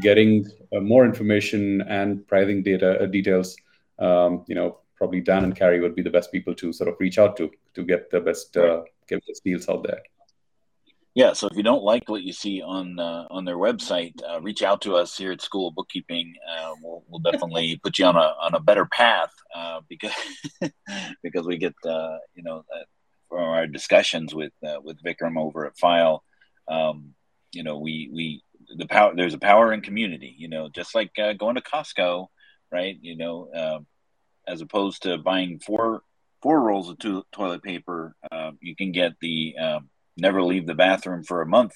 getting 0.01 0.47
more 0.71 1.05
information 1.05 1.81
and 1.81 2.27
pricing 2.27 2.63
data 2.63 3.07
details, 3.07 3.55
um, 3.99 4.43
you 4.47 4.55
know, 4.55 4.79
probably 4.95 5.21
Dan 5.21 5.43
and 5.43 5.55
Carrie 5.55 5.81
would 5.81 5.95
be 5.95 6.01
the 6.01 6.09
best 6.09 6.31
people 6.31 6.55
to 6.55 6.73
sort 6.73 6.89
of 6.89 6.95
reach 6.99 7.19
out 7.19 7.37
to 7.37 7.51
to 7.75 7.83
get 7.83 8.09
the 8.09 8.19
best 8.19 8.55
uh, 8.57 8.81
get 9.07 9.23
the 9.25 9.35
deals 9.43 9.69
out 9.69 9.83
there. 9.83 10.01
Yeah, 11.15 11.31
so 11.31 11.47
if 11.47 11.55
you 11.55 11.63
don't 11.63 11.83
like 11.83 12.09
what 12.09 12.23
you 12.23 12.33
see 12.33 12.61
on 12.61 12.99
uh, 12.99 13.25
on 13.29 13.45
their 13.45 13.55
website, 13.55 14.21
uh, 14.29 14.41
reach 14.41 14.61
out 14.61 14.81
to 14.81 14.95
us 14.95 15.17
here 15.17 15.31
at 15.31 15.41
School 15.41 15.69
of 15.69 15.75
Bookkeeping. 15.75 16.33
Uh, 16.45 16.73
we'll, 16.81 17.05
we'll 17.07 17.21
definitely 17.21 17.79
put 17.83 17.97
you 17.97 18.05
on 18.05 18.17
a 18.17 18.33
on 18.41 18.53
a 18.53 18.59
better 18.59 18.85
path 18.85 19.31
uh, 19.55 19.79
because 19.87 20.11
because 21.23 21.47
we 21.47 21.57
get 21.57 21.73
uh, 21.85 22.17
you 22.33 22.43
know 22.43 22.63
from 23.29 23.43
our 23.43 23.65
discussions 23.65 24.35
with 24.35 24.51
with 24.83 25.01
Vikram 25.03 25.39
over 25.39 25.65
at 25.65 25.77
Fyle, 25.77 26.21
um, 26.67 27.13
you 27.53 27.63
know 27.63 27.79
we 27.79 28.09
we 28.13 28.43
the 28.75 28.85
power 28.85 29.13
there's 29.15 29.33
a 29.33 29.39
power 29.39 29.71
in 29.71 29.79
community. 29.79 30.35
You 30.37 30.49
know, 30.49 30.67
just 30.67 30.93
like 30.93 31.11
going 31.15 31.55
to 31.55 31.61
Costco, 31.61 32.27
right? 32.73 32.97
You 33.01 33.15
know, 33.15 33.85
as 34.45 34.59
opposed 34.59 35.03
to 35.03 35.17
buying 35.17 35.59
four 35.59 36.01
four 36.45 36.61
rolls 36.61 36.89
of 36.91 36.99
to- 36.99 37.25
toilet 37.31 37.63
paper, 37.63 38.15
uh, 38.31 38.51
you 38.61 38.75
can 38.75 38.91
get 38.91 39.13
the 39.19 39.55
um, 39.57 39.89
never 40.15 40.43
leave 40.43 40.67
the 40.67 40.75
bathroom 40.75 41.23
for 41.23 41.41
a 41.41 41.45
month 41.47 41.73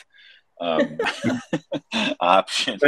um, 0.62 1.00
option. 2.20 2.80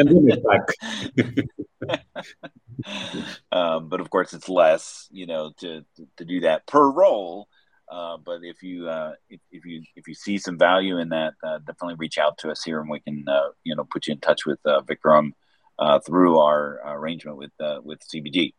um, 3.51 3.89
but 3.89 3.99
of 3.99 4.11
course, 4.11 4.32
it's 4.34 4.47
less, 4.47 5.07
you 5.09 5.25
know, 5.25 5.53
to 5.57 5.84
to 6.17 6.23
do 6.23 6.41
that 6.41 6.67
per 6.67 6.88
roll. 6.88 7.47
Uh, 7.91 8.17
but 8.23 8.41
if 8.43 8.61
you 8.61 8.88
uh, 8.88 9.13
if, 9.32 9.39
if, 9.51 9.65
you 9.65 9.82
if 9.95 10.07
you 10.07 10.13
see 10.13 10.38
some 10.38 10.59
value 10.59 10.99
in 10.99 11.09
that, 11.09 11.34
uh, 11.43 11.57
definitely 11.57 11.95
reach 11.95 12.19
out 12.19 12.38
to 12.38 12.51
us 12.51 12.63
here, 12.63 12.79
and 12.79 12.91
we 12.91 12.99
can 12.99 13.25
uh, 13.27 13.49
you 13.63 13.75
know 13.75 13.86
put 13.86 14.05
you 14.05 14.13
in 14.13 14.19
touch 14.19 14.45
with 14.45 14.59
uh, 14.67 14.82
Vikram 14.82 15.32
uh, 15.79 15.97
through 15.97 16.38
our 16.38 16.79
arrangement 16.86 17.38
with 17.38 17.53
with 17.84 17.99
CBG. 18.07 18.53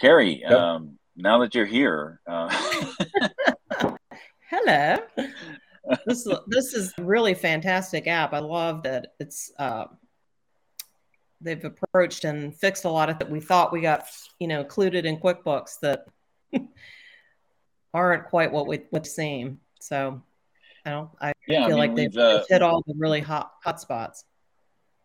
Carrie, 0.00 0.40
yep. 0.40 0.52
um, 0.52 0.98
now 1.16 1.38
that 1.38 1.54
you're 1.54 1.66
here, 1.66 2.20
uh... 2.26 2.48
hello. 4.50 4.98
this 6.06 6.28
this 6.46 6.74
is 6.74 6.92
really 6.98 7.34
fantastic 7.34 8.06
app. 8.06 8.32
I 8.32 8.38
love 8.38 8.82
that 8.84 9.14
it's 9.18 9.52
uh, 9.58 9.84
they've 11.40 11.64
approached 11.64 12.24
and 12.24 12.54
fixed 12.56 12.84
a 12.84 12.88
lot 12.88 13.10
of 13.10 13.18
that 13.18 13.30
we 13.30 13.40
thought 13.40 13.72
we 13.72 13.80
got 13.80 14.04
you 14.38 14.48
know 14.48 14.60
included 14.60 15.04
in 15.04 15.18
QuickBooks 15.18 15.80
that 15.80 16.06
aren't 17.94 18.26
quite 18.26 18.52
what 18.52 18.66
we 18.66 18.80
would 18.90 19.06
seem. 19.06 19.60
So 19.80 20.22
I 20.86 20.90
don't. 20.90 21.10
I 21.20 21.32
yeah, 21.46 21.66
feel 21.66 21.66
I 21.66 21.68
mean, 21.68 21.78
like 21.78 21.94
they've 21.94 22.16
uh, 22.16 22.44
hit 22.48 22.62
all 22.62 22.82
the 22.86 22.94
really 22.96 23.20
hot 23.20 23.52
hot 23.62 23.80
spots. 23.80 24.24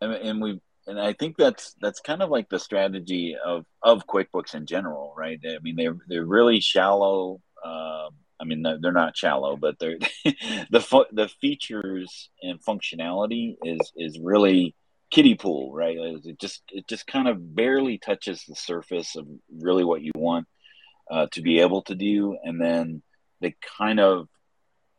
And, 0.02 0.14
and 0.14 0.42
we've 0.42 0.60
and 0.88 1.00
I 1.00 1.14
think 1.14 1.36
that's 1.38 1.76
that's 1.82 2.00
kind 2.00 2.22
of 2.22 2.30
like 2.30 2.50
the 2.50 2.60
strategy 2.60 3.36
of 3.44 3.66
of 3.84 4.08
QuickBooks 4.08 4.56
in 4.56 4.66
general, 4.66 5.14
right? 5.16 5.40
I 5.46 5.60
mean, 5.62 5.76
they're 5.76 5.98
they're 6.08 6.26
really 6.26 6.62
shallow. 6.62 7.42
Uh, 7.64 8.10
I 8.40 8.46
mean, 8.46 8.64
they're 8.64 8.92
not 8.92 9.18
shallow, 9.18 9.58
but 9.58 9.78
they're 9.80 10.00
the 10.26 11.06
the 11.12 11.30
features 11.42 12.30
and 12.42 12.64
functionality 12.64 13.58
is 13.64 13.92
is 13.96 14.20
really 14.20 14.76
kiddie 15.12 15.36
pool, 15.36 15.74
right? 15.74 15.98
It 15.98 16.40
just 16.40 16.62
it 16.70 16.88
just 16.88 17.06
kind 17.06 17.28
of 17.28 17.56
barely 17.56 17.98
touches 17.98 18.44
the 18.48 18.56
surface 18.56 19.16
of 19.16 19.28
really 19.52 19.84
what 19.84 20.02
you 20.02 20.12
want 20.16 20.48
uh, 21.12 21.28
to 21.34 21.42
be 21.42 21.60
able 21.60 21.82
to 21.84 21.96
do, 21.96 22.38
and 22.44 22.62
then 22.62 23.04
they 23.42 23.56
kind 23.78 24.00
of 24.00 24.28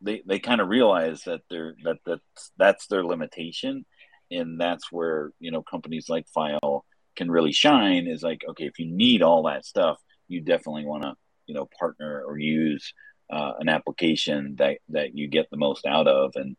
they, 0.01 0.21
they 0.25 0.39
kind 0.39 0.61
of 0.61 0.69
realize 0.69 1.23
that 1.23 1.41
they're 1.49 1.73
that 1.83 1.97
that's 2.05 2.51
that's 2.57 2.87
their 2.87 3.03
limitation 3.03 3.85
and 4.31 4.59
that's 4.59 4.91
where 4.91 5.31
you 5.39 5.51
know 5.51 5.61
companies 5.63 6.09
like 6.09 6.27
Fyle 6.27 6.85
can 7.15 7.31
really 7.31 7.51
shine. 7.51 8.07
Is 8.07 8.23
like 8.23 8.41
okay, 8.49 8.65
if 8.65 8.79
you 8.79 8.85
need 8.85 9.21
all 9.21 9.43
that 9.43 9.65
stuff, 9.65 9.97
you 10.27 10.41
definitely 10.41 10.85
want 10.85 11.03
to 11.03 11.15
you 11.45 11.55
know 11.55 11.67
partner 11.79 12.23
or 12.25 12.37
use 12.37 12.93
uh, 13.29 13.53
an 13.59 13.69
application 13.69 14.55
that 14.57 14.79
that 14.89 15.15
you 15.15 15.27
get 15.27 15.49
the 15.49 15.57
most 15.57 15.85
out 15.85 16.07
of. 16.07 16.33
And 16.35 16.55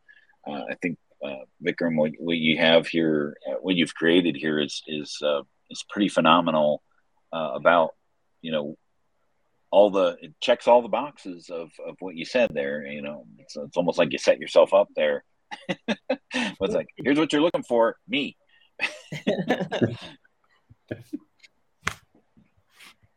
uh, 0.46 0.64
I 0.70 0.74
think 0.80 0.98
uh, 1.24 1.44
Vikram, 1.64 1.96
what, 1.96 2.12
what 2.18 2.36
you 2.36 2.56
have 2.58 2.86
here, 2.86 3.36
uh, 3.48 3.56
what 3.60 3.76
you've 3.76 3.94
created 3.94 4.36
here 4.36 4.58
is 4.60 4.82
is 4.86 5.18
uh, 5.24 5.42
is 5.70 5.84
pretty 5.88 6.08
phenomenal 6.08 6.82
uh, 7.32 7.52
about 7.54 7.90
you 8.42 8.52
know 8.52 8.76
all 9.70 9.90
the 9.90 10.16
it 10.20 10.34
checks 10.40 10.66
all 10.66 10.82
the 10.82 10.88
boxes 10.88 11.48
of, 11.50 11.70
of 11.86 11.96
what 12.00 12.16
you 12.16 12.24
said 12.24 12.50
there 12.52 12.84
you 12.84 13.02
know 13.02 13.24
it's, 13.38 13.56
it's 13.56 13.76
almost 13.76 13.98
like 13.98 14.12
you 14.12 14.18
set 14.18 14.40
yourself 14.40 14.74
up 14.74 14.88
there 14.96 15.22
was 16.60 16.74
like, 16.74 16.88
here's 16.96 17.18
what 17.18 17.32
you're 17.32 17.42
looking 17.42 17.62
for, 17.62 17.96
me. 18.08 18.36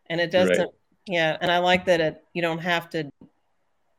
and 0.10 0.22
it 0.22 0.32
doesn't 0.32 0.60
right. 0.60 0.68
yeah 1.08 1.38
and 1.42 1.52
i 1.52 1.58
like 1.58 1.86
that 1.86 2.00
it 2.00 2.24
you 2.34 2.42
don't 2.42 2.60
have 2.60 2.90
to 2.90 3.10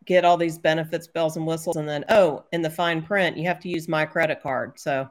get 0.04 0.24
all 0.24 0.36
these 0.36 0.58
benefits 0.58 1.06
bells 1.08 1.36
and 1.36 1.46
whistles 1.46 1.76
and 1.76 1.88
then 1.88 2.04
oh 2.10 2.44
in 2.52 2.62
the 2.62 2.70
fine 2.70 3.02
print 3.02 3.36
you 3.36 3.44
have 3.44 3.60
to 3.60 3.68
use 3.68 3.88
my 3.88 4.04
credit 4.04 4.42
card 4.42 4.78
so 4.78 5.08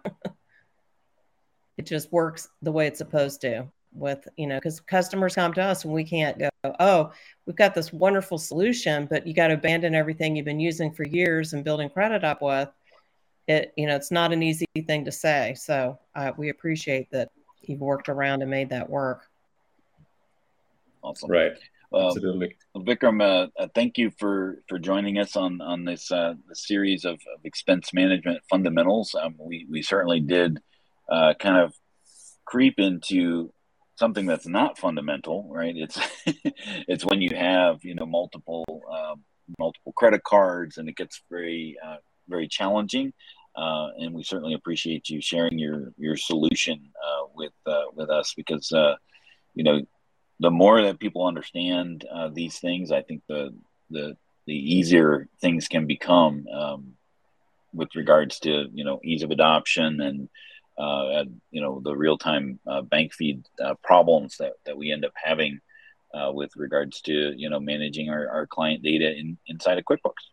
it 1.77 1.85
just 1.85 2.11
works 2.11 2.49
the 2.61 2.71
way 2.71 2.87
it's 2.87 2.99
supposed 2.99 3.41
to 3.41 3.65
with 3.91 4.27
you 4.37 4.47
know 4.47 4.55
because 4.55 4.79
customers 4.79 5.35
come 5.35 5.53
to 5.53 5.61
us 5.61 5.83
and 5.83 5.93
we 5.93 6.03
can't 6.03 6.39
go 6.39 6.49
oh 6.79 7.11
we've 7.45 7.55
got 7.55 7.75
this 7.75 7.93
wonderful 7.93 8.37
solution 8.37 9.05
but 9.05 9.27
you 9.27 9.33
got 9.33 9.47
to 9.47 9.53
abandon 9.53 9.93
everything 9.93 10.35
you've 10.35 10.45
been 10.45 10.59
using 10.59 10.91
for 10.91 11.03
years 11.03 11.53
and 11.53 11.63
building 11.63 11.89
credit 11.89 12.23
up 12.23 12.41
with 12.41 12.69
it 13.47 13.73
you 13.75 13.87
know 13.87 13.95
it's 13.95 14.11
not 14.11 14.31
an 14.31 14.41
easy 14.41 14.65
thing 14.87 15.05
to 15.05 15.11
say 15.11 15.53
so 15.55 15.97
uh, 16.15 16.31
we 16.37 16.49
appreciate 16.49 17.09
that 17.11 17.29
you've 17.61 17.81
worked 17.81 18.09
around 18.09 18.41
and 18.41 18.49
made 18.49 18.69
that 18.69 18.89
work 18.89 19.27
awesome 21.03 21.29
right 21.29 21.53
absolutely. 21.93 22.55
Vikram, 22.75 23.21
uh, 23.21 23.47
uh, 23.59 23.67
thank 23.75 23.97
you 23.97 24.11
for 24.17 24.63
for 24.67 24.79
joining 24.79 25.19
us 25.19 25.35
on 25.35 25.61
on 25.61 25.85
this 25.85 26.11
uh, 26.11 26.33
series 26.53 27.05
of, 27.05 27.13
of, 27.13 27.43
expense 27.43 27.93
management 27.93 28.39
fundamentals. 28.49 29.15
Um, 29.19 29.35
we 29.37 29.67
we 29.69 29.81
certainly 29.81 30.19
did 30.19 30.59
uh, 31.09 31.33
kind 31.39 31.57
of 31.57 31.73
creep 32.45 32.79
into 32.79 33.53
something 33.95 34.25
that's 34.25 34.47
not 34.47 34.77
fundamental, 34.77 35.47
right? 35.51 35.75
It's 35.75 35.99
it's 36.87 37.05
when 37.05 37.21
you 37.21 37.35
have 37.35 37.83
you 37.83 37.95
know 37.95 38.05
multiple 38.05 38.65
um, 38.91 39.23
multiple 39.59 39.93
credit 39.93 40.23
cards, 40.23 40.77
and 40.77 40.89
it 40.89 40.95
gets 40.95 41.21
very 41.29 41.77
uh, 41.85 41.97
very 42.27 42.47
challenging. 42.47 43.13
Uh, 43.55 43.89
and 43.99 44.13
we 44.13 44.23
certainly 44.23 44.55
appreciate 44.55 45.09
you 45.09 45.21
sharing 45.21 45.59
your 45.59 45.93
your 45.97 46.17
solution 46.17 46.89
uh, 47.05 47.25
with 47.35 47.53
uh, 47.67 47.83
with 47.93 48.09
us 48.09 48.33
because 48.35 48.71
uh, 48.71 48.95
you 49.53 49.63
know 49.63 49.81
the 50.39 50.49
more 50.49 50.81
that 50.81 50.99
people 50.99 51.27
understand 51.27 52.05
uh, 52.11 52.29
these 52.33 52.57
things, 52.57 52.91
I 52.91 53.03
think 53.03 53.21
the 53.27 53.53
the 53.91 54.17
the 54.47 54.55
easier 54.55 55.29
things 55.39 55.67
can 55.67 55.85
become 55.85 56.47
um, 56.47 56.93
with 57.73 57.95
regards 57.95 58.39
to 58.39 58.65
you 58.73 58.83
know 58.83 58.99
ease 59.03 59.21
of 59.21 59.29
adoption 59.29 60.01
and 60.01 60.29
uh, 60.79 61.23
you 61.51 61.61
know 61.61 61.79
the 61.83 61.95
real 61.95 62.17
time 62.17 62.59
bank 62.89 63.13
feed 63.13 63.45
problems 63.83 64.37
that, 64.37 64.53
that 64.65 64.75
we 64.75 64.91
end 64.91 65.05
up 65.05 65.13
having 65.13 65.59
with 66.31 66.49
regards 66.55 67.01
to 67.01 67.33
you 67.37 67.51
know 67.51 67.59
managing 67.59 68.09
our, 68.09 68.27
our 68.29 68.47
client 68.47 68.81
data 68.81 69.15
in, 69.15 69.37
inside 69.45 69.77
of 69.77 69.85
QuickBooks. 69.85 70.25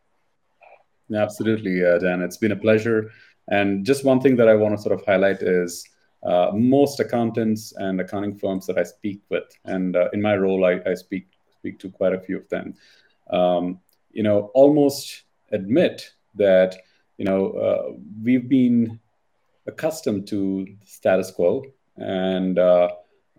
Absolutely, 1.15 1.85
uh, 1.85 1.99
Dan. 1.99 2.23
It's 2.23 2.37
been 2.37 2.53
a 2.53 2.57
pleasure. 2.57 3.11
And 3.49 3.85
just 3.85 4.05
one 4.05 4.21
thing 4.21 4.37
that 4.37 4.49
I 4.49 4.55
want 4.55 4.77
to 4.77 4.83
sort 4.83 4.99
of 4.99 5.05
highlight 5.05 5.43
is 5.43 5.85
uh, 6.23 6.51
most 6.55 7.01
accountants 7.01 7.73
and 7.77 8.01
accounting 8.01 8.37
firms 8.37 8.67
that 8.67 8.79
I 8.79 8.85
speak 8.85 9.23
with, 9.29 9.45
and 9.65 9.97
uh, 9.97 10.09
in 10.13 10.21
my 10.21 10.37
role, 10.37 10.65
I, 10.65 10.81
I, 10.87 10.95
speak 10.95 11.27
speak 11.51 11.79
to 11.81 11.91
quite 11.91 12.13
a 12.13 12.21
few 12.21 12.37
of 12.37 12.49
them. 12.49 12.75
Um, 13.31 13.81
you 14.13 14.23
know, 14.23 14.51
almost 14.55 15.23
admit 15.51 16.13
that 16.35 16.77
you 17.17 17.25
know 17.25 17.53
uh, 17.53 17.93
we've 18.23 18.49
been 18.49 19.01
accustomed 19.67 20.29
to 20.29 20.65
the 20.65 20.87
status 20.87 21.31
quo, 21.31 21.65
and 21.97 22.59
uh, 22.59 22.91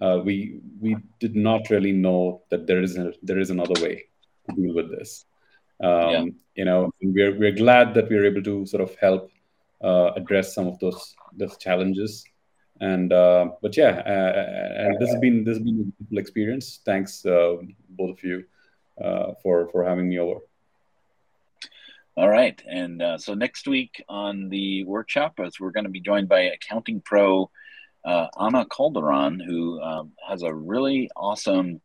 uh, 0.01 0.21
we 0.25 0.59
we 0.79 0.97
did 1.19 1.35
not 1.35 1.69
really 1.69 1.91
know 1.91 2.41
that 2.49 2.65
there 2.65 2.81
is 2.81 2.97
a, 2.97 3.13
there 3.21 3.39
is 3.39 3.51
another 3.51 3.79
way 3.81 4.05
to 4.49 4.55
deal 4.55 4.73
with 4.73 4.89
this. 4.89 5.25
Um, 5.83 6.09
yeah. 6.09 6.25
You 6.55 6.65
know, 6.65 6.91
we're 7.01 7.37
we're 7.37 7.51
glad 7.51 7.93
that 7.93 8.09
we're 8.09 8.25
able 8.25 8.43
to 8.43 8.65
sort 8.65 8.83
of 8.83 8.95
help 8.95 9.31
uh, 9.83 10.11
address 10.15 10.53
some 10.53 10.67
of 10.67 10.79
those 10.79 11.15
those 11.33 11.57
challenges. 11.57 12.23
And 12.79 13.13
uh, 13.13 13.51
but 13.61 13.77
yeah, 13.77 14.01
uh, 14.05 14.83
and 14.83 14.99
this 14.99 15.09
has 15.09 15.19
been 15.19 15.43
this 15.43 15.57
has 15.57 15.63
been 15.63 15.79
a 15.79 15.83
beautiful 15.83 16.17
experience. 16.17 16.79
Thanks, 16.83 17.25
uh, 17.25 17.57
both 17.89 18.17
of 18.17 18.23
you, 18.23 18.43
uh, 19.03 19.33
for 19.43 19.69
for 19.69 19.83
having 19.83 20.09
me 20.09 20.19
over. 20.19 20.39
All 22.17 22.29
right, 22.29 22.61
and 22.67 23.01
uh, 23.01 23.17
so 23.17 23.33
next 23.33 23.67
week 23.67 24.03
on 24.09 24.49
the 24.49 24.83
workshop, 24.83 25.39
as 25.39 25.59
we're 25.59 25.71
going 25.71 25.85
to 25.85 25.91
be 25.91 26.01
joined 26.01 26.27
by 26.27 26.41
accounting 26.41 27.01
pro 27.01 27.49
Ana 28.03 28.65
Calderon, 28.65 29.39
who 29.39 29.79
um, 29.79 30.11
has 30.27 30.41
a 30.41 30.53
really 30.53 31.09
awesome 31.15 31.81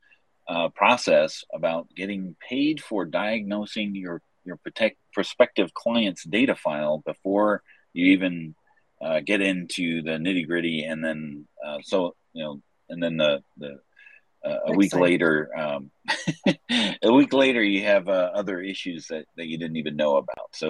uh, 0.49 0.69
process 0.71 1.45
about 1.53 1.89
getting 1.95 2.37
paid 2.41 2.83
for 2.83 3.05
diagnosing 3.05 3.95
your 3.95 4.23
your 4.47 4.57
protect, 4.57 4.97
prospective 5.13 5.75
client's 5.75 6.25
data 6.25 6.55
file 6.55 7.03
before 7.05 7.63
you 7.93 8.13
even 8.13 8.55
uh, 9.03 9.21
get 9.21 9.41
into 9.41 10.03
the 10.03 10.13
nitty 10.13 10.47
gritty, 10.47 10.85
and 10.85 11.05
then 11.05 11.47
uh, 11.65 11.79
so 11.83 12.15
you 12.33 12.45
know, 12.45 12.63
and 12.89 13.03
then 13.03 13.17
the 13.17 13.43
the 13.57 13.79
uh, 14.45 14.59
a 14.67 14.73
week 14.73 14.95
later, 14.95 15.51
um, 15.59 15.91
a 17.03 17.13
week 17.13 17.33
later, 17.33 17.63
you 17.63 17.83
have 17.85 18.09
uh, 18.09 18.31
other 18.35 18.61
issues 18.61 19.09
that, 19.09 19.25
that 19.37 19.47
you 19.47 19.59
didn't 19.59 19.77
even 19.77 19.97
know 19.97 20.17
about. 20.17 20.55
So, 20.55 20.69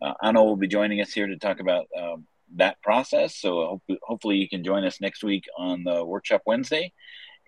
uh, 0.00 0.12
Anna 0.22 0.44
will 0.44 0.56
be 0.56 0.68
joining 0.68 1.00
us 1.00 1.12
here 1.12 1.26
to 1.26 1.36
talk 1.36 1.58
about 1.58 1.86
um, 1.98 2.26
that 2.56 2.80
process. 2.82 3.36
So, 3.36 3.80
hope, 3.88 3.98
hopefully, 4.02 4.36
you 4.36 4.48
can 4.48 4.62
join 4.62 4.84
us 4.84 5.00
next 5.00 5.24
week 5.24 5.44
on 5.58 5.82
the 5.82 6.04
workshop 6.04 6.42
Wednesday. 6.46 6.92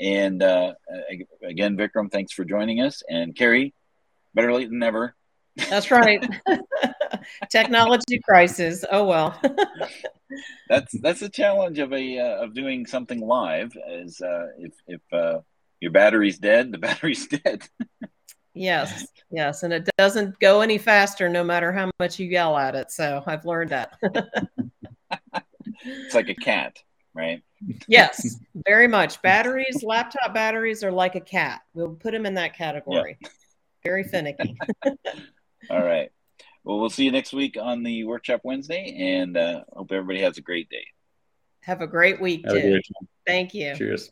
And 0.00 0.42
uh, 0.42 0.74
again, 1.44 1.76
Vikram, 1.76 2.10
thanks 2.10 2.32
for 2.32 2.44
joining 2.44 2.80
us. 2.80 3.02
And 3.08 3.36
Carrie, 3.36 3.74
better 4.34 4.52
late 4.52 4.70
than 4.70 4.78
never. 4.78 5.14
That's 5.70 5.90
right. 5.90 6.26
Technology 7.50 8.20
crisis. 8.20 8.84
Oh 8.90 9.04
well. 9.04 9.40
that's 10.68 10.92
that's 11.00 11.20
the 11.20 11.28
challenge 11.28 11.78
of 11.78 11.92
a 11.92 12.18
uh, 12.18 12.44
of 12.44 12.54
doing 12.54 12.86
something 12.86 13.20
live. 13.20 13.72
Is 13.88 14.20
uh, 14.20 14.48
if 14.58 14.72
if 14.86 15.00
uh, 15.12 15.40
your 15.80 15.92
battery's 15.92 16.38
dead, 16.38 16.72
the 16.72 16.78
battery's 16.86 17.26
dead. 17.26 17.68
yes, 18.54 19.06
yes, 19.30 19.62
and 19.62 19.72
it 19.72 19.88
doesn't 19.98 20.38
go 20.38 20.60
any 20.60 20.78
faster 20.78 21.28
no 21.28 21.44
matter 21.44 21.72
how 21.72 21.90
much 22.00 22.18
you 22.18 22.26
yell 22.26 22.56
at 22.56 22.74
it. 22.74 22.90
So 22.90 23.22
I've 23.26 23.44
learned 23.44 23.70
that. 23.70 23.96
it's 25.84 26.14
like 26.14 26.28
a 26.28 26.34
cat 26.34 26.82
right? 27.18 27.42
Yes, 27.88 28.36
very 28.66 28.86
much. 28.86 29.20
Batteries, 29.22 29.82
laptop 29.82 30.32
batteries 30.32 30.84
are 30.84 30.92
like 30.92 31.16
a 31.16 31.20
cat. 31.20 31.62
We'll 31.74 31.96
put 31.96 32.12
them 32.12 32.24
in 32.26 32.34
that 32.34 32.56
category. 32.56 33.18
Yeah. 33.20 33.28
Very 33.84 34.04
finicky. 34.04 34.56
All 35.70 35.82
right. 35.82 36.10
Well, 36.64 36.80
we'll 36.80 36.90
see 36.90 37.04
you 37.04 37.12
next 37.12 37.32
week 37.32 37.56
on 37.60 37.82
the 37.82 38.04
workshop 38.04 38.40
Wednesday, 38.44 38.94
and 38.98 39.36
uh, 39.36 39.64
hope 39.72 39.92
everybody 39.92 40.20
has 40.22 40.38
a 40.38 40.42
great 40.42 40.68
day. 40.68 40.86
Have 41.60 41.80
a 41.80 41.86
great 41.86 42.20
week, 42.20 42.48
too. 42.48 42.80
Thank 43.26 43.54
you. 43.54 43.74
Cheers. 43.74 44.10